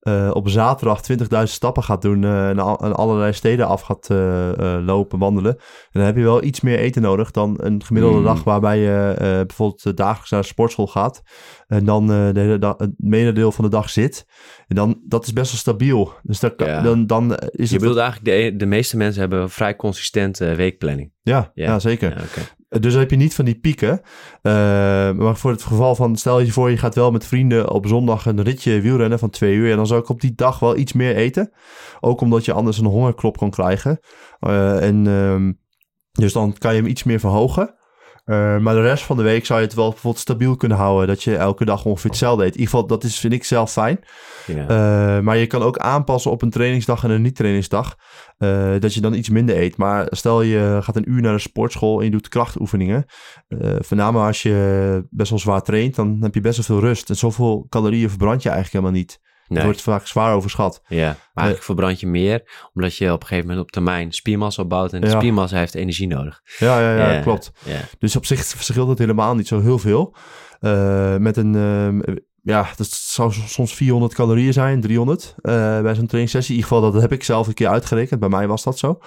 eh, 0.03 0.29
op 0.33 0.49
zaterdag 0.49 1.01
20.000 1.11 1.43
stappen 1.43 1.83
gaat 1.83 2.01
doen 2.01 2.23
eh, 2.23 2.49
en, 2.49 2.59
al- 2.59 2.79
en 2.79 2.93
allerlei 2.95 3.33
steden 3.33 3.67
af 3.67 3.81
gaat 3.81 4.09
eh, 4.09 4.77
lopen, 4.85 5.19
wandelen, 5.19 5.57
dan 5.91 6.03
heb 6.03 6.15
je 6.15 6.23
wel 6.23 6.43
iets 6.43 6.61
meer 6.61 6.77
eten 6.79 7.01
nodig 7.01 7.31
dan 7.31 7.57
een 7.61 7.83
gemiddelde 7.83 8.17
Mm. 8.17 8.23
dag 8.23 8.43
waarbij 8.43 8.79
je 8.79 9.13
bijvoorbeeld 9.47 9.97
dagelijks 9.97 10.31
naar 10.31 10.41
de 10.41 10.47
sportschool 10.47 10.87
gaat 10.87 11.21
en 11.67 11.85
dan 11.85 12.07
de 12.07 12.31
hele 12.33 12.57
dag, 12.59 12.73
het 12.77 12.91
mededeel 12.97 13.51
van 13.51 13.63
de 13.63 13.69
dag 13.71 13.89
zit. 13.89 14.25
En 14.67 14.75
dan, 14.75 14.99
dat 15.07 15.25
is 15.25 15.33
best 15.33 15.51
wel 15.51 15.59
stabiel. 15.59 16.13
Dus 16.23 16.39
dat, 16.39 16.53
Ja. 16.57 16.81
dan, 16.81 17.05
dan 17.07 17.31
is 17.35 17.69
Je 17.69 17.75
het... 17.75 17.79
bedoelt 17.83 17.97
eigenlijk, 17.97 18.51
de, 18.51 18.55
de 18.57 18.65
meeste 18.65 18.97
mensen 18.97 19.21
hebben 19.21 19.41
een 19.41 19.49
vrij 19.49 19.75
consistente 19.75 20.55
weekplanning. 20.55 21.11
ja, 21.21 21.51
Ja. 21.53 21.65
ja. 21.65 21.79
zeker. 21.79 22.09
Ja, 22.09 22.15
oké. 22.23 22.41
Dus 22.79 22.91
dan 22.91 23.01
heb 23.01 23.09
je 23.09 23.15
niet 23.15 23.35
van 23.35 23.45
die 23.45 23.59
pieken. 23.59 24.01
Eh, 24.41 24.53
maar 25.11 25.35
voor 25.35 25.51
het 25.51 25.63
geval 25.63 25.95
van, 25.95 26.15
stel 26.15 26.39
je 26.39 26.51
voor, 26.51 26.69
je 26.69 26.77
gaat 26.77 26.95
wel 26.95 27.11
met 27.11 27.25
vrienden 27.25 27.71
op 27.71 27.87
zondag 27.87 28.25
een 28.25 28.41
ritje 28.41 28.81
wielrennen 28.81 29.19
van 29.19 29.29
twee 29.29 29.55
uur. 29.55 29.67
Ja, 29.67 29.75
dan 29.75 29.87
zou 29.87 30.01
ik 30.01 30.09
op 30.09 30.21
die 30.21 30.35
dag 30.35 30.59
wel 30.59 30.77
iets 30.77 30.93
meer 30.93 31.15
eten. 31.15 31.51
Ook 31.99 32.21
omdat 32.21 32.45
je 32.45 32.53
anders 32.53 32.77
een 32.77 32.85
hongerklop 32.85 33.37
kan 33.37 33.49
krijgen. 33.49 33.99
Eh, 34.39 34.87
en 34.87 35.07
ehm, 35.07 35.51
dus 36.11 36.33
dan 36.33 36.53
kan 36.57 36.75
je 36.75 36.81
hem 36.81 36.89
iets 36.89 37.03
meer 37.03 37.19
verhogen. 37.19 37.75
Eh, 38.23 38.57
maar 38.57 38.73
de 38.73 38.81
rest 38.81 39.03
van 39.03 39.17
de 39.17 39.23
week 39.23 39.45
zou 39.45 39.59
je 39.59 39.65
het 39.65 39.75
wel 39.75 39.89
bijvoorbeeld 39.89 40.23
stabiel 40.23 40.55
kunnen 40.55 40.77
houden. 40.77 41.07
Dat 41.07 41.23
je 41.23 41.35
elke 41.37 41.65
dag 41.65 41.85
ongeveer 41.85 42.09
hetzelfde 42.09 42.43
eet. 42.43 42.53
In 42.53 42.59
ieder 42.59 42.73
geval, 42.73 42.87
dat 42.87 43.03
is, 43.03 43.19
vind 43.19 43.33
ik 43.33 43.43
zelf 43.43 43.71
fijn. 43.71 43.99
Ja. 44.47 44.67
Eh, 44.67 45.23
maar 45.23 45.37
je 45.37 45.47
kan 45.47 45.61
ook 45.61 45.77
aanpassen 45.77 46.31
op 46.31 46.41
een 46.41 46.49
trainingsdag 46.49 47.03
en 47.03 47.09
een 47.09 47.21
niet-trainingsdag. 47.21 47.95
eh, 48.37 48.71
dat 48.79 48.93
je 48.93 49.01
dan 49.01 49.13
iets 49.13 49.29
minder 49.29 49.57
eet. 49.57 49.77
Maar 49.77 50.07
stel 50.09 50.41
je 50.41 50.77
gaat 50.81 50.95
een 50.95 51.11
uur 51.11 51.21
naar 51.21 51.33
de 51.33 51.39
sportschool 51.39 51.99
en 51.99 52.05
je 52.05 52.11
doet 52.11 52.27
krachtoefeningen. 52.27 53.05
voornamelijk 53.79 54.27
als 54.27 54.41
je 54.41 55.07
best 55.09 55.29
wel 55.29 55.39
zwaar 55.39 55.61
traint, 55.61 55.95
dan 55.95 56.17
heb 56.21 56.33
je 56.33 56.41
best 56.41 56.67
wel 56.67 56.79
veel 56.79 56.87
rust. 56.87 57.09
En 57.09 57.15
zoveel 57.15 57.65
calorieën 57.69 58.09
verbrand 58.09 58.43
je 58.43 58.49
eigenlijk 58.49 58.83
helemaal 58.83 59.01
niet. 59.01 59.19
Nee. 59.53 59.63
Wordt 59.63 59.81
vaak 59.81 60.07
zwaar 60.07 60.33
overschat. 60.35 60.81
Ja, 60.87 61.05
maar 61.07 61.17
eigenlijk 61.33 61.65
verbrand 61.65 61.99
je 61.99 62.07
meer, 62.07 62.67
omdat 62.73 62.95
je 62.95 63.11
op 63.13 63.21
een 63.21 63.27
gegeven 63.27 63.47
moment 63.49 63.65
op 63.65 63.71
termijn 63.71 64.11
spiermassa 64.11 64.61
opbouwt 64.61 64.93
en 64.93 65.01
de 65.01 65.07
Ja. 65.07 65.13
spiermassa 65.15 65.57
heeft 65.57 65.75
energie 65.75 66.07
nodig. 66.07 66.41
Ja, 66.57 66.79
ja, 66.79 66.95
ja, 66.95 67.11
Ja. 67.13 67.21
klopt. 67.21 67.51
Dus 67.99 68.15
op 68.15 68.25
zich 68.25 68.45
verschilt 68.45 68.89
het 68.89 68.99
helemaal 68.99 69.35
niet 69.35 69.47
zo 69.47 69.61
heel 69.61 69.79
veel. 69.79 70.15
Eh, 70.59 71.17
met 71.17 71.37
een, 71.37 71.55
ehm, 71.55 72.15
ja, 72.45 72.67
dat 72.75 72.87
zou 72.89 73.31
soms 73.31 73.73
400 73.73 74.13
calorieën 74.13 74.53
zijn, 74.53 74.81
300 74.81 75.35
eh, 75.41 75.53
bij 75.81 75.95
zo'n 75.95 76.05
trainingssessie. 76.07 76.55
In 76.55 76.61
ieder 76.61 76.75
geval, 76.75 76.91
dat 76.91 77.01
heb 77.01 77.11
ik 77.11 77.23
zelf 77.23 77.47
een 77.47 77.53
keer 77.53 77.67
uitgerekend. 77.67 78.19
Bij 78.19 78.29
mij 78.29 78.47
was 78.47 78.63
dat 78.63 78.77
zo. 78.79 78.99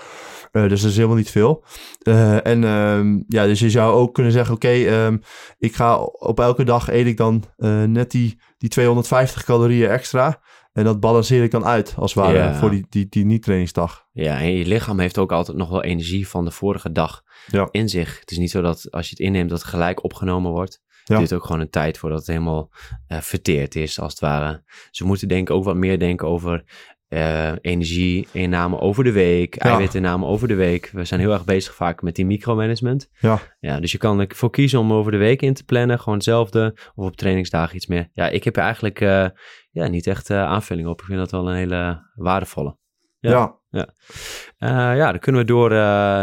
Eh, 0.52 0.68
dus 0.68 0.80
dat 0.80 0.90
is 0.90 0.96
helemaal 0.96 1.16
niet 1.16 1.30
veel. 1.30 1.64
Eh, 2.02 2.46
en 2.46 2.64
ehm, 2.64 3.22
ja, 3.28 3.46
dus 3.46 3.60
je 3.60 3.70
zou 3.70 3.92
ook 3.94 4.14
kunnen 4.14 4.32
zeggen, 4.32 4.54
oké, 4.54 4.68
ehm, 4.68 5.16
ik 5.58 5.74
ga 5.74 5.98
op 6.02 6.40
elke 6.40 6.64
dag 6.64 6.88
eet 6.90 7.06
ik 7.06 7.16
dan 7.16 7.44
net 7.86 8.10
die, 8.10 8.40
die 8.58 8.68
250 8.68 9.44
calorieën 9.44 9.88
extra. 9.90 10.40
En 10.72 10.84
dat 10.84 11.00
balanceer 11.00 11.42
ik 11.42 11.50
dan 11.50 11.64
uit, 11.64 11.94
als 11.96 12.14
het 12.14 12.24
ware, 12.24 12.36
Ja. 12.38 12.54
voor 12.54 12.70
die, 12.70 12.86
die, 12.88 13.06
die 13.08 13.24
niet-trainingsdag. 13.24 14.06
ja, 14.12 14.38
en 14.38 14.52
je 14.52 14.66
lichaam 14.66 14.98
heeft 15.00 15.18
ook 15.18 15.32
altijd 15.32 15.56
nog 15.56 15.68
wel 15.68 15.82
energie 15.82 16.28
van 16.28 16.44
de 16.44 16.50
vorige 16.50 16.92
dag 16.92 17.22
Ja. 17.46 17.68
in 17.70 17.88
zich. 17.88 18.20
Het 18.20 18.30
is 18.30 18.38
niet 18.38 18.50
zo 18.50 18.60
dat 18.62 18.90
als 18.90 19.04
je 19.04 19.10
het 19.10 19.18
inneemt 19.26 19.50
dat 19.50 19.58
het 19.58 19.68
gelijk 19.68 20.04
opgenomen 20.04 20.50
wordt. 20.50 20.80
Ja. 21.08 21.18
Het 21.18 21.28
duurt 21.28 21.40
ook 21.40 21.46
gewoon 21.46 21.60
een 21.60 21.70
tijd 21.70 21.98
voordat 21.98 22.18
het 22.18 22.26
helemaal 22.28 22.70
eh, 23.06 23.18
verteerd 23.20 23.74
is, 23.74 24.00
als 24.00 24.10
het 24.12 24.20
ware. 24.20 24.62
We 24.90 25.04
moeten 25.04 25.28
denk 25.28 25.48
ik 25.48 25.54
ook 25.54 25.64
wat 25.64 25.76
meer 25.76 25.98
denken 25.98 26.26
over 26.28 26.64
eh 27.08 27.52
energie-inname 27.60 28.78
over 28.80 29.04
de 29.04 29.12
week, 29.12 29.54
Ja. 29.54 29.70
eiwitinname 29.70 30.26
over 30.26 30.48
de 30.48 30.54
week. 30.54 30.90
We 30.92 31.04
zijn 31.04 31.20
heel 31.20 31.32
erg 31.32 31.44
bezig 31.44 31.74
vaak 31.74 32.02
met 32.02 32.14
die 32.14 32.26
micromanagement. 32.26 33.08
Ja. 33.18 33.38
Ja, 33.60 33.80
dus 33.80 33.92
je 33.92 33.98
kan 33.98 34.20
ervoor 34.20 34.50
kiezen 34.50 34.78
om 34.78 34.92
over 34.92 35.12
de 35.12 35.18
week 35.18 35.42
in 35.42 35.54
te 35.54 35.64
plannen, 35.64 35.98
gewoon 35.98 36.14
hetzelfde, 36.14 36.76
of 36.94 37.06
op 37.06 37.16
trainingsdagen 37.16 37.76
iets 37.76 37.86
meer. 37.86 38.08
Ja, 38.12 38.28
ik 38.28 38.44
heb 38.44 38.56
er 38.56 38.62
eigenlijk 38.62 39.00
eh, 39.00 39.26
ja, 39.70 39.86
niet 39.86 40.06
echt 40.06 40.30
aanvulling 40.30 40.88
op. 40.88 41.00
Ik 41.00 41.06
vind 41.06 41.18
dat 41.18 41.30
wel 41.30 41.48
een 41.48 41.56
hele 41.56 42.10
waardevolle. 42.14 42.76
Ja. 43.18 43.56
ja. 43.70 43.88
Eh, 44.58 44.68
ja, 44.96 45.10
dan 45.10 45.18
kunnen 45.18 45.40
we 45.40 45.46
door 45.46 45.70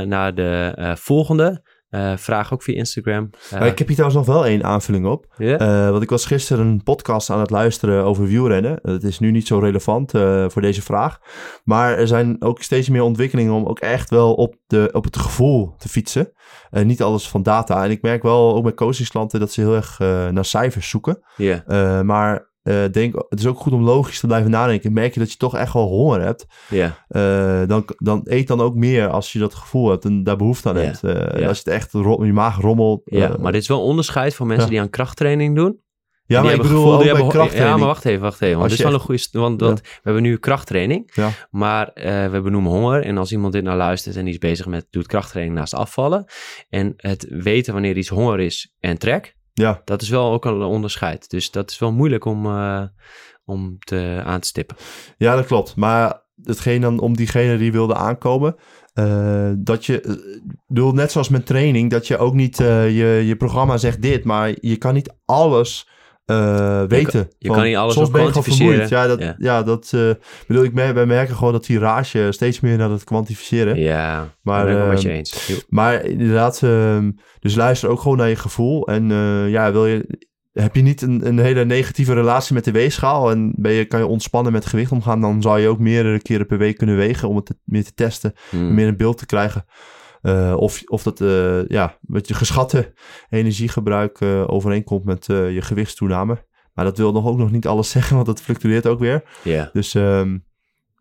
naar 0.07 0.35
de 0.35 0.93
volgende. 0.97 1.61
Eh, 1.93 2.17
vraag 2.17 2.53
ook 2.53 2.63
via 2.63 2.75
Instagram. 2.75 3.29
Eh, 3.51 3.65
ik 3.65 3.77
heb 3.77 3.87
hier 3.87 3.95
trouwens 3.95 4.25
nog 4.25 4.35
wel 4.35 4.45
één 4.45 4.63
aanvulling 4.63 5.05
op. 5.05 5.25
Eh, 5.37 5.89
want 5.89 6.03
ik 6.03 6.09
was 6.09 6.25
gisteren 6.25 6.65
een 6.65 6.83
podcast 6.83 7.29
aan 7.29 7.39
het 7.39 7.49
luisteren 7.49 8.03
over 8.03 8.25
wielrennen. 8.25 8.79
Het 8.81 9.03
is 9.03 9.19
nu 9.19 9.31
niet 9.31 9.47
zo 9.47 9.59
relevant 9.59 10.11
voor 10.47 10.61
deze 10.61 10.81
vraag. 10.81 11.19
Maar 11.63 11.97
er 11.97 12.07
zijn 12.07 12.35
ook 12.41 12.61
steeds 12.61 12.89
meer 12.89 13.01
ontwikkelingen 13.01 13.53
om 13.53 13.65
ook 13.65 13.79
echt 13.79 14.09
wel 14.09 14.33
op, 14.33 14.55
de, 14.67 14.89
op 14.91 15.03
het 15.03 15.17
gevoel 15.17 15.75
te 15.77 15.89
fietsen. 15.89 16.31
En 16.69 16.87
niet 16.87 17.01
alles 17.01 17.29
van 17.29 17.43
data. 17.43 17.83
En 17.83 17.91
ik 17.91 18.01
merk 18.01 18.23
wel 18.23 18.55
ook 18.55 18.63
bij 18.63 18.73
coachingsklanten 18.73 19.39
dat 19.39 19.51
ze 19.51 19.61
heel 19.61 19.75
erg 19.75 19.99
naar 20.31 20.45
cijfers 20.45 20.89
zoeken. 20.89 21.23
maar 22.03 22.52
eh, 22.63 22.83
denk, 22.91 23.15
het 23.29 23.39
is 23.39 23.45
ook 23.47 23.59
goed 23.59 23.73
om 23.73 23.83
logisch 23.83 24.19
te 24.19 24.27
blijven 24.27 24.51
nadenken. 24.51 24.93
Merk 24.93 25.13
je 25.13 25.19
dat 25.19 25.31
je 25.31 25.37
toch 25.37 25.55
echt 25.55 25.73
wel 25.73 25.87
honger 25.87 26.21
hebt. 26.21 26.45
ja, 26.69 27.05
eh, 27.07 27.67
dan, 27.67 27.85
dan 27.97 28.21
eet 28.23 28.47
dan 28.47 28.61
ook 28.61 28.75
meer 28.75 29.09
als 29.09 29.31
je 29.31 29.39
dat 29.39 29.53
gevoel 29.53 29.89
hebt 29.89 30.05
en 30.05 30.23
daar 30.23 30.37
behoefte 30.37 30.69
aan 30.69 30.75
Ja. 30.75 30.81
hebt. 30.81 31.03
Eh, 31.03 31.41
en. 31.41 31.47
Als 31.47 31.57
je 31.57 31.63
het 31.63 31.73
echt 31.73 31.91
je 31.91 32.31
maag 32.33 32.57
rommelt. 32.57 33.01
ja. 33.05 33.35
maar 33.39 33.51
dit 33.51 33.61
is 33.61 33.67
wel 33.67 33.77
een 33.79 33.83
onderscheid 33.83 34.35
voor 34.35 34.47
mensen 34.47 34.69
die 34.69 34.79
aan 34.81 34.89
krachttraining 34.89 35.55
doen. 35.55 35.81
ja, 36.25 36.41
maar 36.41 36.53
ik 36.53 36.61
bedoel 36.61 36.97
die 36.97 37.07
hebben- 37.07 37.27
krachttraining. 37.27 37.73
Ja, 37.73 37.77
maar 37.77 37.87
wacht 37.93 38.05
even, 38.05 38.21
wacht 38.21 38.41
even. 38.41 38.57
Want 38.57 38.69
dit 38.69 38.79
is 38.79 38.85
wel 38.85 38.93
een 38.93 38.99
goede... 38.99 39.27
Want 39.31 39.59
dat, 39.59 39.79
we 39.81 39.87
hebben 40.03 40.21
nu 40.23 40.37
krachttraining, 40.37 41.11
Ja. 41.13 41.29
maar 41.49 41.91
we 42.31 42.39
benoemen 42.43 42.71
honger. 42.71 43.03
En 43.03 43.17
als 43.17 43.31
iemand 43.31 43.53
dit 43.53 43.63
nou 43.63 43.77
luistert 43.77 44.15
en 44.15 44.23
die 44.23 44.33
is 44.33 44.39
bezig 44.39 44.65
met 44.65 44.87
doet 44.89 45.07
krachttraining 45.07 45.57
naast 45.57 45.73
afvallen. 45.75 46.25
En 46.69 46.93
het 46.97 47.25
weten 47.29 47.73
wanneer 47.73 47.97
iets 47.97 48.09
honger 48.09 48.39
is 48.39 48.73
en 48.79 48.97
trek, 48.97 49.35
Ja, 49.53 49.81
dat 49.85 50.01
is 50.01 50.09
wel 50.09 50.31
ook 50.31 50.45
een 50.45 50.61
onderscheid. 50.61 51.29
Dus 51.29 51.51
dat 51.51 51.71
is 51.71 51.79
wel 51.79 51.91
moeilijk 51.91 52.25
om, 52.25 52.45
eh, 52.45 52.83
om 53.45 53.77
te, 53.79 54.21
aan 54.25 54.39
te 54.39 54.47
stippen. 54.47 54.75
Ja, 55.17 55.35
dat 55.35 55.45
klopt. 55.45 55.75
Maar 55.75 56.21
hetgeen 56.43 56.81
dan 56.81 56.99
om 56.99 57.15
diegene 57.15 57.57
die 57.57 57.71
wilde 57.71 57.95
aankomen, 57.95 58.55
eh, 58.93 59.51
dat 59.57 59.85
je, 59.85 60.01
eh, 60.01 60.13
bedoel, 60.67 60.91
net 60.91 61.11
zoals 61.11 61.29
met 61.29 61.45
training, 61.45 61.91
dat 61.91 62.07
je 62.07 62.17
ook 62.17 62.33
niet, 62.33 62.57
je, 62.57 63.23
je 63.25 63.35
programma 63.35 63.77
zegt 63.77 64.01
dit, 64.01 64.23
maar 64.23 64.53
je 64.59 64.77
kan 64.77 64.93
niet 64.93 65.15
alles 65.25 65.89
eh, 66.25 66.83
weten. 66.83 67.29
je 67.37 67.49
kan 67.49 67.63
niet 67.63 67.75
alles 67.75 67.93
soms 67.93 68.09
ben 68.11 68.23
je 68.23 68.29
kwantificeren. 68.31 68.87
vermoeid. 68.87 68.89
Ja, 68.89 69.07
dat, 69.07 69.19
Ja. 69.19 69.35
ja. 69.37 69.63
dat 69.63 69.91
eh, 69.93 70.09
bedoel 70.47 70.63
ik. 70.63 70.73
Wij 70.73 71.05
merken 71.05 71.35
gewoon 71.35 71.53
dat 71.53 71.65
die 71.65 71.79
rage 71.79 72.27
steeds 72.31 72.59
meer 72.59 72.77
naar 72.77 72.89
het 72.89 73.03
kwantificeren. 73.03 73.79
Ja, 73.79 74.29
Maar, 74.41 74.63
ben 74.65 74.73
ik 74.73 74.79
wel 74.79 74.87
met 74.89 75.01
je 75.01 75.07
ehm, 75.07 75.17
eens. 75.17 75.47
Jo- 75.47 75.55
Maar 75.69 76.05
inderdaad, 76.05 76.61
ehm, 76.63 77.11
dus 77.39 77.55
luister 77.55 77.89
ook 77.89 77.99
gewoon 78.01 78.17
naar 78.17 78.29
je 78.29 78.35
gevoel. 78.35 78.87
En 78.87 79.11
eh, 79.11 79.49
ja, 79.49 79.71
wil 79.71 79.85
je, 79.85 80.19
heb 80.53 80.75
je 80.75 80.81
niet 80.81 81.01
een, 81.01 81.27
een 81.27 81.39
hele 81.39 81.65
negatieve 81.65 82.13
relatie 82.13 82.53
met 82.53 82.63
de 82.65 82.71
weegschaal 82.71 83.31
en 83.31 83.53
ben 83.57 83.71
je, 83.71 83.85
kan 83.85 83.99
je 83.99 84.05
ontspannen 84.07 84.51
met 84.51 84.65
gewicht 84.65 84.91
omgaan, 84.91 85.21
dan 85.21 85.41
zou 85.41 85.59
je 85.59 85.67
ook 85.67 85.79
meerdere 85.79 86.21
keren 86.21 86.45
per 86.45 86.57
week 86.57 86.77
kunnen 86.77 86.95
wegen 86.95 87.29
om 87.29 87.35
het 87.35 87.45
te- 87.45 87.57
meer 87.63 87.83
te 87.83 87.93
testen, 87.93 88.33
Hmm. 88.49 88.73
meer 88.73 88.87
een 88.87 88.97
beeld 88.97 89.17
te 89.17 89.25
krijgen. 89.25 89.65
Eh, 90.23 90.53
of, 90.57 90.81
of 90.85 91.03
dat 91.03 91.21
eh, 91.21 91.67
ja, 91.67 91.97
met 92.01 92.27
je 92.27 92.33
geschatte 92.33 92.93
energiegebruik 93.29 94.21
eh, 94.21 94.43
overeenkomt 94.47 95.03
met 95.05 95.25
je 95.25 95.61
gewichtstoename. 95.61 96.45
Maar 96.73 96.85
dat 96.85 96.97
wil 96.97 97.11
nog 97.11 97.25
ook 97.25 97.37
nog 97.37 97.51
niet 97.51 97.67
alles 97.67 97.89
zeggen, 97.95 98.15
want 98.15 98.27
dat 98.27 98.41
fluctueert 98.41 98.87
ook 98.87 98.99
weer. 98.99 99.23
Ja, 99.43 99.69
Dus 99.73 99.95
ehm, 99.95 100.37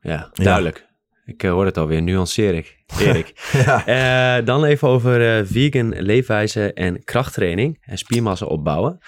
ja, 0.00 0.30
duidelijk. 0.32 0.90
Ik 1.24 1.42
hoor 1.42 1.64
het 1.64 1.78
alweer, 1.78 2.02
nuanceer 2.02 2.54
ik. 2.54 2.84
Erik. 2.98 3.50
ja. 3.86 4.40
Dan 4.40 4.64
even 4.64 4.88
over 4.88 5.46
vegan 5.46 5.88
leefwijze 5.88 6.72
en 6.72 7.04
krachttraining 7.04 7.78
en 7.80 7.98
spiermassa 7.98 8.46
opbouwen. 8.46 8.98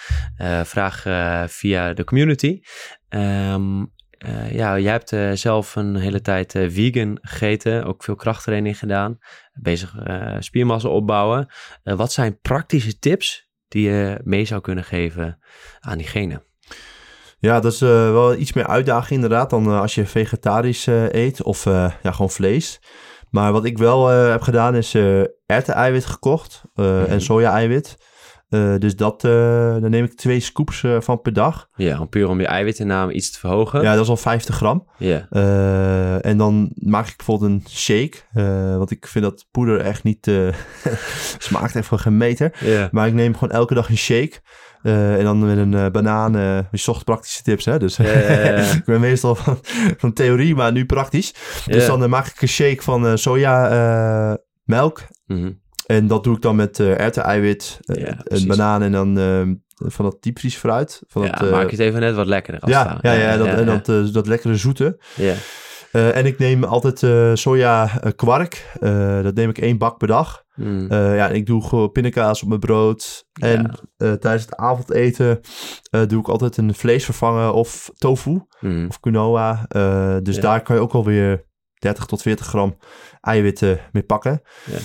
Vraag 0.64 1.03
via 1.50 1.92
de 1.92 2.05
community. 2.05 2.61
Ehm, 3.09 3.85
eh, 4.25 4.53
ja, 4.53 4.79
jij 4.79 4.93
hebt 4.93 5.13
eh, 5.13 5.31
zelf 5.33 5.77
een 5.77 5.97
hele 5.97 6.21
tijd 6.21 6.55
eh, 6.55 6.71
vegan 6.71 7.19
gegeten, 7.21 7.85
ook 7.85 8.05
veel 8.05 8.15
krachttraining 8.15 8.79
gedaan, 8.79 9.19
bezig 9.53 9.95
spiermassa 10.39 10.89
opbouwen. 10.89 11.47
Wat 11.83 12.13
zijn 12.13 12.39
praktische 12.41 12.99
tips 12.99 13.49
die 13.69 13.89
je 13.91 14.21
mee 14.25 14.45
zou 14.45 14.61
kunnen 14.61 14.85
geven 14.85 15.39
aan 15.81 15.99
diegene? 15.99 16.43
Ja, 17.39 17.61
dat 17.61 17.73
is 17.73 17.81
wel 17.81 18.35
iets 18.35 18.53
meer 18.53 18.67
uitdaging 18.67 19.11
inderdaad 19.23 19.51
dan 19.51 19.67
als 19.69 19.95
je 19.95 20.07
vegetarisch 20.07 20.87
eet 20.87 21.43
of 21.43 21.65
ja, 21.65 22.13
gewoon 22.13 22.31
vlees. 22.31 22.81
Maar 23.31 23.53
wat 23.53 23.65
ik 23.65 23.79
wel 23.79 24.07
heb 24.09 24.43
gedaan 24.43 24.75
is 24.75 24.95
eh 24.95 25.23
erwten-eiwit 25.47 26.05
gekocht 26.07 26.63
eh, 26.75 26.85
Mhm. 26.85 27.11
en 27.11 27.21
soja-eiwit. 27.21 27.97
Eh, 28.55 28.75
dus 28.79 28.97
dat, 28.97 29.25
eh, 29.25 29.31
daar 29.81 29.90
neem 29.90 30.05
ik 30.05 30.14
twee 30.14 30.40
scoops 30.40 30.83
eh, 30.83 31.01
van 31.01 31.21
per 31.21 31.33
dag. 31.33 31.69
Ja, 31.75 32.01
om 32.01 32.09
puur 32.09 32.29
om 32.29 32.40
je 32.40 32.47
eiwitinname 32.47 33.12
iets 33.12 33.31
te 33.31 33.38
verhogen. 33.38 33.83
Ja, 33.83 33.95
dat 33.95 34.03
is 34.03 34.09
al 34.09 34.17
50 34.17 34.57
gram. 34.57 34.87
Ja. 34.99 35.29
En 36.21 36.37
dan 36.37 36.73
maak 36.75 37.09
ik 37.09 37.17
bijvoorbeeld 37.17 37.51
een 37.51 37.64
shake. 37.69 38.17
want 38.77 38.90
ik 38.90 39.07
vind 39.07 39.25
dat 39.25 39.47
poeder 39.51 39.81
echt 39.81 40.03
niet... 40.03 40.31
smaakt 41.38 41.77
echt 41.77 41.87
van 41.87 41.99
geen 41.99 42.17
meter. 42.17 42.53
Maar 42.90 43.07
ik 43.07 43.14
neem 43.14 43.35
gewoon 43.35 43.55
elke 43.55 43.75
dag 43.75 43.88
een 43.88 43.97
shake. 43.97 44.40
En 44.85 45.25
dan 45.25 45.38
met 45.38 45.57
een 45.57 45.75
eh, 45.75 45.90
banaan. 45.90 46.37
eh, 46.37 46.59
je 46.71 46.79
zocht 46.79 47.05
praktische 47.05 47.43
tips, 47.43 47.64
hè? 47.64 47.79
Dus 47.79 47.99
ik 48.79 48.85
ben 48.85 49.01
meestal 49.01 49.35
van, 49.35 49.59
van 49.97 50.12
theorie, 50.12 50.55
maar 50.55 50.73
nu 50.73 50.87
praktisch. 50.87 51.35
Dus 51.67 51.87
dan 51.87 52.11
maak 52.11 52.27
ik 52.27 52.43
een 52.43 52.49
shake 52.49 52.83
van 52.83 53.07
eh, 53.07 53.12
soja 53.14 53.71
eh, 53.71 54.37
melk. 54.64 55.03
Mhm. 55.27 55.53
En 55.87 56.07
dat 56.07 56.25
doe 56.25 56.37
ik 56.37 56.42
dan 56.42 56.57
met 56.57 56.81
eh 56.81 57.01
erwten-eiwit, 57.01 57.79
eh, 57.85 58.03
Ja, 58.07 58.16
een 58.25 58.47
banaan 58.47 58.83
en 58.83 58.92
dan 58.92 59.18
eh, 59.18 59.42
van 59.90 60.05
dat 60.05 60.16
diepvriesfruit. 60.23 61.03
Van 61.07 61.23
ja, 61.23 61.31
dat, 61.31 61.42
eh, 61.42 61.51
maak 61.51 61.70
het 61.70 61.81
even 61.81 62.01
net 62.01 62.14
wat 62.14 62.27
lekkerder. 62.27 62.62
Als 62.62 62.70
ja, 62.70 62.99
ja, 63.03 63.12
ja, 63.12 63.37
dat, 63.37 63.47
en 63.47 63.66
dat, 63.66 64.12
dat 64.14 64.27
lekkere 64.27 64.57
zoete. 64.57 64.99
ja. 65.16 65.35
En 65.92 66.27
ik 66.27 66.38
neem 66.38 66.64
altijd 66.64 66.99
soja 67.38 67.87
kwark. 68.16 68.66
Dat 69.23 69.35
neem 69.35 69.49
ik 69.49 69.59
één 69.59 69.79
bak 69.79 69.99
per 69.99 70.09
dag. 70.09 70.42
Mm. 70.55 70.90
Eh, 70.90 71.16
ja, 71.16 71.29
en 71.29 71.35
ik 71.35 71.47
doe 71.47 71.64
gewoon 71.64 71.92
pindakaas 71.92 72.42
op 72.42 72.49
mijn 72.49 72.61
brood. 72.61 73.25
En 73.40 73.70
Ja. 73.97 74.16
tijdens 74.16 74.42
het 74.44 74.57
avondeten 74.57 75.40
doe 76.07 76.20
ik 76.20 76.29
altijd 76.29 76.57
een 76.57 76.75
vleesvervanger 76.75 77.53
of 77.53 77.90
tofu 77.99 78.40
Mm. 78.61 78.87
of 78.88 79.01
quinoa. 79.01 79.66
Dus 80.23 80.35
Ja. 80.37 80.40
daar 80.42 80.62
kan 80.62 80.77
je 80.77 80.83
ook 80.83 80.92
alweer 80.92 81.44
30 81.79 82.05
tot 82.07 82.23
40 82.23 82.47
gram 82.47 82.77
eiwitten 83.20 83.79
mee 83.92 84.03
pakken. 84.03 84.42
Ja. 84.64 84.79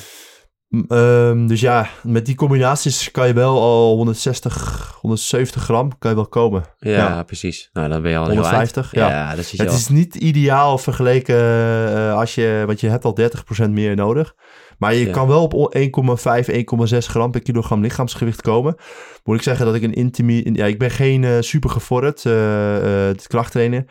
Ehm, 0.88 1.48
dus 1.48 1.60
ja, 1.62 1.88
met 2.04 2.26
die 2.26 2.36
combinaties 2.36 3.12
kan 3.12 3.28
je 3.28 3.34
wel 3.34 3.60
al 3.62 3.96
160, 3.96 4.98
170 5.02 5.64
gram 5.64 5.98
kan 5.98 6.10
je 6.10 6.16
wel 6.16 6.28
komen. 6.28 6.64
Ja, 6.78 6.92
Ja. 6.92 7.24
precies. 7.24 7.70
Nou, 7.74 7.90
dan 7.90 8.02
ben 8.02 8.12
je 8.12 8.18
al 8.18 8.26
heel 8.26 8.34
150, 8.34 8.94
eind. 8.94 9.10
ja. 9.12 9.30
dat 9.30 9.40
is 9.40 9.58
Het 9.58 9.72
is 9.72 9.88
niet 9.88 10.16
ideaal 10.16 10.78
vergeleken 10.78 11.36
eh, 11.36 12.14
als 12.14 12.36
je, 12.36 12.64
want 12.66 12.80
je 12.80 12.88
hebt 12.90 13.06
al 13.06 13.14
30% 13.14 13.70
meer 13.72 13.96
nodig. 13.96 14.36
Maar 14.78 14.94
je 14.94 15.06
Ja. 15.06 15.12
kan 15.12 15.28
wel 15.28 15.44
op 15.44 15.76
1,5, 15.76 16.48
1,6 16.50 17.08
gram 17.08 17.32
per 17.32 17.42
kilogram 17.42 17.82
lichaamsgewicht 17.82 18.42
komen. 18.42 18.76
Moet 19.24 19.36
ik 19.36 19.42
zeggen 19.42 19.66
dat 19.66 19.76
ik 19.76 19.84
een 19.84 19.94
intimi... 19.94 20.50
Ja, 20.54 20.66
ik 20.66 20.80
ben 20.80 20.92
geen 20.92 21.24
eh, 21.24 21.36
super 21.40 21.70
gevorderd 21.70 22.24
uh, 22.26 23.10
krachttrainer. 23.28 23.86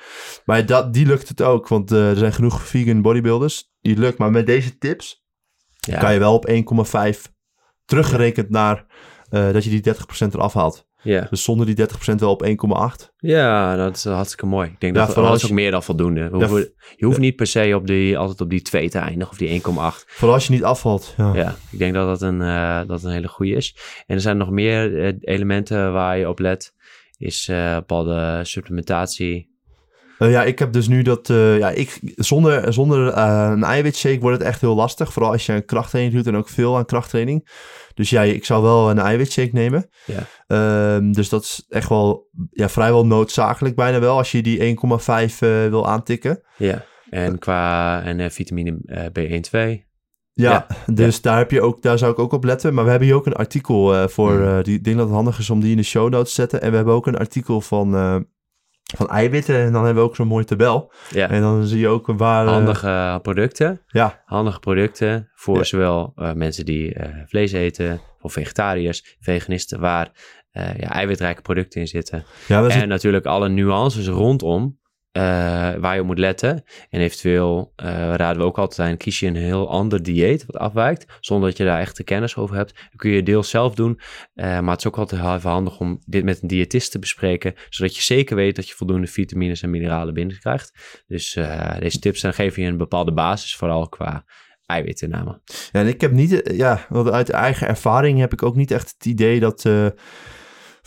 Maar 0.45 0.67
dat, 0.67 0.93
die 0.95 1.07
lukt 1.07 1.29
het 1.29 1.43
ook. 1.43 1.69
Want 1.69 1.91
er 1.91 2.17
zijn 2.17 2.33
genoeg 2.33 2.63
vegan 2.63 3.03
bodybuilders. 3.03 3.71
Die 3.81 3.97
lukt. 3.99 4.19
Maar 4.19 4.31
met 4.31 4.47
deze 4.47 4.79
tips 4.79 5.27
ja. 5.93 5.99
kan 5.99 6.13
je 6.13 6.19
wel 6.19 6.35
op 6.35 6.49
1,5 6.51 7.21
teruggerekend 7.85 8.51
naar 8.51 8.87
eh, 9.31 9.53
dat 9.53 9.65
je 9.65 9.71
die 9.71 9.95
30% 9.95 9.99
eraf 10.35 10.53
haalt. 10.55 10.87
Ja. 11.03 11.27
Dus 11.31 11.43
zonder 11.45 11.67
die 11.67 11.87
30% 11.89 12.15
wel 12.15 12.31
op 12.31 12.45
1,8. 12.47 13.09
ja, 13.17 13.77
dat 13.77 13.97
is 13.97 14.05
hartstikke 14.05 14.47
mooi. 14.47 14.69
Ik 14.71 14.81
denk 14.81 14.97
Ja, 14.97 15.07
dat 15.07 15.15
dat 15.15 15.35
is 15.35 15.45
ook 15.45 15.51
meer 15.51 15.71
dan 15.71 15.83
voldoende. 15.83 16.29
Hoeven- 16.33 16.73
je 16.97 17.05
hoeft 17.07 17.19
niet 17.19 17.37
per 17.37 17.47
se 17.47 17.73
op 17.77 17.87
die, 17.87 18.19
altijd 18.19 18.41
op 18.41 18.51
die 18.51 18.63
2 18.63 18.89
te 18.91 18.99
eindigen 18.99 19.31
of 19.33 19.39
die 19.39 19.49
1,8. 19.49 20.05
Vooral 20.07 20.35
als 20.35 20.47
je 20.47 20.53
niet 20.53 20.65
afvalt. 20.65 21.15
Ja. 21.17 21.55
Ik 21.71 21.79
denk 21.79 21.95
dat 21.95 22.07
dat 22.07 22.23
een, 22.23 22.43
eh, 22.43 22.81
dat 22.87 23.03
een 23.05 23.11
hele 23.13 23.29
goede 23.29 23.53
is. 23.53 23.77
En 24.07 24.15
er 24.15 24.21
zijn 24.21 24.37
nog 24.37 24.51
meer 24.51 25.05
eh, 25.05 25.13
elementen 25.21 25.93
waar 25.93 26.19
je 26.19 26.29
op 26.29 26.39
let. 26.39 26.75
Is 27.19 27.47
bepaalde 27.75 28.41
supplementatie. 28.43 29.57
Eh, 30.19 30.31
ja, 30.31 30.45
ik 30.45 30.59
heb 30.59 30.73
dus 30.73 30.89
nu 30.89 31.03
dat... 31.03 31.31
eh, 31.31 31.59
ja, 31.59 31.71
ik, 31.71 32.01
zonder 32.15 32.73
zonder 32.73 33.09
eh, 33.13 33.51
een 33.53 33.65
eiwitshake 33.65 34.21
wordt 34.21 34.39
het 34.39 34.47
echt 34.47 34.61
heel 34.61 34.75
lastig. 34.75 35.13
Vooral 35.13 35.33
als 35.33 35.47
je 35.47 35.53
een 35.53 35.65
krachttraining 35.65 36.17
doet 36.17 36.27
en 36.27 36.37
ook 36.37 36.49
veel 36.49 36.77
aan 36.77 36.85
krachttraining. 36.85 37.49
Dus 37.99 38.11
ja, 38.11 38.23
ik 38.23 38.45
zou 38.45 38.63
wel 38.63 38.91
een 38.91 38.99
eiwitshake 38.99 39.51
nemen. 39.53 39.89
Ja. 40.05 40.27
Ehm, 40.47 41.13
dus 41.13 41.29
dat 41.29 41.43
is 41.43 41.65
echt 41.69 41.89
wel 41.89 42.29
ja, 42.51 42.69
vrijwel 42.69 43.07
noodzakelijk 43.07 43.77
bijna 43.77 44.01
wel. 44.01 44.17
Als 44.17 44.33
je 44.33 44.43
die 44.43 44.59
1,5 44.59 44.85
eh, 45.05 45.69
wil 45.69 45.89
aantikken. 45.89 46.43
Ja. 46.57 46.85
En 47.11 47.39
qua 47.39 48.03
en, 48.03 48.31
vitamine 48.31 48.79
eh, 48.85 49.05
B1, 49.05 49.41
2. 49.41 49.87
Ja, 50.33 50.51
Ja, 50.53 50.67
dus 50.95 51.21
Daar, 51.21 51.39
heb 51.39 51.51
je 51.51 51.63
ook, 51.63 51.83
daar 51.83 51.99
zou 51.99 52.13
ik 52.13 52.19
ook 52.19 52.33
op 52.33 52.45
letten. 52.45 52.75
Maar 52.75 52.85
we 52.85 52.91
hebben 52.91 53.09
hier 53.09 53.17
ook 53.17 53.27
een 53.27 53.37
artikel 53.37 54.09
voor... 54.09 54.33
Mm. 54.33 54.63
die, 54.63 54.77
ik 54.77 54.85
denk 54.85 54.97
dat 54.97 55.07
het 55.07 55.15
handig 55.15 55.39
is 55.39 55.51
om 55.51 55.61
die 55.61 55.71
in 55.71 55.77
de 55.77 55.83
show 55.83 56.11
notes 56.11 56.29
te 56.29 56.35
zetten. 56.35 56.63
En 56.63 56.71
we 56.71 56.77
hebben 56.77 56.95
ook 56.95 57.07
een 57.07 57.19
artikel 57.19 57.61
van... 57.61 57.95
van 58.97 59.09
eiwitten 59.09 59.57
en 59.57 59.73
dan 59.73 59.85
hebben 59.85 60.03
we 60.03 60.09
ook 60.09 60.17
zo'n 60.17 60.27
mooie 60.27 60.45
tabel. 60.45 60.93
Ja. 61.11 61.31
En 61.31 61.41
dan 61.41 61.67
zie 61.67 61.79
je 61.81 61.89
ook 61.89 62.07
waar... 62.07 62.47
eh, 62.47 62.53
Handige 62.53 63.19
producten. 63.23 63.81
Ja, 63.87 64.23
handige 64.25 64.59
producten 64.59 65.31
voor 65.35 65.57
Ja. 65.57 65.63
zowel 65.65 66.13
eh, 66.17 66.33
mensen 66.33 66.65
die 66.65 66.95
eh, 66.95 67.15
vlees 67.27 67.53
eten, 67.53 68.01
of 68.21 68.33
vegetariërs, 68.33 69.17
veganisten, 69.21 69.81
waar 69.81 70.11
ja, 70.53 70.93
eiwitrijke 70.93 71.43
producten 71.43 71.81
in 71.81 71.87
zitten. 71.87 72.25
ja 72.47 72.69
En 72.69 72.89
natuurlijk 72.89 73.27
alle 73.27 73.49
nuances 73.49 74.09
rondom 74.09 74.79
eh, 75.13 75.23
waar 75.75 75.95
je 75.95 76.01
op 76.01 76.07
moet 76.07 76.19
letten. 76.19 76.65
En 76.91 77.01
eventueel 77.01 77.73
eh, 77.77 77.87
raden 78.15 78.39
we 78.39 78.43
ook 78.43 78.59
altijd 78.59 78.89
aan, 78.89 78.97
kies 78.97 79.21
je 79.21 79.27
een 79.27 79.37
heel 79.37 79.71
ander 79.71 80.03
dieet 80.03 80.47
wat 80.47 80.57
afwijkt, 80.57 81.17
zonder 81.21 81.49
dat 81.49 81.59
je 81.59 81.65
daar 81.65 81.81
echt 81.81 81.97
de 81.97 82.05
kennis 82.05 82.37
over 82.37 82.57
hebt. 82.57 82.75
Dan 82.75 82.97
kun 82.97 83.11
je 83.11 83.23
deels 83.23 83.51
zelf 83.51 83.75
doen, 83.75 84.01
eh, 84.35 84.45
maar 84.61 84.71
het 84.71 84.79
is 84.79 84.87
ook 84.87 84.99
altijd 84.99 85.21
even 85.37 85.51
handig 85.51 85.81
om 85.81 85.99
dit 86.07 86.25
met 86.25 86.43
een 86.43 86.49
diëtist 86.49 86.91
te 86.91 86.99
bespreken, 86.99 87.55
zodat 87.69 87.97
je 87.97 88.03
zeker 88.03 88.37
weet 88.37 88.57
dat 88.57 88.69
je 88.69 88.75
voldoende 88.75 89.07
vitamines 89.07 89.63
en 89.63 89.71
mineralen 89.71 90.15
binnenkrijgt. 90.15 91.03
Dus 91.07 91.33
deze 91.79 91.99
tips 91.99 92.21
dan 92.21 92.35
geven 92.35 92.63
je 92.63 92.69
een 92.69 92.77
bepaalde 92.77 93.13
basis, 93.13 93.57
vooral 93.57 93.89
qua 93.89 94.25
eiwitinname. 94.67 95.41
Ja, 95.45 95.81
en 95.81 95.87
ik 95.87 96.01
heb 96.01 96.13
niet, 96.13 96.51
ja, 96.55 96.87
uit 96.91 97.31
eigen 97.31 97.69
ervaring 97.69 98.19
heb 98.19 98.33
ik 98.33 98.43
ook 98.43 98.57
niet 98.57 98.71
echt 98.71 98.95
het 98.97 99.07
idee 99.07 99.41
dat 99.41 99.65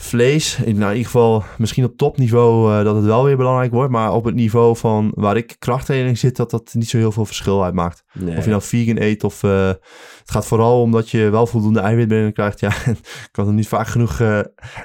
vlees, 0.02 0.58
in, 0.58 0.74
nou, 0.78 0.92
in 0.92 0.98
ieder 0.98 1.12
geval 1.12 1.44
misschien 1.58 1.84
op 1.84 1.98
topniveau, 1.98 2.78
eh, 2.78 2.84
dat 2.84 2.96
het 2.96 3.06
wel 3.06 3.24
weer 3.24 3.38
belangrijk 3.38 3.72
wordt, 3.72 3.92
maar 3.92 4.14
op 4.14 4.24
het 4.26 4.36
niveau 4.36 4.78
van 4.78 5.12
waar 5.16 5.38
ik 5.38 5.56
krachttraining 5.60 6.18
zit, 6.18 6.36
dat 6.36 6.52
dat 6.52 6.70
niet 6.74 6.90
zo 6.90 6.98
heel 6.98 7.12
veel 7.12 7.26
verschil 7.26 7.64
uitmaakt. 7.64 8.04
Nee. 8.14 8.38
Of 8.38 8.44
je 8.44 8.50
nou 8.50 8.62
vegan 8.62 9.02
eet 9.02 9.24
of, 9.24 9.44
eh, 9.44 9.68
het 9.68 10.32
gaat 10.32 10.46
vooral 10.48 10.82
om 10.82 10.92
dat 10.92 11.10
je 11.10 11.30
wel 11.30 11.48
voldoende 11.48 11.80
eiwit 11.80 12.08
binnenkrijgt. 12.08 12.60
Ja, 12.60 12.70
ik 12.86 13.30
kan 13.32 13.46
het 13.48 13.56
niet 13.56 13.68
vaak 13.68 13.88
genoeg 13.88 14.20
eh, 14.20 14.40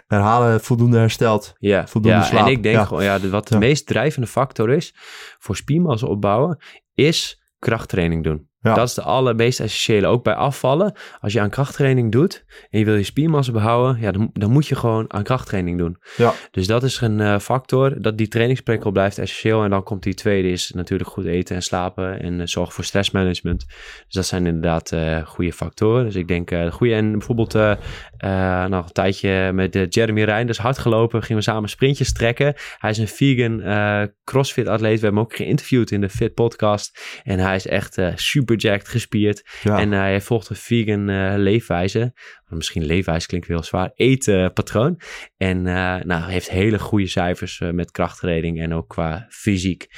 herhalen, 0.07 0.61
voldoende 0.61 0.99
hersteld. 0.99 1.53
Ja, 1.59 1.87
Voldoende 1.87 2.19
ja 2.19 2.25
slaap. 2.25 2.47
en 2.47 2.53
ik 2.53 2.63
denk 2.63 2.75
Ja. 2.77 2.85
gewoon, 2.85 3.05
ja, 3.05 3.21
wat 3.29 3.49
de 3.49 3.55
Ja. 3.55 3.61
meest 3.61 3.87
drijvende 3.87 4.27
factor 4.29 4.71
is 4.71 4.95
voor 5.39 5.57
spiermassa 5.57 6.07
opbouwen, 6.07 6.59
is 6.95 7.43
krachttraining 7.59 8.25
doen. 8.25 8.49
Ja. 8.67 8.75
Dat 8.75 8.89
is 8.89 8.95
de 8.95 9.03
allermeest 9.03 9.61
essentiële. 9.61 10.07
Ook 10.07 10.25
bij 10.25 10.35
afvallen. 10.35 10.93
Als 11.21 11.33
je 11.33 11.41
aan 11.41 11.51
krachttraining 11.51 12.13
doet 12.13 12.45
en 12.71 12.79
je 12.79 12.85
wil 12.85 12.97
je 12.97 13.03
spiermassa 13.03 13.53
behouden, 13.53 14.01
ja, 14.01 14.13
dan, 14.13 14.31
dan 14.33 14.51
moet 14.51 14.67
je 14.67 14.75
gewoon 14.75 15.13
aan 15.13 15.23
krachttraining 15.23 15.79
doen. 15.79 15.97
Ja. 16.17 16.33
Dus 16.51 16.67
dat 16.67 16.83
is 16.83 17.01
een 17.01 17.21
eh, 17.21 17.39
factor. 17.39 18.03
Dat 18.03 18.19
die 18.19 18.29
trainingsprikkel 18.29 18.91
blijft 18.91 19.19
essentieel. 19.19 19.65
En 19.65 19.71
dan 19.71 19.83
komt 19.83 20.03
die 20.03 20.15
tweede, 20.15 20.49
is 20.49 20.71
natuurlijk 20.75 21.11
goed 21.11 21.25
eten 21.25 21.57
en 21.57 21.63
slapen 21.63 22.23
en 22.23 22.41
eh, 22.41 22.47
zorg 22.47 22.75
voor 22.75 22.85
stressmanagement. 22.85 23.65
Dus 23.69 24.15
dat 24.15 24.27
zijn 24.27 24.47
inderdaad 24.47 24.93
eh, 24.93 25.27
goede 25.27 25.53
factoren. 25.53 26.05
Dus 26.05 26.15
ik 26.15 26.29
denk, 26.29 26.51
eh 26.51 26.71
goede 26.73 26.95
en 26.95 27.13
bijvoorbeeld 27.13 27.55
eh, 28.19 28.65
nog 28.65 28.87
een 28.87 28.93
tijdje 28.93 29.53
met 29.53 29.73
de 29.73 29.87
Jeremy 29.89 30.23
Reinders 30.23 30.59
hard 30.59 30.79
gelopen. 30.79 31.23
Gingen 31.23 31.43
we 31.43 31.51
samen 31.51 31.69
sprintjes 31.69 32.13
trekken. 32.13 32.55
Hij 32.79 32.91
is 32.91 32.99
een 32.99 33.09
vegan 33.09 33.61
uh, 33.61 34.03
crossfit 34.25 34.67
atleet. 34.67 35.01
We 35.01 35.07
hebben 35.07 35.21
hem 35.21 35.31
ook 35.31 35.37
geïnterviewd 35.37 35.91
in 35.91 36.01
de 36.01 36.09
Fit 36.09 36.35
podcast. 36.35 37.21
En 37.23 37.39
hij 37.39 37.57
is 37.57 37.67
echt 37.67 37.99
super 38.15 38.57
jacked, 38.57 38.89
gespierd. 38.89 39.49
Ja. 39.63 39.79
En 39.79 39.93
hij 39.93 40.21
volgt 40.21 40.49
een 40.49 40.57
vegan 40.57 41.37
leefwijze. 41.39 42.15
Misschien 42.49 42.85
leefwijze 42.85 43.27
klinkt 43.27 43.47
heel 43.47 43.63
zwaar. 43.63 43.91
Eetpatroon. 43.95 45.01
en 45.37 45.63
nou, 46.07 46.31
heeft 46.31 46.51
hele 46.51 46.79
goede 46.79 47.07
cijfers 47.07 47.63
met 47.73 47.91
krachttraining 47.91 48.61
en 48.61 48.75
ook 48.75 48.89
qua 48.89 49.27
fysiek. 49.29 49.89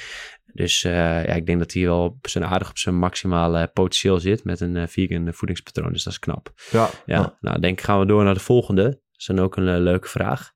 Dus 0.53 0.83
uh, 0.83 0.93
ja, 1.25 1.33
ik 1.33 1.45
denk 1.45 1.59
dat 1.59 1.73
hij 1.73 1.83
wel 1.83 2.19
zijn 2.21 2.45
aardig 2.45 2.69
op 2.69 2.77
zijn 2.77 2.95
maximale 2.95 3.67
potentieel 3.67 4.19
zit 4.19 4.43
met 4.43 4.59
een 4.59 4.75
uh, 4.75 4.87
vegan 4.87 5.33
voedingspatroon. 5.33 5.91
Dus 5.93 6.03
dat 6.03 6.13
is 6.13 6.19
knap. 6.19 6.53
Ja, 6.71 6.89
ja, 7.05 7.37
Nou, 7.39 7.59
denk 7.59 7.81
gaan 7.81 7.99
we 7.99 8.05
door 8.05 8.23
naar 8.23 8.33
de 8.33 8.39
volgende. 8.39 8.83
Dat 8.83 8.99
is 9.17 9.25
dan 9.25 9.39
ook 9.39 9.55
een 9.55 9.79
leuke 9.79 10.07
vraag. 10.07 10.51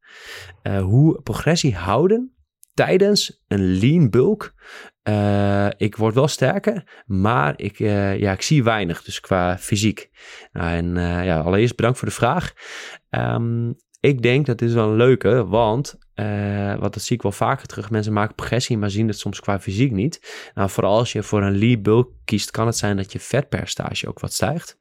hoe 0.81 1.21
progressie 1.21 1.75
houden 1.75 2.33
tijdens 2.73 3.43
een 3.47 3.77
lean 3.77 4.09
bulk? 4.09 4.53
ik 5.77 5.95
word 5.95 6.13
wel 6.13 6.27
sterker, 6.27 7.03
maar 7.05 7.53
ik, 7.55 7.77
ja, 7.77 8.31
ik 8.31 8.41
zie 8.41 8.63
weinig, 8.63 9.03
dus 9.03 9.19
qua 9.19 9.57
fysiek. 9.57 10.09
Nou, 10.51 10.69
en 10.69 10.95
ja, 11.25 11.39
allereerst 11.39 11.75
bedankt 11.75 11.97
voor 11.97 12.07
de 12.07 12.13
vraag. 12.13 12.53
Um, 13.09 13.75
ik 14.03 14.21
denk 14.21 14.45
dat 14.45 14.57
dit 14.57 14.69
is 14.69 14.75
wel 14.75 14.89
een 14.89 14.95
leuke, 14.95 15.45
want 15.45 15.97
uh, 16.15 16.75
wat 16.75 16.93
dat 16.93 17.03
zie 17.03 17.15
ik 17.15 17.21
wel 17.21 17.31
vaker 17.31 17.67
terug. 17.67 17.89
Mensen 17.89 18.13
maken 18.13 18.35
progressie, 18.35 18.77
maar 18.77 18.89
zien 18.89 19.07
het 19.07 19.19
soms 19.19 19.39
qua 19.39 19.59
fysiek 19.59 19.91
niet. 19.91 20.49
Nou, 20.53 20.69
vooral 20.69 20.97
als 20.97 21.11
je 21.11 21.23
voor 21.23 21.41
een 21.41 21.57
lean 21.57 21.81
bulk 21.81 22.11
kiest, 22.25 22.51
kan 22.51 22.65
het 22.65 22.77
zijn 22.77 22.97
dat 22.97 23.11
je 23.11 23.19
vetpercentage 23.19 24.07
ook 24.07 24.19
wat 24.19 24.33
stijgt. 24.33 24.77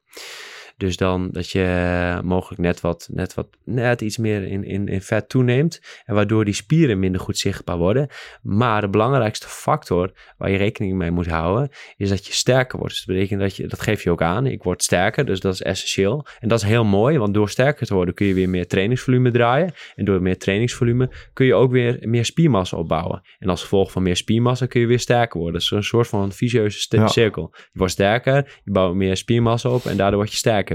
Dus 0.83 0.97
dan 0.97 1.29
dat 1.31 1.49
je 1.49 2.19
mogelijk 2.23 2.61
net 2.61 2.81
wat, 2.81 3.09
net 3.11 3.33
wat, 3.33 3.47
net 3.65 4.01
iets 4.01 4.17
meer 4.17 4.43
in, 4.43 4.63
in, 4.63 4.87
in 4.87 5.01
vet 5.01 5.29
toeneemt. 5.29 5.81
En 6.05 6.15
waardoor 6.15 6.45
die 6.45 6.53
spieren 6.53 6.99
minder 6.99 7.21
goed 7.21 7.37
zichtbaar 7.37 7.77
worden. 7.77 8.07
Maar 8.41 8.81
de 8.81 8.89
belangrijkste 8.89 9.47
factor 9.47 10.11
waar 10.37 10.51
je 10.51 10.57
rekening 10.57 10.97
mee 10.97 11.11
moet 11.11 11.27
houden, 11.27 11.69
is 11.97 12.09
dat 12.09 12.27
je 12.27 12.33
sterker 12.33 12.77
wordt. 12.77 12.93
Dus 12.93 13.05
dat 13.05 13.15
betekent 13.15 13.39
dat 13.39 13.55
je, 13.55 13.67
dat 13.67 13.81
geef 13.81 14.03
je 14.03 14.11
ook 14.11 14.21
aan. 14.21 14.45
Ik 14.45 14.63
word 14.63 14.83
sterker, 14.83 15.25
dus 15.25 15.39
dat 15.39 15.53
is 15.53 15.61
essentieel. 15.61 16.25
En 16.39 16.47
dat 16.47 16.61
is 16.61 16.65
heel 16.67 16.83
mooi, 16.83 17.17
want 17.17 17.33
door 17.33 17.49
sterker 17.49 17.87
te 17.87 17.93
worden 17.93 18.13
kun 18.13 18.25
je 18.25 18.33
weer 18.33 18.49
meer 18.49 18.67
trainingsvolume 18.67 19.31
draaien. 19.31 19.73
En 19.95 20.05
door 20.05 20.21
meer 20.21 20.37
trainingsvolume 20.37 21.09
kun 21.33 21.45
je 21.45 21.53
ook 21.53 21.71
weer 21.71 21.97
meer 22.01 22.25
spiermassa 22.25 22.77
opbouwen. 22.77 23.21
En 23.39 23.49
als 23.49 23.61
gevolg 23.61 23.91
van 23.91 24.03
meer 24.03 24.15
spiermassa 24.15 24.65
kun 24.65 24.81
je 24.81 24.87
weer 24.87 24.99
sterker 24.99 25.39
worden. 25.39 25.53
Dat 25.59 25.71
is 25.71 25.71
een 25.71 25.83
soort 25.83 26.07
van 26.07 26.31
vicieuze 26.31 26.87
cirkel. 27.05 27.49
Je 27.53 27.79
wordt 27.79 27.93
sterker, 27.93 28.61
je 28.63 28.71
bouwt 28.71 28.95
meer 28.95 29.17
spiermassa 29.17 29.69
op 29.69 29.85
en 29.85 29.97
daardoor 29.97 30.19
word 30.19 30.31
je 30.31 30.37
sterker 30.37 30.72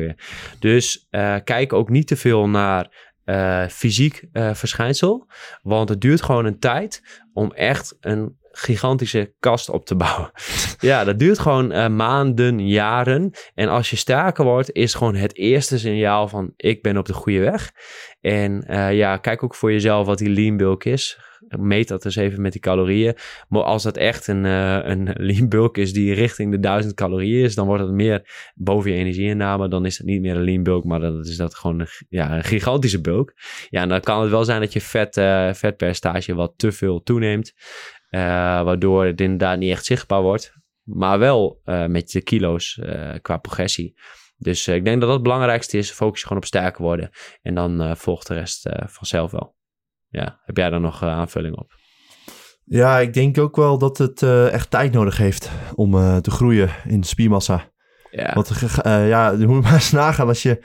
Dus 0.59 1.07
uh, 1.11 1.36
kijk 1.44 1.72
ook 1.72 1.88
niet 1.88 2.07
te 2.07 2.16
veel 2.16 2.49
naar 2.49 3.12
uh, 3.24 3.66
fysiek 3.66 4.24
uh, 4.32 4.55
verschijnsel. 4.55 5.26
Want 5.62 5.88
het 5.88 6.01
duurt 6.01 6.22
gewoon 6.22 6.44
een 6.44 6.59
tijd 6.59 7.22
om 7.32 7.53
echt 7.53 7.96
een 8.01 8.36
gigantische 8.59 9.35
kast 9.39 9.69
op 9.69 9.87
te 9.87 9.97
bouwen. 9.97 10.31
ja, 10.81 11.05
dat 11.05 11.19
duurt 11.19 11.39
gewoon 11.39 11.97
maanden, 11.97 12.69
jaren. 12.69 13.31
En 13.55 13.69
als 13.69 13.91
je 13.91 13.97
sterker 13.97 14.45
wordt, 14.45 14.73
is 14.73 14.95
gewoon 14.95 15.15
het 15.15 15.37
eerste 15.37 15.79
signaal 15.79 16.29
van 16.29 16.53
ik 16.57 16.83
ben 16.83 16.97
op 16.97 17.07
de 17.07 17.13
goede 17.13 17.41
weg. 17.41 17.71
En 18.21 18.65
ja, 18.95 19.17
kijk 19.17 19.43
ook 19.43 19.55
voor 19.55 19.73
jezelf 19.73 20.07
wat 20.07 20.19
die 20.19 20.31
lean 20.31 20.57
bulk 20.57 20.85
is 20.85 21.19
meet 21.49 21.89
dat 21.89 22.05
eens 22.05 22.17
even 22.17 22.41
met 22.41 22.53
die 22.53 22.61
calorieën. 22.61 23.17
Maar 23.49 23.63
als 23.63 23.83
dat 23.83 23.97
echt 23.97 24.27
een, 24.27 24.45
uh, 24.45 24.79
een 24.83 25.11
lean 25.29 25.49
bulk 25.49 25.77
is 25.77 25.93
die 25.93 26.15
richting 26.15 26.51
de 26.51 26.61
1000 26.61 26.95
calorieën 26.95 27.45
is, 27.45 27.55
dan 27.55 27.67
wordt 27.67 27.83
het 27.83 27.93
meer 27.93 28.51
boven 28.55 28.91
je 28.91 28.97
energieinname. 28.97 29.69
Dan 29.69 29.87
is 29.87 29.99
het 29.99 30.07
niet 30.07 30.21
meer 30.21 30.37
een 30.37 30.45
lean 30.45 30.63
bulk, 30.63 30.85
maar 30.85 31.01
dan 31.01 31.21
is 31.21 31.37
dat 31.37 31.55
gewoon 31.55 31.81
een, 31.81 31.89
ja, 32.09 32.37
een 32.37 32.45
gigantische 32.45 33.01
bulk. 33.01 33.33
Ja, 33.71 33.83
en 33.83 33.89
dan 33.89 34.01
kan 34.01 34.21
het 34.21 34.31
wel 34.31 34.45
zijn 34.45 34.61
dat 34.61 34.73
je 34.73 34.81
vet, 34.81 35.17
uh, 35.17 35.53
vetpercentage 35.53 36.35
wat 36.35 36.53
te 36.57 36.73
veel 36.73 37.03
toeneemt. 37.03 37.53
Uh, 38.11 38.21
waardoor 38.63 39.05
het 39.05 39.21
inderdaad 39.21 39.59
niet 39.59 39.71
echt 39.71 39.85
zichtbaar 39.85 40.23
wordt. 40.23 40.53
Maar 40.83 41.19
wel 41.19 41.61
met 41.65 42.11
de 42.11 42.23
kilo's 42.23 42.81
qua 43.23 43.37
progressie. 43.37 44.01
Dus 44.37 44.69
ik 44.69 44.85
denk 44.85 44.97
dat 44.97 45.01
dat 45.09 45.13
het 45.13 45.23
belangrijkste 45.23 45.79
is. 45.79 45.91
Focus 45.91 46.21
je 46.21 46.27
gewoon 46.27 46.43
op 46.43 46.49
sterker 46.49 46.83
worden. 46.83 47.11
En 47.43 47.55
dan 47.55 47.97
volgt 47.97 48.27
de 48.27 48.35
rest 48.35 48.69
vanzelf 48.87 49.31
wel 49.31 49.57
ja, 50.09 50.41
heb 50.45 50.57
jij 50.57 50.71
daar 50.71 50.81
nog 50.81 51.03
aanvulling 51.03 51.57
op? 51.57 51.73
Ja, 52.65 52.99
ik 52.99 53.15
denk 53.15 53.39
ook 53.39 53.57
wel 53.57 53.79
dat 53.79 53.99
het 53.99 54.23
uh, 54.23 54.53
echt 54.53 54.71
tijd 54.71 54.93
nodig 54.93 55.17
heeft 55.17 55.51
om 55.75 55.95
uh, 55.95 56.17
te 56.17 56.31
groeien 56.31 56.71
in 56.85 57.03
spiermassa. 57.03 57.73
Ja. 58.11 58.33
Want 58.35 58.53
ja, 58.85 59.31
je 59.41 59.47
moet 59.47 59.63
maar 59.63 59.73
eens 59.73 59.91
nagaan 59.91 60.29
als 60.29 60.43
je 60.43 60.65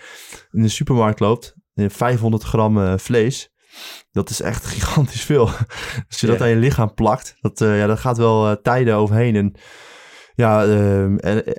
in 0.52 0.62
de 0.62 0.68
supermarkt 0.68 1.20
loopt, 1.20 1.56
500 1.74 2.44
gram 2.44 3.00
vlees. 3.00 3.53
Dat 4.12 4.30
is 4.30 4.42
echt 4.42 4.66
gigantisch 4.76 5.24
veel. 5.24 5.50
Als 6.08 6.20
je 6.20 6.28
dat 6.28 6.42
aan 6.42 6.50
je 6.50 6.56
lichaam 6.56 6.94
plakt, 6.94 7.36
dat, 7.42 7.60
ja, 7.60 7.88
dat 7.88 8.00
gaat 8.00 8.18
wel 8.18 8.62
tijden 8.62 8.96
overheen. 8.96 9.36
En 9.36 9.56
ja, 10.36 10.66
uh, 10.66 11.04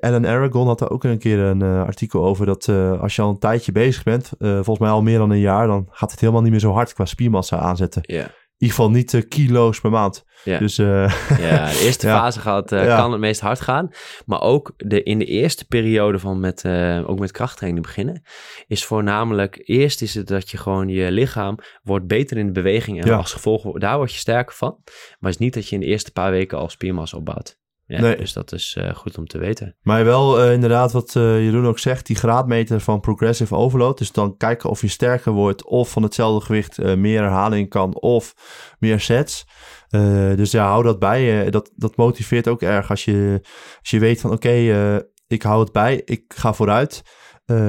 Ellen 0.02 0.26
Aragon 0.26 0.66
had 0.66 0.80
er 0.80 0.90
ook 0.90 1.04
een 1.04 1.18
keer 1.18 1.38
een 1.38 1.62
uh, 1.62 1.82
artikel 1.82 2.24
over 2.24 2.46
dat 2.46 2.66
uh, 2.66 3.00
als 3.00 3.16
je 3.16 3.22
al 3.22 3.30
een 3.30 3.38
tijdje 3.38 3.72
bezig 3.72 4.02
bent, 4.02 4.32
uh, 4.38 4.54
volgens 4.54 4.78
mij 4.78 4.90
al 4.90 5.02
meer 5.02 5.18
dan 5.18 5.30
een 5.30 5.38
jaar, 5.38 5.66
dan 5.66 5.86
gaat 5.90 6.10
het 6.10 6.20
helemaal 6.20 6.42
niet 6.42 6.50
meer 6.50 6.60
zo 6.60 6.72
hard 6.72 6.92
qua 6.92 7.04
spiermassa 7.04 7.58
aanzetten. 7.58 8.02
Yeah. 8.06 8.26
In 8.59 8.70
ieder 8.70 8.76
geval 8.76 8.90
niet 8.90 9.28
kilo's 9.28 9.80
per 9.80 9.90
maand. 9.90 10.24
Ja. 10.44 10.59
Dus, 10.59 10.76
ja, 10.76 11.70
de 11.70 11.80
eerste 11.82 12.07
fase 12.07 12.40
gaat, 12.40 12.68
kan 12.68 13.11
het 13.11 13.20
meest 13.20 13.40
hard 13.40 13.61
gaan. 13.61 13.90
Maar 14.26 14.40
ook 14.40 14.72
de, 14.76 15.02
in 15.02 15.18
de 15.18 15.24
eerste 15.24 15.66
periode 15.66 16.18
van 16.18 16.40
met, 16.40 16.64
ook 17.07 17.18
met 17.18 17.30
krachttraining 17.30 17.86
beginnen, 17.86 18.22
is 18.66 18.84
voornamelijk, 18.84 19.62
eerst 19.64 20.02
is 20.02 20.14
het 20.14 20.26
dat 20.26 20.50
je 20.50 20.57
gewoon 20.57 20.88
je 20.88 21.11
lichaam 21.11 21.59
wordt 21.82 22.07
beter 22.07 22.36
in 22.36 22.46
de 22.46 22.52
beweging 22.52 23.05
en 23.05 23.12
als 23.12 23.32
gevolg, 23.32 23.78
daar 23.78 23.96
word 23.96 24.12
je 24.12 24.18
sterker 24.18 24.55
van. 24.55 24.78
Maar 24.84 25.30
het 25.30 25.40
is 25.40 25.44
niet 25.46 25.55
dat 25.55 25.68
je 25.68 25.74
in 25.74 25.80
de 25.80 25.86
eerste 25.86 26.12
paar 26.12 26.30
weken 26.30 26.59
al 26.59 26.68
spiermassa 26.68 27.16
opbouwt. 27.16 27.62
Ja, 27.87 28.01
nee. 28.01 28.16
Dus 28.16 28.32
dat 28.32 28.53
is 28.53 28.76
uh, 28.78 28.95
goed 28.95 29.18
om 29.18 29.26
te 29.26 29.39
weten. 29.39 29.76
Maar 29.82 30.05
wel 30.05 30.45
uh, 30.45 30.53
inderdaad 30.53 30.93
wat 30.93 31.14
uh, 31.14 31.45
Jeroen 31.45 31.66
ook 31.66 31.78
zegt, 31.78 32.07
die 32.07 32.16
graadmeter 32.16 32.80
van 32.80 33.01
progressive 33.01 33.55
overload. 33.55 33.99
Dus 33.99 34.12
dan 34.12 34.37
kijken 34.37 34.70
of 34.70 34.80
je 34.80 34.89
sterker 34.89 35.32
wordt 35.32 35.64
of 35.64 35.91
van 35.91 36.03
hetzelfde 36.03 36.47
gewicht 36.47 36.78
meer 36.78 37.20
herhaling 37.20 37.68
kan 37.68 37.95
of 37.95 38.35
meer 38.78 39.01
sets. 39.01 39.47
dus 40.37 40.51
ja, 40.51 40.66
hou 40.66 40.82
dat 40.82 40.99
bij. 40.99 41.51
dat, 41.51 41.70
dat 41.76 41.97
motiveert 41.97 42.49
ook 42.49 42.62
erg 42.62 42.91
als 42.91 43.05
je, 43.05 43.41
als 43.80 43.91
je 43.91 43.99
weet 43.99 44.20
van 44.20 44.32
oké, 44.32 44.49
okay, 44.49 45.03
ik 45.26 45.43
hou 45.43 45.61
het 45.61 45.72
bij, 45.72 46.03
ik 46.05 46.24
ga 46.37 46.53
vooruit. 46.55 47.03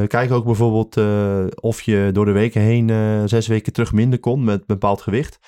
kijk 0.08 0.32
ook 0.32 0.46
bijvoorbeeld 0.46 0.98
of 1.62 1.82
je 1.82 2.10
door 2.14 2.26
de 2.26 2.32
weken 2.32 2.62
heen 2.62 2.90
zes 3.30 3.48
weken 3.48 3.74
terug 3.74 3.94
minder 3.94 4.20
kon 4.20 4.44
met 4.44 4.66
bepaald 4.66 5.02
gewicht 5.02 5.40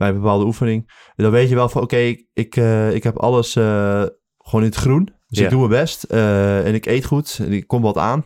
bij 0.00 0.08
een 0.08 0.20
bepaalde 0.20 0.44
oefening. 0.44 0.90
Dan 1.16 1.30
weet 1.30 1.48
je 1.48 1.54
wel 1.54 1.68
van 1.68 1.82
oké, 1.82 1.96
ik, 1.96 2.26
ik, 2.32 2.56
uh, 2.56 2.94
ik 2.94 3.02
heb 3.02 3.16
alles 3.16 3.56
uh, 3.56 4.04
gewoon 4.38 4.64
in 4.64 4.70
het 4.70 4.74
groen. 4.74 5.08
Dus 5.26 5.38
ik 5.38 5.50
doe 5.50 5.58
mijn 5.58 5.80
best 5.80 6.06
uh, 6.10 6.66
en 6.66 6.74
ik 6.74 6.86
eet 6.86 7.04
goed 7.04 7.38
en 7.42 7.52
ik 7.52 7.66
kom 7.66 7.82
wat 7.82 7.96
aan. 7.96 8.24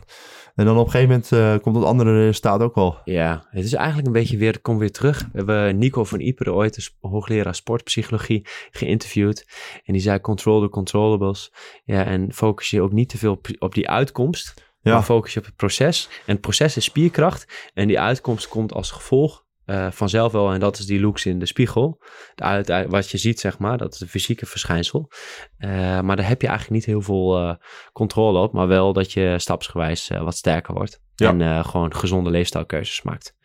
En 0.55 0.65
dan 0.65 0.77
op 0.77 0.85
een 0.85 0.91
gegeven 0.91 1.21
moment 1.31 1.61
komt 1.61 1.75
het 1.75 1.85
andere 1.85 2.25
resultaat 2.25 2.61
ook 2.61 2.75
wel. 2.75 2.97
Ja, 3.03 3.47
het 3.49 3.63
is 3.63 3.73
eigenlijk 3.73 4.07
een 4.07 4.13
beetje 4.13 4.37
weer, 4.37 4.61
kom 4.61 4.77
weer 4.77 4.91
terug. 4.91 5.21
We 5.21 5.37
hebben 5.37 5.77
Nico 5.77 6.03
van 6.03 6.19
Iperen 6.19 6.53
ooit, 6.53 6.77
een 6.77 7.09
hoogleraar 7.09 7.55
sportpsychologie, 7.55 8.47
geïnterviewd. 8.71 9.47
En 9.83 9.93
die 9.93 10.01
zei 10.01 10.21
control 10.21 10.61
the 10.61 10.69
controllables. 10.69 11.53
Ja, 11.83 12.05
en 12.05 12.33
focus 12.33 12.69
je 12.69 12.81
ook 12.81 12.91
niet 12.91 13.09
te 13.09 13.17
veel 13.17 13.31
op, 13.31 13.47
op 13.59 13.73
die 13.73 13.89
uitkomst. 13.89 14.53
Ja. 14.81 14.93
Maar 14.93 15.03
focus 15.03 15.33
je 15.33 15.39
op 15.39 15.45
het 15.45 15.55
proces. 15.55 16.09
En 16.25 16.33
het 16.33 16.41
proces 16.41 16.77
is 16.77 16.83
spierkracht. 16.83 17.71
En 17.73 17.87
die 17.87 17.99
uitkomst 17.99 18.47
komt 18.47 18.73
als 18.73 18.91
gevolg 18.91 19.44
uh, 19.65 19.91
vanzelf 19.91 20.31
wel. 20.31 20.51
En 20.51 20.59
dat 20.59 20.77
is 20.77 20.85
die 20.85 20.99
looks 20.99 21.25
in 21.25 21.39
de 21.39 21.45
spiegel. 21.45 22.01
De, 22.35 22.85
wat 22.89 23.09
je 23.09 23.17
ziet, 23.17 23.39
zeg 23.39 23.57
maar, 23.57 23.77
dat 23.77 23.93
is 23.93 23.99
een 23.99 24.07
fysieke 24.07 24.45
verschijnsel. 24.45 25.11
Uh, 25.59 25.69
maar 25.99 26.15
daar 26.15 26.27
heb 26.27 26.41
je 26.41 26.47
eigenlijk 26.47 26.77
niet 26.77 26.85
heel 26.85 27.01
veel 27.01 27.41
uh, 27.41 27.55
controle 27.93 28.39
op. 28.39 28.53
Maar 28.53 28.67
wel 28.67 28.93
dat 28.93 29.11
je 29.11 29.35
stapsgewijs 29.37 30.07
wat 30.07 30.35
sterker 30.35 30.73
wordt. 30.73 31.03
Ja. 31.15 31.37
En 31.37 31.65
gewoon 31.65 31.95
gezonde 31.95 32.29
leefstijlkeuzes 32.29 33.01
maakt. 33.01 33.35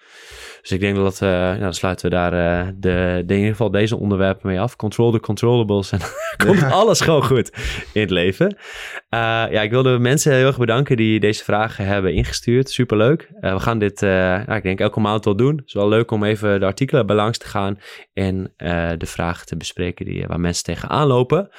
Dus 0.61 0.71
ik 0.71 0.81
denk 0.81 0.97
dat, 0.97 1.21
uh, 1.23 1.29
ja, 1.29 1.57
dan 1.57 1.75
sluiten 1.75 2.11
we 2.11 2.17
daar 2.17 2.33
uh, 2.33 2.73
de, 2.75 3.23
de, 3.27 3.33
in 3.33 3.39
ieder 3.39 3.51
geval 3.51 3.71
deze 3.71 3.97
onderwerpen 3.97 4.49
mee 4.49 4.61
af. 4.61 4.77
Control 4.77 5.11
the 5.13 5.21
controllables 5.21 5.93
en 5.93 6.01
komt 6.47 6.63
alles 6.63 7.01
gewoon 7.01 7.25
goed 7.25 7.51
in 7.93 8.01
het 8.01 8.11
leven. 8.11 8.57
Uh, 9.11 9.21
ja, 9.51 9.61
ik 9.63 9.71
wilde 9.71 9.99
mensen 9.99 10.35
heel 10.35 10.47
erg 10.47 10.59
bedanken 10.59 10.97
die 10.97 11.21
deze 11.21 11.45
vragen 11.45 11.87
hebben 11.87 12.15
ingestuurd. 12.15 12.71
Superleuk. 12.71 13.31
we 13.41 13.61
gaan 13.61 13.79
dit, 13.79 14.01
ja, 14.01 14.55
ik 14.55 14.63
denk 14.63 14.81
elke 14.81 15.01
maand 15.01 15.25
wel 15.25 15.37
doen. 15.37 15.57
Het 15.57 15.67
is 15.67 15.73
wel 15.73 15.89
leuk 15.89 16.11
om 16.11 16.25
even 16.25 16.61
de 16.61 16.67
artikelen 16.67 17.07
bij 17.07 17.17
langs 17.17 17.39
te 17.39 17.47
gaan 17.47 17.79
en 18.13 18.53
de 18.99 19.07
vragen 19.07 19.47
te 19.47 19.57
bespreken 19.57 20.05
die, 20.05 20.27
waar 20.27 20.41
mensen 20.41 20.65
tegenaan 20.65 21.07
lopen. 21.07 21.51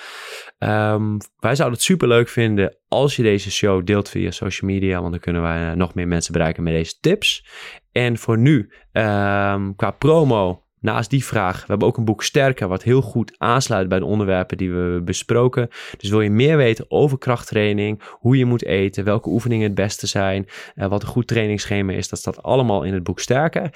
Um, 0.60 1.18
wij 1.40 1.56
zouden 1.56 1.78
het 1.78 1.88
super 1.88 2.08
leuk 2.08 2.30
vinden 2.30 2.76
als 2.88 3.16
je 3.16 3.24
deze 3.24 3.52
show 3.52 3.86
deelt 3.86 4.10
via 4.10 4.32
social 4.32 4.72
media, 4.72 5.00
want 5.00 5.12
dan 5.12 5.20
kunnen 5.20 5.42
wij 5.42 5.76
nog 5.76 5.94
meer 5.94 6.08
mensen 6.08 6.34
bereiken 6.34 6.64
met 6.64 6.74
deze 6.74 7.00
tips. 7.00 7.46
En 7.92 8.18
voor 8.18 8.38
nu, 8.38 8.72
um, 8.92 9.76
qua 9.76 9.92
promo, 9.98 10.64
naast 10.80 11.10
die 11.10 11.26
vraag, 11.26 11.60
we 11.60 11.66
hebben 11.68 11.88
ook 11.88 11.98
een 11.98 12.06
boek 12.06 12.24
Sterker, 12.24 12.68
wat 12.68 12.84
heel 12.84 13.02
goed 13.02 13.36
aansluit 13.38 13.90
bij 13.90 14.00
de 14.00 14.06
onderwerpen 14.06 14.58
die 14.58 14.72
we 14.72 15.02
besproken. 15.04 15.68
Dus 15.98 16.10
wil 16.10 16.22
je 16.22 16.30
meer 16.30 16.58
weten 16.58 16.86
over 16.88 17.18
krachttraining, 17.18 18.02
hoe 18.10 18.38
je 18.38 18.46
moet 18.46 18.66
eten, 18.66 19.04
welke 19.04 19.30
oefeningen 19.30 19.66
het 19.66 19.76
beste 19.76 20.08
zijn, 20.08 20.46
uh, 20.76 20.88
wat 20.88 21.02
een 21.02 21.08
goed 21.08 21.28
trainingsschema 21.28 21.94
is, 21.94 22.10
dat 22.10 22.20
staat 22.20 22.44
allemaal 22.44 22.84
in 22.84 22.94
het 22.94 23.04
boek 23.04 23.20
Sterker. 23.20 23.70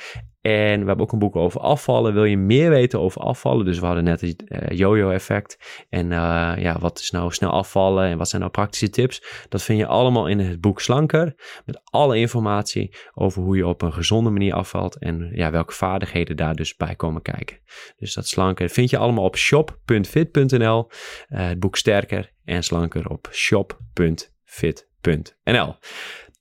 En 0.46 0.80
we 0.80 0.86
hebben 0.86 1.06
ook 1.06 1.12
een 1.12 1.20
boek 1.20 1.36
over 1.36 1.62
afvallen. 1.62 2.14
Wil 2.14 2.24
je 2.24 2.38
meer 2.38 2.70
weten 2.70 3.00
over 3.00 3.22
afvallen? 3.22 3.66
Dus 3.66 3.80
we 3.80 3.86
hadden 3.86 4.04
net 4.04 4.22
het 4.22 4.44
uh, 4.48 4.78
yo-yo 4.78 5.10
effect. 5.10 5.84
En 5.90 6.06
uh, 6.12 6.54
ja, 6.58 6.80
wat 6.80 7.00
is 7.00 7.12
nou 7.12 7.32
snel 7.32 7.52
afvallen 7.52 8.06
en 8.06 8.18
wat 8.18 8.30
zijn 8.30 8.42
nou 8.42 8.54
praktische 8.54 8.90
tips? 8.90 9.46
Dat 9.50 9.64
vind 9.64 9.80
je 9.80 9.86
allemaal 9.86 10.28
in 10.28 10.40
het 10.40 10.62
boek 10.62 10.82
Slanker. 10.82 11.36
Met 11.66 11.82
alle 11.84 12.18
informatie 12.18 12.96
over 13.14 13.42
hoe 13.42 13.58
je 13.58 13.68
op 13.68 13.82
een 13.82 13.94
gezonde 13.94 14.30
manier 14.30 14.54
afvalt. 14.54 15.00
En 15.00 15.30
ja, 15.34 15.52
welke 15.52 15.74
vaardigheden 15.74 16.36
daar 16.36 16.56
dus 16.56 16.76
bij 16.76 16.96
komen 16.96 17.22
kijken. 17.22 17.58
Dus 17.98 18.14
dat 18.14 18.28
slanker 18.28 18.70
vind 18.70 18.90
je 18.90 18.98
allemaal 18.98 19.24
op 19.24 19.38
shop.fit.nl. 19.38 20.90
Uh, 21.30 21.48
het 21.48 21.60
boek 21.60 21.76
Sterker 21.78 22.32
en 22.44 22.64
Slanker 22.64 23.10
op 23.10 23.28
shop.fit.nl. 23.32 23.76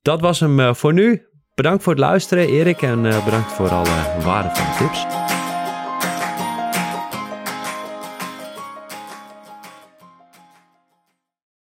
Dat 0.02 0.20
was 0.20 0.40
hem 0.40 0.74
voor 0.74 0.92
nu. 0.92 1.32
Bedankt 1.55 1.82
voor 1.82 1.92
het 1.92 2.00
luisteren, 2.00 2.48
Erik, 2.48 2.82
en 2.82 3.05
uh, 3.05 3.24
bedankt 3.24 3.52
voor 3.52 3.68
alle 3.68 4.22
waardevolle 4.24 4.76
tips. 4.78 5.07